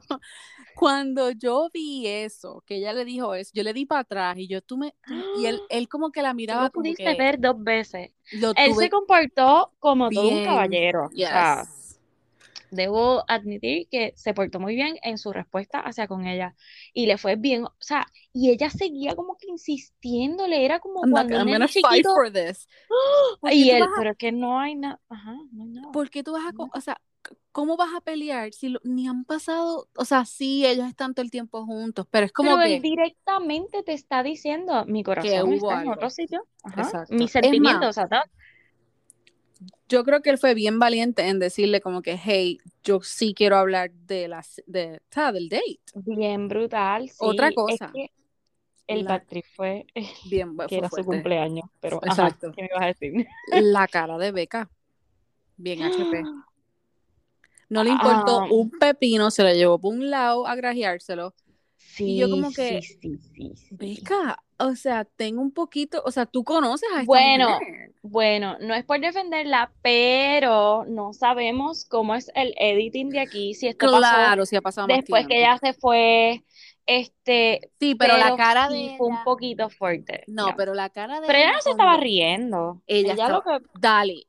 cuando 0.75 1.31
yo 1.31 1.69
vi 1.73 2.05
eso, 2.07 2.63
que 2.65 2.75
ella 2.75 2.93
le 2.93 3.05
dijo 3.05 3.33
eso, 3.33 3.51
yo 3.53 3.63
le 3.63 3.73
di 3.73 3.85
para 3.85 4.01
atrás 4.01 4.37
y 4.37 4.47
yo, 4.47 4.61
tú 4.61 4.77
me, 4.77 4.93
y 5.39 5.45
él, 5.45 5.59
él 5.69 5.87
como 5.89 6.11
que 6.11 6.21
la 6.21 6.33
miraba 6.33 6.65
lo 6.65 6.71
como 6.71 6.83
pudiste 6.83 7.03
que 7.03 7.15
ver 7.15 7.39
dos 7.39 7.55
veces. 7.63 8.11
Él 8.31 8.75
se 8.75 8.89
comportó 8.89 9.73
como 9.79 10.09
todo 10.09 10.23
un 10.27 10.29
bien, 10.35 10.45
caballero. 10.45 11.05
O 11.05 11.15
sea, 11.15 11.63
yes. 11.63 11.99
debo 12.69 13.23
admitir 13.27 13.87
que 13.89 14.13
se 14.15 14.33
portó 14.33 14.59
muy 14.59 14.75
bien 14.75 14.97
en 15.01 15.17
su 15.17 15.31
respuesta 15.31 15.79
hacia 15.79 16.07
con 16.07 16.27
ella 16.27 16.55
y 16.93 17.05
le 17.05 17.17
fue 17.17 17.35
bien, 17.35 17.65
o 17.65 17.73
sea, 17.79 18.05
y 18.33 18.51
ella 18.51 18.69
seguía 18.69 19.15
como 19.15 19.37
que 19.37 19.47
insistiéndole, 19.47 20.65
era 20.65 20.79
como 20.79 21.01
I'm, 21.01 21.09
not- 21.09 21.13
cuando 21.27 21.35
un 21.35 21.41
I'm 21.41 21.53
gonna 21.53 21.67
fight 21.67 22.03
chiquito, 22.03 22.13
for 22.13 22.31
this. 22.31 22.67
¿Por 23.39 23.49
qué 23.49 23.55
y 23.55 23.69
él, 23.71 23.83
a- 23.83 23.89
pero 23.97 24.15
que 24.15 24.31
no 24.31 24.59
hay 24.59 24.75
nada, 24.75 24.99
ajá, 25.09 25.35
no 25.51 25.63
hay 25.63 25.69
nada. 25.69 25.91
¿Por 25.91 26.09
qué 26.09 26.23
tú 26.23 26.33
vas 26.33 26.45
a, 26.45 26.51
No. 26.51 26.69
o 26.73 26.81
sea, 26.81 26.99
cómo 27.51 27.77
vas 27.77 27.89
a 27.95 28.01
pelear 28.01 28.53
si 28.53 28.69
lo- 28.69 28.79
ni 28.83 29.07
han 29.07 29.25
pasado, 29.25 29.89
o 29.95 30.05
sea, 30.05 30.25
sí, 30.25 30.65
ellos 30.65 30.87
están 30.87 31.13
todo 31.13 31.23
el 31.23 31.31
tiempo 31.31 31.65
juntos, 31.65 32.07
pero 32.11 32.25
es 32.25 32.31
como 32.31 32.55
Pero 32.55 32.61
que, 32.61 32.75
él 32.75 32.81
directamente 32.81 33.83
te 33.83 33.93
está 33.93 34.23
diciendo, 34.23 34.85
mi 34.85 35.03
corazón 35.03 35.53
está 35.53 35.75
en 35.75 35.87
otro 35.89 36.09
sitio, 36.09 36.47
mis 37.09 37.31
sentimientos, 37.31 37.89
o 37.89 37.93
sea, 37.93 38.23
yo 39.89 40.03
creo 40.03 40.21
que 40.21 40.29
él 40.29 40.37
fue 40.37 40.53
bien 40.53 40.79
valiente 40.79 41.27
en 41.27 41.39
decirle 41.39 41.81
como 41.81 42.01
que, 42.01 42.17
hey, 42.21 42.59
yo 42.83 43.01
sí 43.01 43.33
quiero 43.33 43.57
hablar 43.57 43.91
de 43.91 44.27
las, 44.27 44.61
de, 44.67 45.01
del 45.33 45.49
date. 45.49 45.79
bien 45.95 46.47
brutal, 46.47 47.11
Otra 47.17 47.51
es 47.65 47.81
cosa, 47.81 47.91
que 47.91 48.11
el 48.87 49.05
la, 49.05 49.23
fue 49.55 49.87
bien, 50.23 50.55
bu- 50.57 50.69
que 50.69 50.77
fue 50.77 50.79
era 50.79 50.89
su 50.89 51.03
cumpleaños, 51.05 51.65
pero 51.79 52.01
ajá, 52.05 52.29
Exacto. 52.31 52.51
¿qué 52.51 52.63
me 52.63 52.69
ibas 52.71 52.83
a 52.83 52.87
decir? 52.87 53.27
La 53.51 53.87
cara 53.87 54.17
de 54.17 54.31
Beca, 54.31 54.69
bien 55.57 55.83
HP. 55.83 56.29
No 57.69 57.83
le 57.83 57.91
importó 57.91 58.41
Ah, 58.41 58.47
un 58.49 58.69
pepino, 58.71 59.31
se 59.31 59.43
lo 59.43 59.53
llevó 59.53 59.79
por 59.79 59.93
un 59.93 60.09
lado 60.09 60.47
a 60.47 60.55
grajeárselo. 60.55 61.33
Y 62.05 62.17
yo 62.17 62.27
sí, 62.27 62.31
como 62.31 62.51
sí, 62.51 62.55
que, 62.55 62.81
sí, 62.81 63.17
sí, 63.17 63.55
sí. 63.55 63.75
Beca, 63.75 64.43
o 64.57 64.75
sea, 64.75 65.05
tengo 65.05 65.41
un 65.41 65.51
poquito, 65.51 66.01
o 66.05 66.11
sea, 66.11 66.25
tú 66.25 66.43
conoces 66.43 66.89
a 66.95 67.01
esta 67.01 67.05
Bueno, 67.05 67.49
mujer. 67.59 67.93
bueno, 68.01 68.57
no 68.59 68.73
es 68.73 68.85
por 68.85 68.99
defenderla, 68.99 69.73
pero 69.81 70.85
no 70.87 71.13
sabemos 71.13 71.85
cómo 71.85 72.15
es 72.15 72.31
el 72.35 72.53
editing 72.57 73.09
de 73.09 73.19
aquí, 73.19 73.53
si 73.53 73.67
esto 73.67 73.91
pasó 73.91 73.99
Claro, 73.99 74.45
si 74.45 74.55
ha 74.55 74.61
pasado 74.61 74.87
más 74.87 74.97
después 74.99 75.27
que 75.27 75.39
ella 75.39 75.57
se 75.57 75.73
fue, 75.73 76.43
este, 76.85 77.71
Sí, 77.79 77.95
pero 77.95 78.17
la 78.17 78.23
pero 78.25 78.37
cara 78.37 78.69
sí 78.69 78.89
de 78.89 78.97
fue 78.97 79.07
un 79.07 79.23
poquito 79.23 79.69
fuerte, 79.69 80.23
no, 80.27 80.47
ya. 80.47 80.55
pero 80.55 80.73
la 80.73 80.89
cara 80.89 81.19
de 81.19 81.27
Pero 81.27 81.37
ella 81.39 81.47
ella 81.47 81.55
no 81.57 81.61
se 81.61 81.69
estaba 81.71 81.97
riendo, 81.97 82.81
ella 82.87 83.13
ella 83.13 83.29
lo 83.29 83.37
estaba, 83.39 83.59
que, 83.59 83.65
dale, 83.79 84.27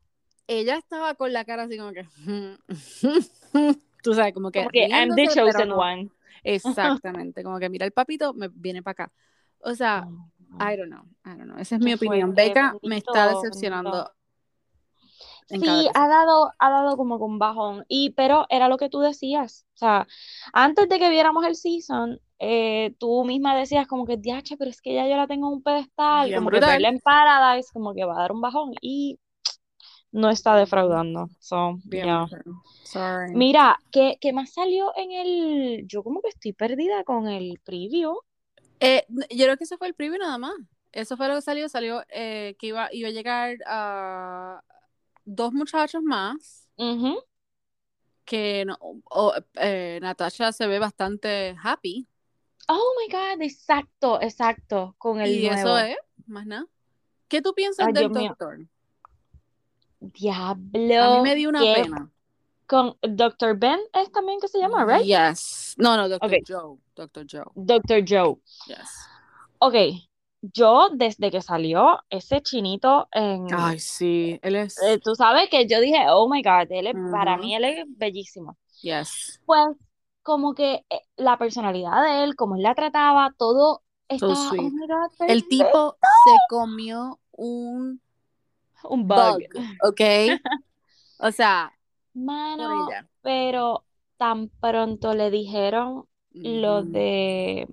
ella 0.49 0.77
estaba 0.77 1.15
con 1.15 1.33
la 1.33 1.45
cara 1.45 1.65
así 1.65 1.79
como 1.79 1.93
que, 1.93 2.05
tú 4.03 4.15
sabes, 4.15 4.35
como 4.35 4.51
que 4.51 4.61
como 4.61 4.71
que 4.71 4.89
I'm 4.89 5.15
the 5.15 5.29
chosen 5.29 5.69
no, 5.69 5.77
one. 5.77 6.11
exactamente, 6.43 7.45
como 7.45 7.59
que 7.61 7.69
mira 7.69 7.87
el 7.87 7.93
papito, 7.93 8.35
me 8.35 8.49
viene 8.49 8.83
para 8.83 8.93
acá. 9.05 9.13
O 9.61 9.75
sea, 9.75 10.09
I 10.61 10.77
don't 10.77 10.91
know, 10.91 11.05
I 11.25 11.37
don't 11.37 11.45
know, 11.45 11.59
esa 11.59 11.77
es 11.77 11.81
mi 11.81 11.95
opinión. 11.95 12.35
Beca 12.35 12.75
me 12.83 12.97
está 12.97 13.29
decepcionando 13.29 14.11
Sí, 15.49 15.89
ha 15.95 16.09
dado, 16.09 16.53
ha 16.59 16.71
dado 16.71 16.97
como 16.97 17.19
con 17.19 17.39
bajón. 17.39 17.85
Y, 17.89 18.11
pero 18.11 18.47
era 18.51 18.69
lo 18.69 18.77
que 18.77 18.91
tú 18.91 19.01
decías. 19.01 19.67
O 19.75 19.79
sea, 19.79 20.07
antes 20.53 20.89
de 20.89 20.99
que 20.99 21.09
viéramos 21.09 21.45
el 21.47 21.57
season, 21.57 22.21
eh, 22.39 22.95
tú 22.99 23.25
misma 23.25 23.57
decías 23.57 23.87
como 23.87 24.05
que, 24.05 24.19
diache, 24.19 24.57
pero 24.59 24.71
es 24.71 24.83
que 24.83 24.95
ya 24.95 25.09
yo 25.09 25.17
la 25.17 25.27
tengo 25.27 25.49
en 25.49 25.55
un 25.55 25.63
pedestal, 25.63 26.29
Bien 26.29 26.39
como 26.41 26.51
que 26.51 26.57
brutal. 26.57 26.75
verla 26.75 26.89
en 26.89 27.01
Paradise, 27.01 27.71
como 27.73 27.95
que 27.95 28.05
va 28.05 28.15
a 28.17 28.21
dar 28.21 28.33
un 28.33 28.43
bajón. 28.43 28.73
Y 28.83 29.19
no 30.13 30.31
está 30.31 30.57
defraudando. 30.57 31.29
So, 31.39 31.79
Bien 31.85 32.07
brutal. 32.27 32.45
Sorry. 32.85 33.35
Mira, 33.35 33.79
¿qué, 33.93 34.17
qué 34.21 34.33
más 34.33 34.53
salió 34.53 34.93
en 34.97 35.13
el. 35.13 35.87
Yo 35.87 36.03
como 36.03 36.23
que 36.23 36.29
estoy 36.29 36.53
perdida 36.53 37.05
con 37.05 37.29
el 37.29 37.61
preview. 37.65 38.19
Eh, 38.81 39.05
yo 39.09 39.45
creo 39.45 39.57
que 39.57 39.65
eso 39.65 39.77
fue 39.77 39.89
el 39.89 39.95
preview 39.95 40.19
nada 40.19 40.39
más. 40.39 40.55
Eso 40.93 41.17
fue 41.17 41.29
lo 41.29 41.35
que 41.35 41.43
salió. 41.43 41.69
Salió 41.69 42.03
eh, 42.09 42.57
que 42.59 42.69
iba, 42.69 42.89
iba 42.93 43.09
a 43.09 43.13
llegar 43.13 43.57
a 43.67 44.63
dos 45.25 45.53
muchachos 45.53 46.03
más. 46.03 46.69
Que 48.25 48.65
no, 48.67 48.77
o- 48.81 49.35
eh, 49.55 49.99
Natasha 50.03 50.53
se 50.53 50.67
ve 50.67 50.79
bastante 50.79 51.57
happy. 51.63 52.07
Oh 52.69 52.95
my 53.01 53.11
God, 53.11 53.41
exacto, 53.43 54.21
exacto, 54.21 54.95
con 54.99 55.21
el 55.21 55.31
Y 55.31 55.47
eso 55.47 55.79
es, 55.79 55.97
más 56.27 56.47
nada. 56.47 56.67
¿Qué 57.29 57.41
tú 57.41 57.55
piensas 57.55 57.87
Ay, 57.87 57.95
del 57.95 58.09
Dios 58.11 58.13
mío. 58.13 58.37
Doctor? 60.01 60.41
A 60.41 60.55
mí 60.55 60.87
Diablo, 60.89 61.23
me 61.23 61.35
dio 61.35 61.49
una 61.49 61.61
qué 61.61 61.83
pena. 61.83 62.11
con 62.67 62.97
Dr. 63.03 63.57
Ben 63.57 63.81
es 63.95 64.11
también 64.13 64.41
que 64.41 64.49
se 64.49 64.59
llama, 64.59 64.85
right? 64.85 65.05
Yes. 65.05 65.75
No, 65.79 65.97
no, 65.97 66.09
Doctor 66.09 66.31
Ok, 66.31 66.37
Joe. 66.47 66.79
Doctor 66.95 67.27
Joe. 67.31 67.45
Dr. 67.55 68.05
Joe. 68.07 68.37
Yes. 68.67 68.89
Ok, 69.61 69.75
yo 70.43 70.89
desde 70.93 71.31
que 71.31 71.41
salió 71.43 71.99
ese 72.11 72.41
chinito 72.43 73.09
en, 73.13 73.47
Ay, 73.53 73.79
sí. 73.81 74.39
Él 74.43 74.55
es. 74.57 74.81
eh, 74.83 74.99
tú 75.03 75.15
sabes 75.15 75.49
que 75.51 75.67
yo 75.67 75.81
dije, 75.81 76.07
oh 76.11 76.29
my 76.29 76.43
God, 76.43 76.71
él 76.71 76.87
es, 76.89 76.95
para 77.11 77.37
mí 77.37 77.55
él 77.57 77.65
es 77.65 77.85
bellísimo. 77.97 78.57
Yes. 78.83 79.41
Pues 79.47 79.67
como 80.23 80.55
que 80.55 80.85
eh, 80.91 81.01
la 81.17 81.39
personalidad 81.39 82.05
de 82.05 82.23
él, 82.25 82.37
como 82.37 82.55
él 82.57 82.63
la 82.63 82.75
trataba, 82.75 83.35
todo 83.37 83.83
So 84.19 84.33
estaba, 84.33 84.51
oh 84.63 84.71
God, 84.71 85.29
El 85.29 85.49
tipo 85.49 85.97
se 86.01 86.33
comió 86.49 87.19
un 87.33 88.01
Un 88.85 89.07
bug, 89.15 89.39
bug. 89.45 89.45
¿ok? 89.83 90.01
O 91.19 91.31
sea, 91.33 91.73
Mano, 92.15 92.97
pero 93.23 93.85
tan 94.19 94.49
pronto 94.61 95.15
le 95.15 95.31
dijeron 95.31 96.07
lo 96.43 96.83
Ujú. 96.83 96.85
de, 96.85 97.67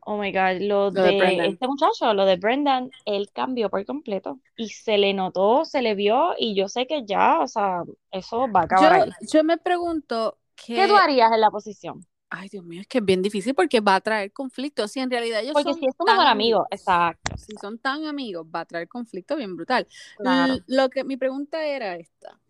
oh 0.00 0.16
my 0.18 0.32
God, 0.32 0.60
lo 0.60 0.90
Lo 0.90 1.02
de 1.02 1.46
este 1.46 1.66
muchacho, 1.68 2.12
lo 2.14 2.24
de 2.26 2.36
Brendan, 2.36 2.90
él 3.04 3.30
cambió 3.32 3.70
por 3.70 3.84
completo 3.86 4.40
y 4.56 4.68
se 4.70 4.98
le 4.98 5.14
notó, 5.14 5.64
se 5.64 5.82
le 5.82 5.94
vio 5.94 6.34
y 6.38 6.54
yo 6.56 6.68
sé 6.68 6.86
que 6.86 7.04
ya, 7.06 7.40
o 7.40 7.46
sea, 7.48 7.82
eso 8.10 8.50
va 8.50 8.60
a 8.62 8.64
acabar 8.64 8.92
Yo, 8.92 8.94
ahí. 8.94 9.16
yo 9.32 9.44
me 9.44 9.58
pregunto 9.58 10.38
¿Qué 10.74 10.86
tú 10.88 10.94
que, 10.94 10.96
harías 10.96 11.32
en 11.32 11.40
la 11.40 11.50
posición? 11.50 12.06
Ay 12.32 12.48
Dios 12.48 12.64
mío, 12.64 12.80
es 12.80 12.86
que 12.86 12.98
es 12.98 13.04
bien 13.04 13.20
difícil 13.20 13.54
porque 13.54 13.80
va 13.80 13.96
a 13.96 14.00
traer 14.00 14.32
conflicto. 14.32 14.88
Si 14.88 15.00
en 15.00 15.10
realidad 15.10 15.40
ellos 15.40 15.52
Porque 15.52 15.72
son 15.72 15.80
si 15.80 15.86
es 15.86 15.96
tu 15.96 16.04
mejor 16.04 16.26
amigo, 16.26 16.66
exacto, 16.70 17.36
si 17.36 17.54
son 17.60 17.78
tan 17.78 18.06
amigos, 18.06 18.46
va 18.52 18.60
a 18.60 18.64
traer 18.64 18.88
conflicto 18.88 19.36
bien 19.36 19.54
brutal. 19.54 19.86
claro. 20.16 20.54
Lo 20.66 20.88
que 20.88 21.04
mi 21.04 21.16
pregunta 21.16 21.64
era 21.64 21.96
esta. 21.96 22.40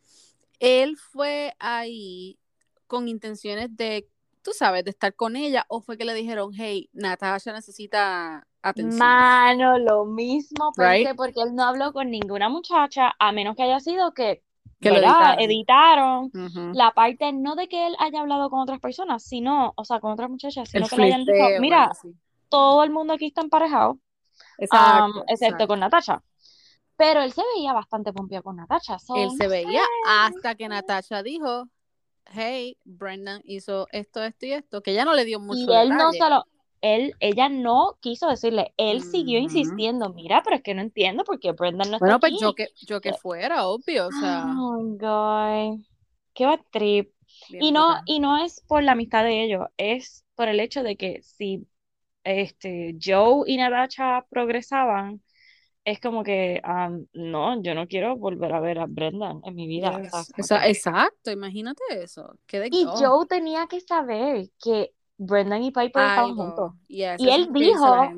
Él 0.61 0.97
fue 0.97 1.55
ahí 1.59 2.39
con 2.87 3.09
intenciones 3.09 3.77
de, 3.77 4.09
tú 4.43 4.53
sabes, 4.53 4.85
de 4.85 4.91
estar 4.91 5.15
con 5.15 5.35
ella, 5.35 5.65
o 5.69 5.81
fue 5.81 5.99
que 5.99 6.05
le 6.05 6.15
dijeron, 6.15 6.53
hey, 6.55 6.89
Natasha 6.93 7.53
necesita 7.53 8.47
atención, 8.63 9.01
Mano, 9.01 9.79
lo 9.79 10.05
mismo 10.05 10.73
right? 10.77 11.05
pensé 11.05 11.15
porque 11.17 11.43
él 11.43 11.57
no 11.57 11.65
habló 11.65 11.93
con 11.93 12.09
ninguna 12.09 12.49
muchacha, 12.49 13.13
a 13.19 13.33
menos 13.33 13.57
que 13.57 13.65
haya 13.65 13.81
sido 13.81 14.15
que, 14.15 14.45
Que 14.83 14.91
lo 14.91 14.99
editaron. 15.39 16.31
La 16.75 16.91
parte 16.93 17.33
no 17.33 17.55
de 17.55 17.69
que 17.69 17.87
él 17.87 17.97
haya 17.99 18.21
hablado 18.21 18.51
con 18.51 18.61
otras 18.61 18.81
personas, 18.81 19.23
sino, 19.23 19.73
o 19.77 19.85
sea, 19.85 20.01
con 20.01 20.13
otras 20.13 20.29
muchachas, 20.29 20.75
El 20.75 20.85
sino 20.85 20.89
que 20.89 20.97
le 20.97 21.05
hayan 21.07 21.25
dicho, 21.25 21.61
mira, 21.61 21.93
todo 22.49 22.83
el 22.83 22.91
mundo 22.91 23.15
aquí 23.15 23.27
está 23.27 23.41
emparejado, 23.41 23.99
Exacto, 24.59 25.21
um, 25.21 25.25
excepto 25.29 25.67
con. 25.67 25.81
Natasha. 25.81 26.23
Pero 26.97 27.23
él 27.23 27.33
se 27.33 27.43
veía 27.55 27.73
bastante 27.73 28.13
pompeado 28.13 28.45
con 28.45 28.57
Natasha, 28.57 28.99
so, 28.99 29.17
Él 29.17 29.31
se 29.37 29.49
veía 29.49 29.83
hasta 30.07 30.55
que. 30.55 30.69
Natasha 30.69 31.23
dijo, 31.23 31.69
hey, 32.27 32.77
Brendan 32.85 33.41
hizo 33.45 33.87
esto, 33.91 34.23
esto 34.23 34.47
y 34.47 34.53
esto, 34.53 34.83
que 34.83 34.93
ella 34.93 35.05
no 35.05 35.15
le 35.15 35.25
dio 35.25 35.39
Y 35.39 35.43
mucho 35.43 35.73
él 35.73 35.91
no 35.91 36.13
se 36.13 36.29
lo, 36.29 36.45
él, 36.83 37.17
ella 37.21 37.49
no 37.49 37.99
quiso 38.01 38.29
decirle, 38.29 38.75
él 38.77 39.03
siguió 39.03 39.39
insistiendo, 39.41 40.13
mira, 40.13 40.43
pero 40.45 40.57
es 40.57 40.63
que 40.63 40.75
no 40.75 40.83
entiendo 40.83 41.25
por 41.25 41.41
qué 41.41 41.53
Brendan 41.53 41.91
no 41.91 41.97
está 41.99 42.05
Bueno, 42.07 42.21
pues 42.21 42.39
yo 42.41 42.55
que, 42.55 42.69
yo 42.83 43.01
que 43.01 43.11
Eh, 43.11 43.15
fuera, 43.15 43.67
obvio, 43.67 44.09
o 44.09 44.13
sea, 44.13 44.45
Oh 44.47 44.77
my 44.83 44.97
God, 44.99 45.81
qué 46.35 46.47
bad 46.47 46.61
trip. 46.71 47.13
Y 47.59 47.73
no, 47.73 47.87
brutal. 47.89 48.03
y 48.07 48.21
no 48.21 48.39
es 48.45 48.61
por 48.69 48.83
la 48.83 48.93
amistad 48.93 49.25
de 49.25 49.43
ellos, 49.45 49.67
es 49.77 50.25
por 50.35 50.49
el 50.49 50.61
hecho 50.61 50.83
de 50.83 50.97
que 50.97 51.23
si 51.23 51.67
este, 52.25 52.97
Joe 53.03 53.45
y 53.47 53.57
Natasha 53.57 54.27
progresaban, 54.31 55.23
es 55.85 56.01
como 56.01 56.23
que, 56.23 56.63
um, 56.67 57.07
no, 57.15 57.63
yo 57.63 57.75
no 57.75 57.89
quiero 57.89 58.17
volver 58.17 58.53
a 58.55 58.61
ver 58.61 58.79
a 58.79 58.87
Brendan 58.87 59.41
en 59.45 59.55
mi 59.55 59.67
vida. 59.67 60.01
O 60.39 60.43
sea, 60.43 60.67
Yes. 60.69 60.77
exacto, 60.77 61.31
imagínate 61.31 61.83
eso. 61.93 62.39
Qué 62.47 62.61
de, 62.61 62.69
Y 62.71 62.87
Joe 62.87 63.27
tenía 63.27 63.67
que 63.67 63.81
saber 63.81 64.51
que 64.63 64.93
Brendan 65.27 65.63
y 65.63 65.71
Piper 65.71 66.03
estaban 66.03 66.35
juntos. 66.35 66.73
Y 66.89 67.03
él 67.03 67.49
dijo, 67.53 68.09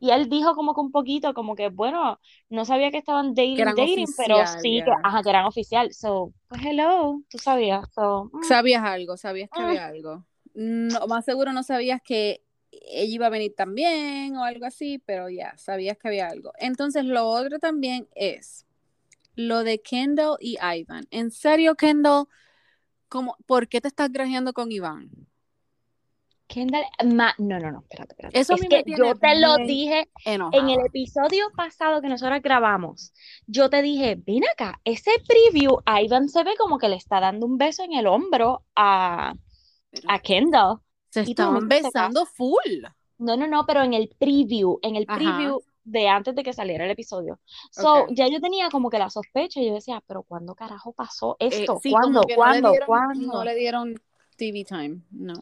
y 0.00 0.10
él 0.10 0.28
dijo 0.28 0.54
como 0.54 0.74
que 0.74 0.80
un 0.80 0.92
poquito, 0.92 1.34
como 1.34 1.56
que, 1.56 1.70
bueno, 1.70 2.20
no 2.48 2.64
sabía 2.64 2.90
que 2.90 2.98
estaban 2.98 3.34
Que 3.34 3.56
dating, 3.56 3.76
dating, 3.76 4.06
pero 4.16 4.46
sí 4.46 4.82
que, 4.84 4.92
ajá, 5.02 5.22
que 5.22 5.30
eran 5.30 5.44
oficial. 5.46 5.92
So, 5.92 6.32
pues 6.48 6.64
hello, 6.64 7.20
tú 7.28 7.38
sabías. 7.38 7.84
So, 7.92 8.30
mm, 8.32 8.42
Sabías 8.44 8.84
algo, 8.84 9.16
sabías 9.16 9.50
que 9.52 9.60
mm. 9.60 9.64
había 9.64 9.86
algo. 9.86 10.24
No, 10.54 11.06
más 11.08 11.24
seguro 11.24 11.52
no 11.52 11.62
sabías 11.62 12.00
que 12.02 12.42
ella 12.70 13.14
iba 13.14 13.26
a 13.26 13.30
venir 13.30 13.54
también 13.56 14.36
o 14.36 14.44
algo 14.44 14.66
así, 14.66 15.02
pero 15.04 15.28
ya, 15.28 15.56
sabías 15.56 15.98
que 15.98 16.08
había 16.08 16.28
algo. 16.28 16.52
Entonces, 16.58 17.04
lo 17.04 17.26
otro 17.26 17.58
también 17.58 18.08
es 18.14 18.66
lo 19.34 19.64
de 19.64 19.80
Kendall 19.80 20.36
y 20.40 20.58
Ivan. 20.60 21.06
¿En 21.10 21.32
serio, 21.32 21.74
Kendall? 21.74 22.26
¿Cómo, 23.08 23.36
¿Por 23.46 23.68
qué 23.68 23.80
te 23.80 23.88
estás 23.88 24.12
grajeando 24.12 24.52
con 24.52 24.70
Iván? 24.70 25.10
Kendall, 26.48 26.84
ma- 27.04 27.34
no, 27.38 27.60
no, 27.60 27.70
no, 27.70 27.80
espérate, 27.80 28.12
espérate. 28.14 28.38
Eso 28.40 28.54
a 28.54 28.56
Es 28.56 28.62
que 28.68 28.82
yo 28.86 29.14
te 29.16 29.38
lo 29.38 29.56
dije 29.58 30.08
en 30.24 30.68
el 30.70 30.78
episodio 30.86 31.44
pasado 31.54 32.00
que 32.00 32.08
nosotros 32.08 32.40
grabamos. 32.42 33.12
Yo 33.46 33.68
te 33.68 33.82
dije, 33.82 34.16
ven 34.26 34.42
acá, 34.50 34.80
ese 34.84 35.10
preview, 35.26 35.76
Ivan 35.86 36.28
se 36.28 36.42
ve 36.44 36.54
como 36.58 36.78
que 36.78 36.88
le 36.88 36.96
está 36.96 37.20
dando 37.20 37.46
un 37.46 37.58
beso 37.58 37.84
en 37.84 37.92
el 37.92 38.06
hombro 38.06 38.64
a, 38.74 39.34
Pero 39.90 40.10
a 40.10 40.18
Kendall. 40.20 40.78
se 41.10 41.20
estaban 41.20 41.68
besando 41.68 42.24
full. 42.24 42.82
No, 43.18 43.36
no, 43.36 43.46
no, 43.46 43.66
pero 43.66 43.82
en 43.82 43.92
el 43.94 44.08
preview, 44.18 44.78
en 44.82 44.96
el 44.96 45.04
Ajá. 45.06 45.18
preview 45.18 45.60
de 45.84 46.08
antes 46.08 46.34
de 46.34 46.42
que 46.42 46.52
saliera 46.52 46.84
el 46.84 46.90
episodio. 46.90 47.40
So, 47.72 48.06
ya 48.10 48.26
yo 48.28 48.40
tenía 48.40 48.70
como 48.70 48.90
que 48.90 48.98
la 48.98 49.10
sospecha 49.10 49.60
y 49.60 49.66
yo 49.68 49.74
decía, 49.74 50.02
pero 50.06 50.22
¿cuándo 50.22 50.54
carajo 50.54 50.92
pasó 50.92 51.36
Eh, 51.40 51.48
esto? 51.48 51.78
sí, 51.82 51.90
como 51.90 52.00
¿Cuándo? 52.02 52.20
no 52.20 52.26
le 52.28 52.34
¿Cuándo? 52.36 52.70
dieron, 52.70 52.86
¿Cuándo? 52.86 53.32
no 53.32 53.44
le 53.44 53.54
dieron 53.54 53.94
TV 54.36 54.64
time, 54.64 55.00
no. 55.10 55.34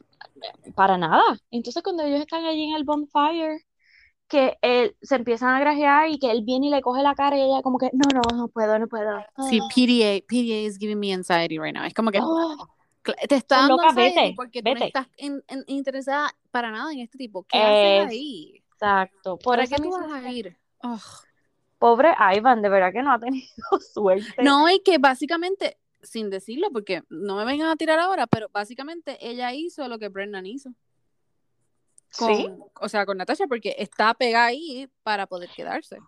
Para 0.74 0.98
nada. 0.98 1.22
Entonces 1.50 1.82
cuando 1.82 2.02
ellos 2.02 2.20
están 2.20 2.44
allí 2.44 2.70
en 2.70 2.76
el 2.76 2.84
bonfire, 2.84 3.64
que 4.28 4.56
él 4.60 4.96
se 5.02 5.14
empiezan 5.16 5.50
a 5.54 5.60
grajear 5.60 6.08
y 6.10 6.18
que 6.18 6.30
él 6.30 6.42
viene 6.44 6.66
y 6.66 6.70
le 6.70 6.80
coge 6.82 7.02
la 7.02 7.14
cara 7.14 7.36
y 7.36 7.42
ella 7.42 7.62
como 7.62 7.78
que, 7.78 7.90
no, 7.92 8.08
no, 8.12 8.36
no 8.36 8.48
puedo, 8.48 8.78
no 8.78 8.88
puedo. 8.88 9.20
Sí, 9.48 9.60
Ah. 9.62 9.68
PDA, 9.74 10.20
PDA 10.26 10.62
is 10.66 10.78
giving 10.78 10.98
me 10.98 11.12
anxiety 11.12 11.58
right 11.58 11.74
now. 11.74 11.84
Es 11.84 11.94
como 11.94 12.10
que 12.10 12.18
Oh, 12.20 12.56
cl- 13.04 13.16
te 13.28 13.36
está 13.36 13.58
dando 13.58 13.76
loca, 13.76 13.88
anxiety 13.90 14.14
vete, 14.20 14.34
porque 14.36 14.62
tú 14.62 14.74
no 14.74 14.84
estás 14.84 15.06
en- 15.16 15.44
en- 15.46 15.64
interesada 15.68 16.34
para 16.50 16.70
nada 16.72 16.92
en 16.92 17.00
este 17.00 17.18
tipo. 17.18 17.44
¿Qué 17.44 17.56
haces 17.56 18.02
Es- 18.02 18.08
ahí? 18.10 18.62
Exacto. 18.72 19.38
Por 19.38 19.52
¿Para 19.52 19.62
eso 19.62 19.76
qué 19.76 19.82
tú 19.82 19.90
vas 19.92 20.12
a 20.12 20.30
ir? 20.32 20.56
Pobre 21.78 22.14
Ivan, 22.34 22.62
de 22.62 22.68
verdad 22.68 22.92
que 22.92 23.02
no 23.02 23.12
ha 23.12 23.18
tenido 23.20 23.46
suerte. 23.94 24.42
No, 24.42 24.68
y 24.70 24.80
que 24.82 24.98
básicamente, 24.98 25.76
sin 26.02 26.30
decirlo, 26.30 26.70
porque 26.72 27.02
no 27.08 27.36
me 27.36 27.44
vengan 27.44 27.68
a 27.68 27.76
tirar 27.76 27.98
ahora, 27.98 28.26
pero 28.26 28.48
básicamente 28.52 29.18
ella 29.20 29.52
hizo 29.52 29.88
lo 29.88 29.98
que 29.98 30.08
Brendan 30.08 30.46
hizo. 30.46 30.70
Con, 32.16 32.34
Sí, 32.34 32.48
O 32.80 32.88
sea, 32.88 33.04
con 33.04 33.18
Natasha, 33.18 33.46
porque 33.46 33.74
está 33.78 34.14
pegada 34.14 34.46
ahí 34.46 34.88
para 35.02 35.26
poder 35.26 35.50
quedarse. 35.50 35.98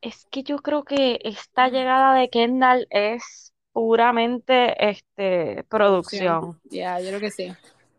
es 0.00 0.26
que 0.30 0.42
yo 0.42 0.58
creo 0.58 0.84
que 0.84 1.18
esta 1.24 1.68
llegada 1.68 2.14
de 2.14 2.28
Kendall 2.28 2.86
es 2.90 3.52
puramente 3.72 4.88
este 4.90 5.64
producción. 5.68 6.60
Ya, 6.64 7.00
yo 7.00 7.08
creo 7.08 7.20
que 7.20 7.30
sí. 7.30 7.48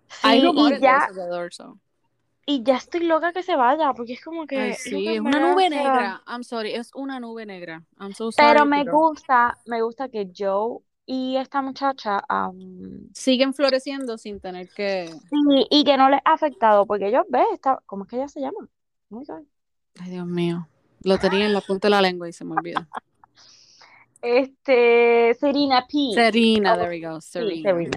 Sí, 0.09 0.19
Hay 0.23 0.39
y 0.39 0.43
rumores 0.45 0.79
ya, 0.79 1.07
eso 1.11 1.19
de 1.21 1.27
Dorso. 1.27 1.79
y 2.45 2.63
ya 2.63 2.77
estoy 2.77 3.01
loca 3.01 3.33
que 3.33 3.43
se 3.43 3.55
vaya, 3.57 3.91
porque 3.93 4.13
es 4.13 4.23
como 4.23 4.47
que, 4.47 4.57
Ay, 4.57 4.73
sí, 4.75 5.07
es 5.15 5.19
una 5.19 5.39
nube 5.39 5.69
negra. 5.69 6.23
I'm 6.27 6.43
sorry, 6.43 6.73
es 6.73 6.91
una 6.95 7.19
nube 7.19 7.45
negra. 7.45 7.83
I'm 7.99 8.13
so 8.13 8.31
sorry, 8.31 8.53
Pero 8.53 8.65
me 8.65 8.85
pero 8.85 8.97
gusta, 8.97 9.57
me 9.65 9.81
gusta 9.81 10.07
que 10.07 10.31
Joe 10.35 10.79
y 11.09 11.37
esta 11.37 11.61
muchacha, 11.61 12.21
am, 12.27 13.09
siguen 13.13 13.53
floreciendo 13.53 14.17
sin 14.17 14.41
tener 14.41 14.69
que. 14.69 15.07
sí, 15.07 15.67
y 15.71 15.85
que 15.85 15.97
no 15.97 16.09
les 16.09 16.19
ha 16.25 16.33
afectado, 16.33 16.85
porque 16.85 17.07
ellos 17.07 17.23
ven, 17.29 17.45
esta, 17.53 17.81
¿cómo 17.85 18.03
es 18.03 18.09
que 18.09 18.17
ella 18.17 18.27
se 18.27 18.41
llama? 18.41 18.67
Oh. 19.09 19.23
Ay, 19.99 20.11
Dios 20.11 20.27
mío. 20.27 20.67
Lo 21.03 21.17
tenía 21.17 21.45
en 21.45 21.53
la 21.53 21.61
punta 21.61 21.87
de 21.87 21.91
la 21.91 22.01
lengua 22.01 22.27
y 22.27 22.33
se 22.33 22.43
me 22.43 22.55
olvidó. 22.55 22.85
Este, 24.21 25.33
Serena 25.39 25.87
P. 25.87 26.13
Serena, 26.13 26.73
Oh, 26.73 26.77
there 26.77 26.89
we 26.89 26.99
go. 26.99 27.21
sí, 27.21 27.61
Serena. 27.61 27.91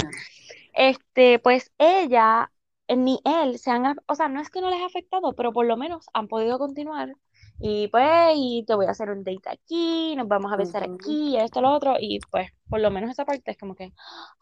Este, 0.72 1.40
pues 1.40 1.72
ella, 1.78 2.52
eh, 2.86 2.96
ni 2.96 3.18
él, 3.24 3.58
se 3.58 3.72
han, 3.72 3.96
o 4.06 4.14
sea, 4.14 4.28
no 4.28 4.40
es 4.40 4.50
que 4.50 4.60
no 4.60 4.70
les 4.70 4.80
ha 4.80 4.86
afectado, 4.86 5.32
pero 5.32 5.52
por 5.52 5.66
lo 5.66 5.76
menos 5.76 6.06
han 6.12 6.28
podido 6.28 6.58
continuar. 6.58 7.16
Y 7.62 7.88
pues, 7.88 8.32
y 8.36 8.64
te 8.66 8.74
voy 8.74 8.86
a 8.86 8.90
hacer 8.90 9.10
un 9.10 9.22
date 9.22 9.48
aquí, 9.50 10.14
nos 10.16 10.26
vamos 10.26 10.52
a 10.52 10.56
besar 10.56 10.82
aquí, 10.82 11.36
esto, 11.36 11.60
lo 11.60 11.70
otro, 11.72 11.96
y 12.00 12.18
pues, 12.30 12.48
por 12.68 12.80
lo 12.80 12.90
menos 12.90 13.10
esa 13.10 13.24
parte 13.24 13.50
es 13.50 13.58
como 13.58 13.74
que, 13.74 13.92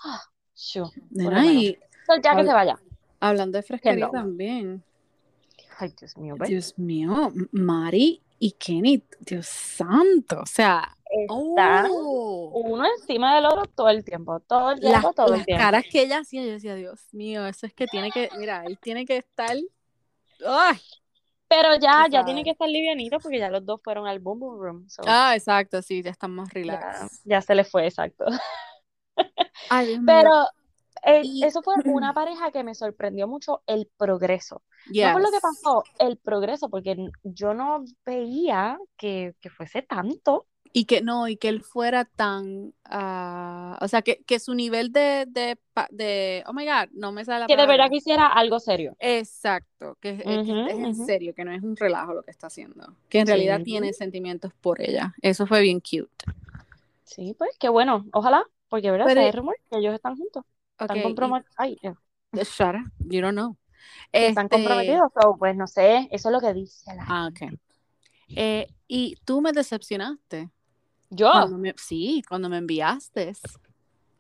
ah, 0.05 0.23
lo 0.75 0.91
Nena, 1.11 1.47
y 1.47 1.79
Entonces, 2.01 2.23
ya 2.23 2.37
que 2.37 2.45
se 2.45 2.53
vaya. 2.53 2.79
hablando 3.21 3.59
de 3.59 3.63
fresquería 3.63 4.09
también. 4.11 4.85
Ay, 5.79 5.93
Dios 5.99 6.17
mío, 6.17 6.37
¿ves? 6.39 6.49
Dios 6.49 6.79
mío, 6.79 7.33
Mari 7.53 8.23
y 8.39 8.53
Kenny, 8.53 9.03
Dios 9.21 9.47
santo. 9.47 10.41
O 10.41 10.47
sea, 10.47 10.97
Están 11.11 11.87
oh, 11.91 12.51
uno 12.55 12.85
encima 13.01 13.35
del 13.37 13.47
otro 13.47 13.65
todo 13.67 13.89
el 13.89 14.05
tiempo, 14.05 14.41
todo 14.41 14.73
el 14.73 14.81
las, 14.81 15.01
tiempo, 15.03 15.13
todo 15.13 15.27
el 15.27 15.33
las 15.39 15.45
tiempo. 15.47 15.63
caras 15.63 15.85
que 15.91 16.03
ella 16.03 16.19
hacía, 16.21 16.45
yo 16.45 16.53
decía, 16.53 16.75
Dios 16.75 17.01
mío, 17.13 17.47
eso 17.47 17.67
es 17.67 17.75
que 17.75 17.87
tiene 17.87 18.11
que, 18.11 18.29
mira, 18.39 18.65
él 18.65 18.79
tiene 18.81 19.05
que 19.07 19.17
estar. 19.19 19.57
¡Ay! 20.47 20.79
Pero 21.49 21.77
ya, 21.77 22.07
ya 22.11 22.25
tiene 22.25 22.45
que 22.45 22.51
estar 22.51 22.69
livianito 22.69 23.19
porque 23.21 23.39
ya 23.39 23.49
los 23.49 23.65
dos 23.65 23.81
fueron 23.83 24.07
al 24.07 24.19
Boom 24.19 24.39
Boom 24.39 24.61
Room. 24.61 24.89
so, 24.89 25.03
Ah, 25.07 25.35
exacto, 25.35 25.81
sí, 25.81 26.03
ya 26.03 26.11
están 26.11 26.33
más 26.35 26.49
ya, 26.49 26.55
relax. 26.55 27.23
ya 27.25 27.41
se 27.41 27.55
le 27.55 27.65
fue, 27.65 27.87
exacto. 27.87 28.27
Ay. 29.71 29.99
Pero 30.05 30.47
eh, 31.05 31.23
Y, 31.25 31.45
eso 31.45 31.63
fue 31.63 31.75
una 31.87 32.13
pareja 32.13 32.51
que 32.51 32.65
me 32.65 32.75
sorprendió 32.75 33.27
mucho 33.29 33.63
el 33.67 33.91
progreso. 33.97 34.63
No 34.87 35.13
por 35.13 35.23
lo 35.23 35.29
que 35.29 35.37
yes. 35.37 35.43
pasó, 35.43 35.85
el 35.99 36.17
progreso, 36.19 36.69
porque 36.69 36.97
yo 37.23 37.55
no 37.55 37.85
veía 38.05 38.79
que, 38.97 39.35
que 39.41 39.51
fuese 39.51 39.83
tanto. 39.83 40.47
Y 40.73 40.85
que 40.85 41.01
no, 41.01 41.29
y 41.29 41.37
que 41.37 41.49
él 41.49 41.63
fuera 41.63 42.05
tan, 42.05 42.75
ah, 42.85 43.79
o 43.81 43.89
sea, 43.89 44.03
que, 44.03 44.23
que 44.25 44.39
su 44.39 44.55
nivel 44.55 44.93
de, 44.93 45.27
de, 45.29 45.59
de, 45.91 46.45
oh 46.47 46.53
my 46.53 46.65
God, 46.67 46.91
no 46.93 47.13
me 47.13 47.25
sale 47.25 47.41
la 47.41 47.47
Que 47.47 47.57
de 47.57 47.67
verdad 47.67 47.89
quisiera 47.91 48.27
algo 48.27 48.61
serio. 48.61 48.97
Exacto, 49.01 49.97
que, 50.01 50.11
Ujú, 50.25 50.69
es 50.69 50.79
en 50.79 50.95
serio, 50.95 51.35
que 51.35 51.45
no 51.45 51.53
es 51.53 51.63
un 51.63 51.77
relajo 51.77 52.13
lo 52.15 52.23
que 52.23 52.31
está 52.33 52.49
haciendo, 52.49 52.97
que 53.09 53.21
en 53.21 53.27
realidad 53.29 53.63
tiene 53.63 53.93
sentimientos 53.93 54.53
por 54.61 54.81
ella. 54.83 55.15
Eso 55.23 55.47
fue 55.47 55.61
bien 55.63 55.81
cute. 55.81 56.25
sí, 57.05 57.35
pues 57.39 57.51
qué 57.59 57.69
bueno. 57.69 58.07
Ojalá, 58.13 58.45
porque 58.69 58.91
verdad, 58.91 59.07
Pero, 59.07 59.21
se 59.21 59.27
hay 59.27 59.33
rumor 59.33 59.57
que 59.71 59.79
ellos 59.79 59.95
están 59.95 60.17
juntos. 60.17 60.45
Están 60.79 61.03
comprometidos. 61.03 61.55
Ay, 61.57 61.79
eh, 61.83 61.95
you 63.11 63.21
don't 63.21 63.35
know. 63.37 63.57
están 64.13 64.47
Este, 64.47 64.57
comprometidos. 64.57 65.11
so, 65.15 65.37
pues 65.39 65.57
no 65.57 65.67
sé, 65.67 66.09
eso 66.11 66.29
es 66.29 66.33
lo 66.33 66.41
que 66.41 66.53
dice 66.55 66.95
la 66.95 67.05
ah, 67.09 67.31
gente. 67.35 67.45
ok. 67.45 67.61
Eh, 68.37 68.69
y 68.89 69.17
tú 69.25 69.41
me 69.41 69.53
decepcionaste 69.53 70.51
Yo, 71.11 71.31
cuando 71.31 71.59
me, 71.59 71.75
sí, 71.77 72.23
cuando 72.29 72.49
me 72.49 72.59
enviaste 72.59 73.33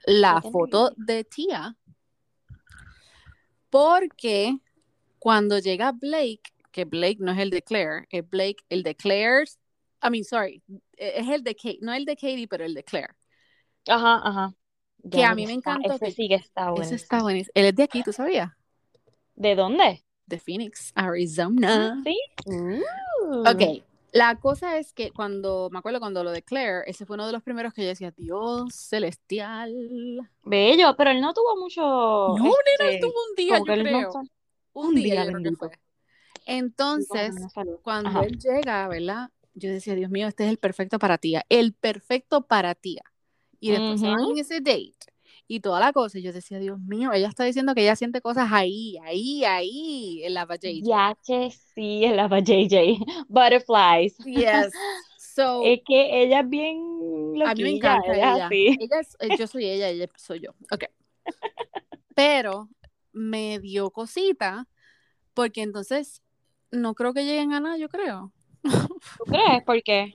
la 0.06 0.40
¿qué 0.42 0.48
te 0.48 0.52
foto 0.52 0.92
de 0.96 1.24
tía, 1.24 1.76
porque 3.70 4.58
cuando 5.18 5.58
llega 5.58 5.92
Blake, 5.92 6.42
que 6.70 6.84
Blake 6.84 7.18
no 7.20 7.32
es 7.32 7.38
el 7.38 7.50
de 7.50 7.62
Claire, 7.62 8.06
es 8.10 8.28
Blake, 8.28 8.64
el 8.68 8.82
de 8.82 8.94
Claire's, 8.94 9.58
I 10.02 10.10
mean, 10.10 10.24
sorry, 10.24 10.62
e, 10.96 11.20
es 11.20 11.28
el 11.28 11.42
de 11.42 11.54
Kate, 11.54 11.78
no 11.82 11.92
el 11.92 12.04
de 12.04 12.16
Katie, 12.16 12.48
pero 12.48 12.64
el 12.64 12.74
de 12.74 12.84
Claire, 12.84 13.14
Ajá, 13.86 14.20
ajá. 14.22 14.54
que 15.10 15.24
a 15.24 15.34
mí 15.34 15.46
me 15.46 15.54
está, 15.54 15.72
encantó 15.72 15.94
ese 15.94 16.06
que 16.06 16.12
sí 16.12 16.28
que 16.28 16.34
está 16.36 16.72
ese 16.76 16.94
está 16.94 17.20
buenísimo. 17.20 17.22
buenísimo. 17.22 17.52
Él 17.54 17.66
es 17.66 17.74
de 17.74 17.82
aquí, 17.82 18.02
¿tú 18.02 18.12
sabías? 18.12 18.50
¿De 19.34 19.54
dónde? 19.54 20.04
De 20.26 20.38
Phoenix, 20.38 20.92
Arizona. 20.94 22.02
sí. 22.04 22.18
Ok, 23.46 23.82
la 24.12 24.36
cosa 24.36 24.78
es 24.78 24.92
que 24.92 25.10
cuando, 25.10 25.68
me 25.70 25.78
acuerdo 25.78 26.00
cuando 26.00 26.24
lo 26.24 26.30
de 26.30 26.42
Claire, 26.42 26.82
ese 26.86 27.06
fue 27.06 27.14
uno 27.14 27.26
de 27.26 27.32
los 27.32 27.42
primeros 27.42 27.72
que 27.72 27.82
yo 27.82 27.88
decía, 27.88 28.12
Dios 28.16 28.72
celestial. 28.74 29.74
bello, 30.44 30.94
pero 30.96 31.10
él 31.10 31.20
no 31.20 31.34
tuvo 31.34 31.56
mucho, 31.56 31.82
No, 31.82 32.44
nena, 32.44 32.48
él 32.48 32.94
este, 32.94 33.00
tuvo 33.00 33.14
un 33.30 33.36
día, 33.36 33.58
yo 33.58 33.64
no 33.64 33.82
creo. 33.82 34.12
Un 34.74 34.86
un 34.88 34.94
día 34.94 35.24
día, 35.24 35.26
creo 35.26 35.42
que 35.42 35.56
fue. 35.56 35.70
Entonces, 36.46 37.34
no 37.34 37.48
cuando 37.82 38.10
Ajá. 38.10 38.24
él 38.24 38.38
llega, 38.38 38.88
¿verdad? 38.88 39.30
Yo 39.54 39.70
decía, 39.70 39.94
Dios 39.94 40.10
mío, 40.10 40.28
este 40.28 40.44
es 40.44 40.50
el 40.50 40.58
perfecto 40.58 40.98
para 40.98 41.18
tía, 41.18 41.44
el 41.48 41.74
perfecto 41.74 42.46
para 42.46 42.74
tía. 42.74 43.02
Y 43.60 43.72
después 43.72 44.00
se 44.00 44.06
van 44.06 44.20
Ujú. 44.20 44.32
en 44.32 44.38
ese 44.38 44.60
date 44.60 44.92
y 45.48 45.60
toda 45.60 45.80
la 45.80 45.92
cosa. 45.92 46.18
Y 46.18 46.22
yo 46.22 46.32
decía, 46.32 46.58
Dios 46.58 46.78
mío, 46.78 47.12
ella 47.12 47.26
está 47.26 47.42
diciendo 47.42 47.74
que 47.74 47.80
ella 47.82 47.96
siente 47.96 48.20
cosas 48.20 48.52
ahí, 48.52 48.98
ahí, 49.02 49.44
ahí, 49.44 50.22
en 50.22 50.34
la 50.34 50.44
JJ. 50.44 50.82
Ya 50.84 51.16
que 51.26 51.50
sí, 51.74 52.04
el 52.04 52.16
lava 52.16 52.38
JJ. 52.40 52.98
Butterflies. 53.28 54.16
Yes. 54.18 54.70
So, 55.18 55.62
Es 55.64 55.82
que 55.86 56.22
ella 56.24 56.40
es 56.40 56.48
bien 56.48 56.78
a 56.78 57.54
mí 57.54 57.62
me 57.62 57.70
loquilla, 57.70 57.70
encanta 57.70 58.12
ella 58.12 58.30
es 58.30 58.36
ella. 58.36 58.46
así. 58.46 58.66
Ella 58.80 59.00
es, 59.00 59.16
eh, 59.20 59.36
yo 59.38 59.46
soy 59.46 59.66
ella, 59.66 59.88
ella 59.88 60.08
soy 60.16 60.40
yo. 60.40 60.50
Ok. 60.72 60.84
Pero 62.16 62.68
me 63.12 63.60
dio 63.60 63.90
cosita 63.92 64.66
porque 65.34 65.62
entonces 65.62 66.22
no 66.72 66.94
creo 66.96 67.14
que 67.14 67.24
lleguen 67.24 67.52
a 67.52 67.60
nada, 67.60 67.76
yo 67.76 67.88
creo. 67.88 68.32
¿Tú 68.70 69.24
crees? 69.24 69.62
¿Por 69.64 69.82
qué? 69.82 70.14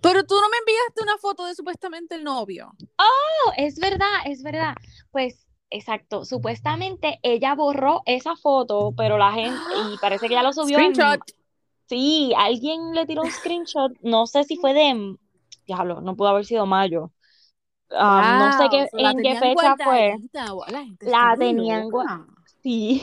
Pero 0.00 0.24
tú 0.24 0.34
no 0.34 0.48
me 0.48 0.58
enviaste 0.58 1.02
una 1.02 1.18
foto 1.18 1.46
de 1.46 1.54
supuestamente 1.54 2.14
el 2.14 2.24
novio. 2.24 2.72
Oh, 2.98 3.52
es 3.56 3.78
verdad, 3.78 4.18
es 4.26 4.42
verdad. 4.42 4.74
Pues, 5.10 5.46
exacto. 5.70 6.24
Supuestamente 6.24 7.18
ella 7.22 7.54
borró 7.54 8.02
esa 8.04 8.36
foto, 8.36 8.92
pero 8.96 9.16
la 9.16 9.32
gente, 9.32 9.58
y 9.76 9.96
parece 10.00 10.28
que 10.28 10.34
ya 10.34 10.42
lo 10.42 10.52
subió 10.52 10.78
en, 10.78 10.94
Screenshot. 10.94 11.20
Sí, 11.86 12.32
alguien 12.36 12.92
le 12.94 13.06
tiró 13.06 13.22
un 13.22 13.30
screenshot, 13.30 13.92
no 14.00 14.26
sé 14.26 14.44
si 14.44 14.56
fue 14.56 14.72
de, 14.72 15.16
diablo, 15.66 16.00
no 16.00 16.16
pudo 16.16 16.28
haber 16.28 16.46
sido 16.46 16.64
mayo. 16.66 17.12
Ah, 17.90 18.38
no 18.38 18.58
sé 18.58 18.68
qué, 18.70 18.88
en 18.92 19.22
qué 19.22 19.36
fecha 19.38 19.76
fue. 19.84 20.16
la 20.68 20.84
gente 20.84 21.10
La 21.10 21.36
tenían, 21.38 21.90
sí, 22.62 23.02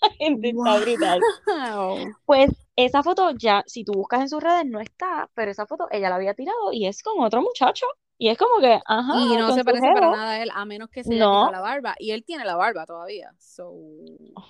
gente 0.18 0.50
está 0.50 0.78
brutal. 0.80 1.20
Wow. 1.46 1.96
Pues 2.26 2.50
esa 2.76 3.02
foto 3.02 3.30
ya, 3.32 3.62
si 3.66 3.84
tú 3.84 3.92
buscas 3.92 4.20
en 4.20 4.28
sus 4.28 4.42
redes, 4.42 4.64
no 4.66 4.80
está, 4.80 5.28
pero 5.34 5.50
esa 5.50 5.66
foto 5.66 5.88
ella 5.90 6.08
la 6.10 6.16
había 6.16 6.34
tirado 6.34 6.72
y 6.72 6.86
es 6.86 7.02
con 7.02 7.22
otro 7.22 7.42
muchacho. 7.42 7.86
Y 8.20 8.30
es 8.30 8.36
como 8.38 8.58
que, 8.60 8.80
ajá. 8.84 9.12
y 9.20 9.36
no 9.36 9.52
se 9.54 9.64
parece 9.64 9.86
para 9.94 10.10
nada 10.10 10.30
a 10.32 10.42
él, 10.42 10.50
a 10.52 10.64
menos 10.64 10.88
que 10.90 11.04
se 11.04 11.14
haya 11.14 11.24
No. 11.24 11.52
la 11.52 11.60
barba. 11.60 11.94
Y 12.00 12.10
él 12.10 12.24
tiene 12.24 12.44
la 12.44 12.56
barba 12.56 12.84
todavía. 12.84 13.32
So, 13.38 13.72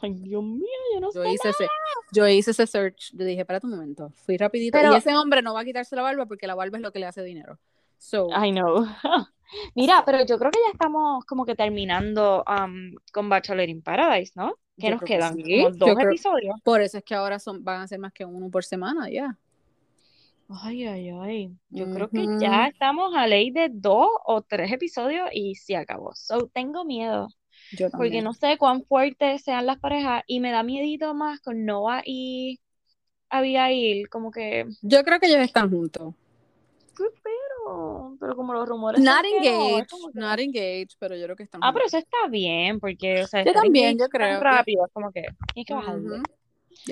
Ay, 0.00 0.14
Dios 0.14 0.42
mío, 0.42 0.66
yo 0.94 1.00
no 1.00 1.12
yo 1.12 1.22
sé. 1.22 1.32
hice 1.32 1.48
ese, 1.50 1.66
yo 2.12 2.26
hice 2.26 2.52
ese 2.52 2.66
search. 2.66 3.10
Yo 3.12 3.26
dije, 3.26 3.40
espérate 3.42 3.66
un 3.66 3.72
momento. 3.72 4.10
Fui 4.24 4.38
rapidito. 4.38 4.76
Pero- 4.78 4.94
y 4.94 4.96
ese 4.96 5.14
hombre 5.14 5.42
no 5.42 5.52
va 5.52 5.60
a 5.60 5.64
quitarse 5.66 5.94
la 5.96 6.00
barba 6.02 6.24
porque 6.24 6.46
la 6.46 6.54
barba 6.54 6.78
es 6.78 6.82
lo 6.82 6.92
que 6.92 6.98
le 6.98 7.06
hace 7.06 7.22
dinero. 7.22 7.58
So, 7.98 8.28
I 8.30 8.52
know. 8.52 8.86
Mira, 9.74 10.02
pero 10.06 10.24
yo 10.24 10.38
creo 10.38 10.50
que 10.50 10.60
ya 10.60 10.72
estamos 10.72 11.24
como 11.26 11.44
que 11.44 11.54
terminando 11.54 12.44
um, 12.48 12.94
con 13.12 13.28
Bachelor 13.28 13.68
in 13.68 13.82
Paradise, 13.82 14.32
¿no? 14.34 14.54
¿Qué 14.78 14.86
Yo 14.86 14.90
nos 14.92 15.00
que 15.00 15.06
quedan? 15.06 15.34
sí. 15.36 15.62
Dos 15.74 15.94
creo- 15.96 16.08
episodios. 16.10 16.54
por 16.62 16.80
eso 16.80 16.98
es 16.98 17.04
que 17.04 17.14
ahora 17.14 17.38
son, 17.38 17.64
van 17.64 17.80
a 17.82 17.88
ser 17.88 17.98
más 17.98 18.12
que 18.12 18.24
uno 18.24 18.48
por 18.50 18.64
semana, 18.64 19.08
ya. 19.10 19.36
Ay, 20.62 20.86
ay, 20.86 21.10
ay. 21.10 21.50
Yo 21.68 21.92
creo 21.92 22.08
que 22.08 22.24
ya 22.40 22.68
estamos 22.68 23.14
a 23.14 23.26
ley 23.26 23.50
de 23.50 23.68
dos 23.70 24.08
o 24.24 24.40
tres 24.40 24.72
episodios 24.72 25.28
y 25.32 25.54
se 25.56 25.76
acabó. 25.76 26.14
So, 26.14 26.46
tengo 26.46 26.84
miedo. 26.86 27.28
Yo 27.72 27.90
Porque 27.90 28.22
no 28.22 28.32
sé 28.32 28.56
cuán 28.56 28.82
fuertes 28.84 29.42
sean 29.42 29.66
las 29.66 29.78
parejas 29.78 30.22
y 30.26 30.40
me 30.40 30.50
da 30.50 30.62
miedito 30.62 31.12
más 31.12 31.40
con 31.40 31.66
Noah 31.66 32.02
y 32.06 32.60
Abigail, 33.28 34.08
como 34.08 34.30
que, 34.30 34.64
Yo 34.80 35.02
creo 35.04 35.20
que 35.20 35.26
ellos 35.26 35.40
están 35.40 35.68
juntos. 35.70 36.14
¿Qué 38.18 38.20
pero? 38.20 38.36
Como 38.36 38.52
los 38.54 38.68
rumores 38.68 39.00
Not 39.00 39.22
que 39.22 39.36
engaged, 39.36 39.86
que- 39.86 40.20
not 40.20 40.38
engaged, 40.38 40.96
pero 40.98 41.16
yo 41.16 41.24
creo 41.24 41.36
que 41.36 41.42
están 41.44 41.60
Ah, 41.64 41.72
pero 41.72 41.86
eso 41.86 41.98
está 41.98 42.16
bien, 42.30 42.80
porque, 42.80 43.22
o 43.22 43.26
sea, 43.26 43.44
Yo 43.44 43.52
también, 43.52 43.98
yo 43.98 44.08
creo 44.08 44.38
que- 44.38 44.44
rápido, 44.44 44.86
es 44.86 44.92
como 44.92 45.10
que 45.12 45.22
tienes 45.54 45.66
que. 45.66 46.22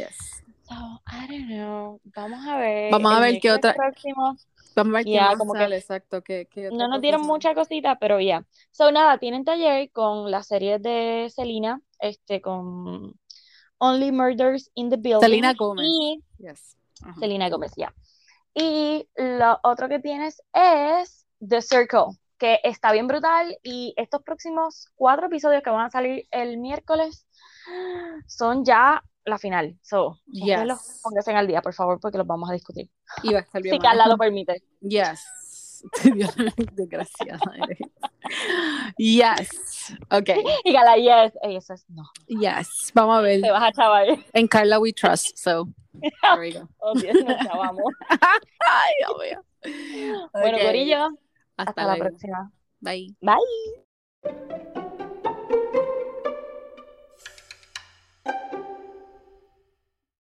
Yes. 0.00 0.42
So, 0.68 0.74
I 1.06 1.28
don't 1.28 1.46
know. 1.46 2.00
Vamos 2.16 2.46
a 2.46 2.56
ver. 2.58 2.90
Vamos 2.90 3.12
a 3.12 3.20
ver 3.20 3.38
qué 3.40 3.52
otra- 3.52 3.74
próximo. 3.74 4.36
Vamos 4.74 4.92
a 4.92 4.96
ver 4.98 5.04
qué 5.04 5.20
como 5.38 5.52
que 5.54 5.58
sale, 5.60 5.76
exacto. 5.76 6.22
qué- 6.22 6.48
qué 6.50 6.66
otra 6.68 6.76
No 6.78 6.88
nos 6.88 7.00
dieron 7.00 7.22
mucha 7.22 7.54
cosita, 7.54 7.96
pero 7.98 8.20
ya. 8.20 8.44
So, 8.72 8.90
nada, 8.90 9.18
tienen 9.18 9.44
taller 9.44 9.90
con 9.92 10.30
la 10.30 10.42
serie 10.42 10.78
de 10.78 11.30
Selena, 11.34 11.80
este, 12.00 12.40
con 12.42 13.14
Only 13.78 14.10
Murders 14.12 14.70
in 14.74 14.90
the 14.90 14.96
Building. 14.96 15.20
Selena 15.20 15.54
Gomez. 15.54 15.86
Y 15.88 16.22
Yes. 16.38 16.76
Ajá. 17.02 17.14
Selena 17.20 17.48
Gómez, 17.48 17.72
ya. 17.76 17.94
Y 18.58 19.06
lo 19.16 19.58
otro 19.62 19.86
que 19.86 19.98
tienes 19.98 20.42
es 20.54 21.26
The 21.46 21.60
Circle, 21.60 22.16
que 22.38 22.58
está 22.64 22.90
bien 22.92 23.06
brutal. 23.06 23.54
Y 23.62 23.92
estos 23.98 24.22
próximos 24.22 24.88
cuatro 24.94 25.26
episodios 25.26 25.62
que 25.62 25.68
van 25.68 25.84
a 25.84 25.90
salir 25.90 26.26
el 26.30 26.56
miércoles 26.56 27.26
son 28.26 28.64
ya 28.64 29.02
la 29.26 29.36
final. 29.36 29.78
So, 29.82 30.20
Yes. 30.32 31.00
pónganse 31.02 31.34
al 31.34 31.46
día, 31.46 31.60
por 31.60 31.74
favor, 31.74 32.00
porque 32.00 32.16
los 32.16 32.26
vamos 32.26 32.48
a 32.48 32.54
discutir. 32.54 32.88
Y 33.22 33.32
va 33.34 33.40
a 33.40 33.42
estar 33.42 33.60
bien. 33.62 33.74
Si 33.74 33.78
Carla 33.78 34.06
lo 34.06 34.16
permite. 34.16 34.62
Yes. 34.80 35.20
Desgraciada 36.72 37.40
eres. 37.62 37.78
Yes. 38.98 39.96
Ok. 40.10 40.30
Y 40.64 40.72
Carla, 40.72 40.96
yes. 40.96 41.38
Ey, 41.42 41.56
eso 41.56 41.74
es 41.74 41.84
no. 41.88 42.04
Yes. 42.26 42.90
Vamos 42.94 43.18
a 43.18 43.20
ver. 43.20 43.40
Te 43.40 43.50
vas 43.50 43.62
a 43.62 43.72
chavar. 43.72 44.06
En 44.32 44.46
Carla 44.48 44.78
we 44.78 44.92
trust. 44.92 45.36
So, 45.36 45.68
there 46.00 46.40
we 46.40 46.52
go. 46.52 46.68
Oh, 46.78 46.94
Dios, 46.94 47.16
nos 47.24 47.38
chavamos. 47.38 47.84
Ay, 48.08 48.94
Dios 48.98 49.16
mío. 49.18 50.30
Bueno. 50.32 50.58
Corillo, 50.58 51.06
Hasta, 51.56 51.70
hasta 51.70 51.86
la 51.86 51.96
próxima. 51.96 52.52
Bye. 52.80 53.14
Bye. 53.20 54.85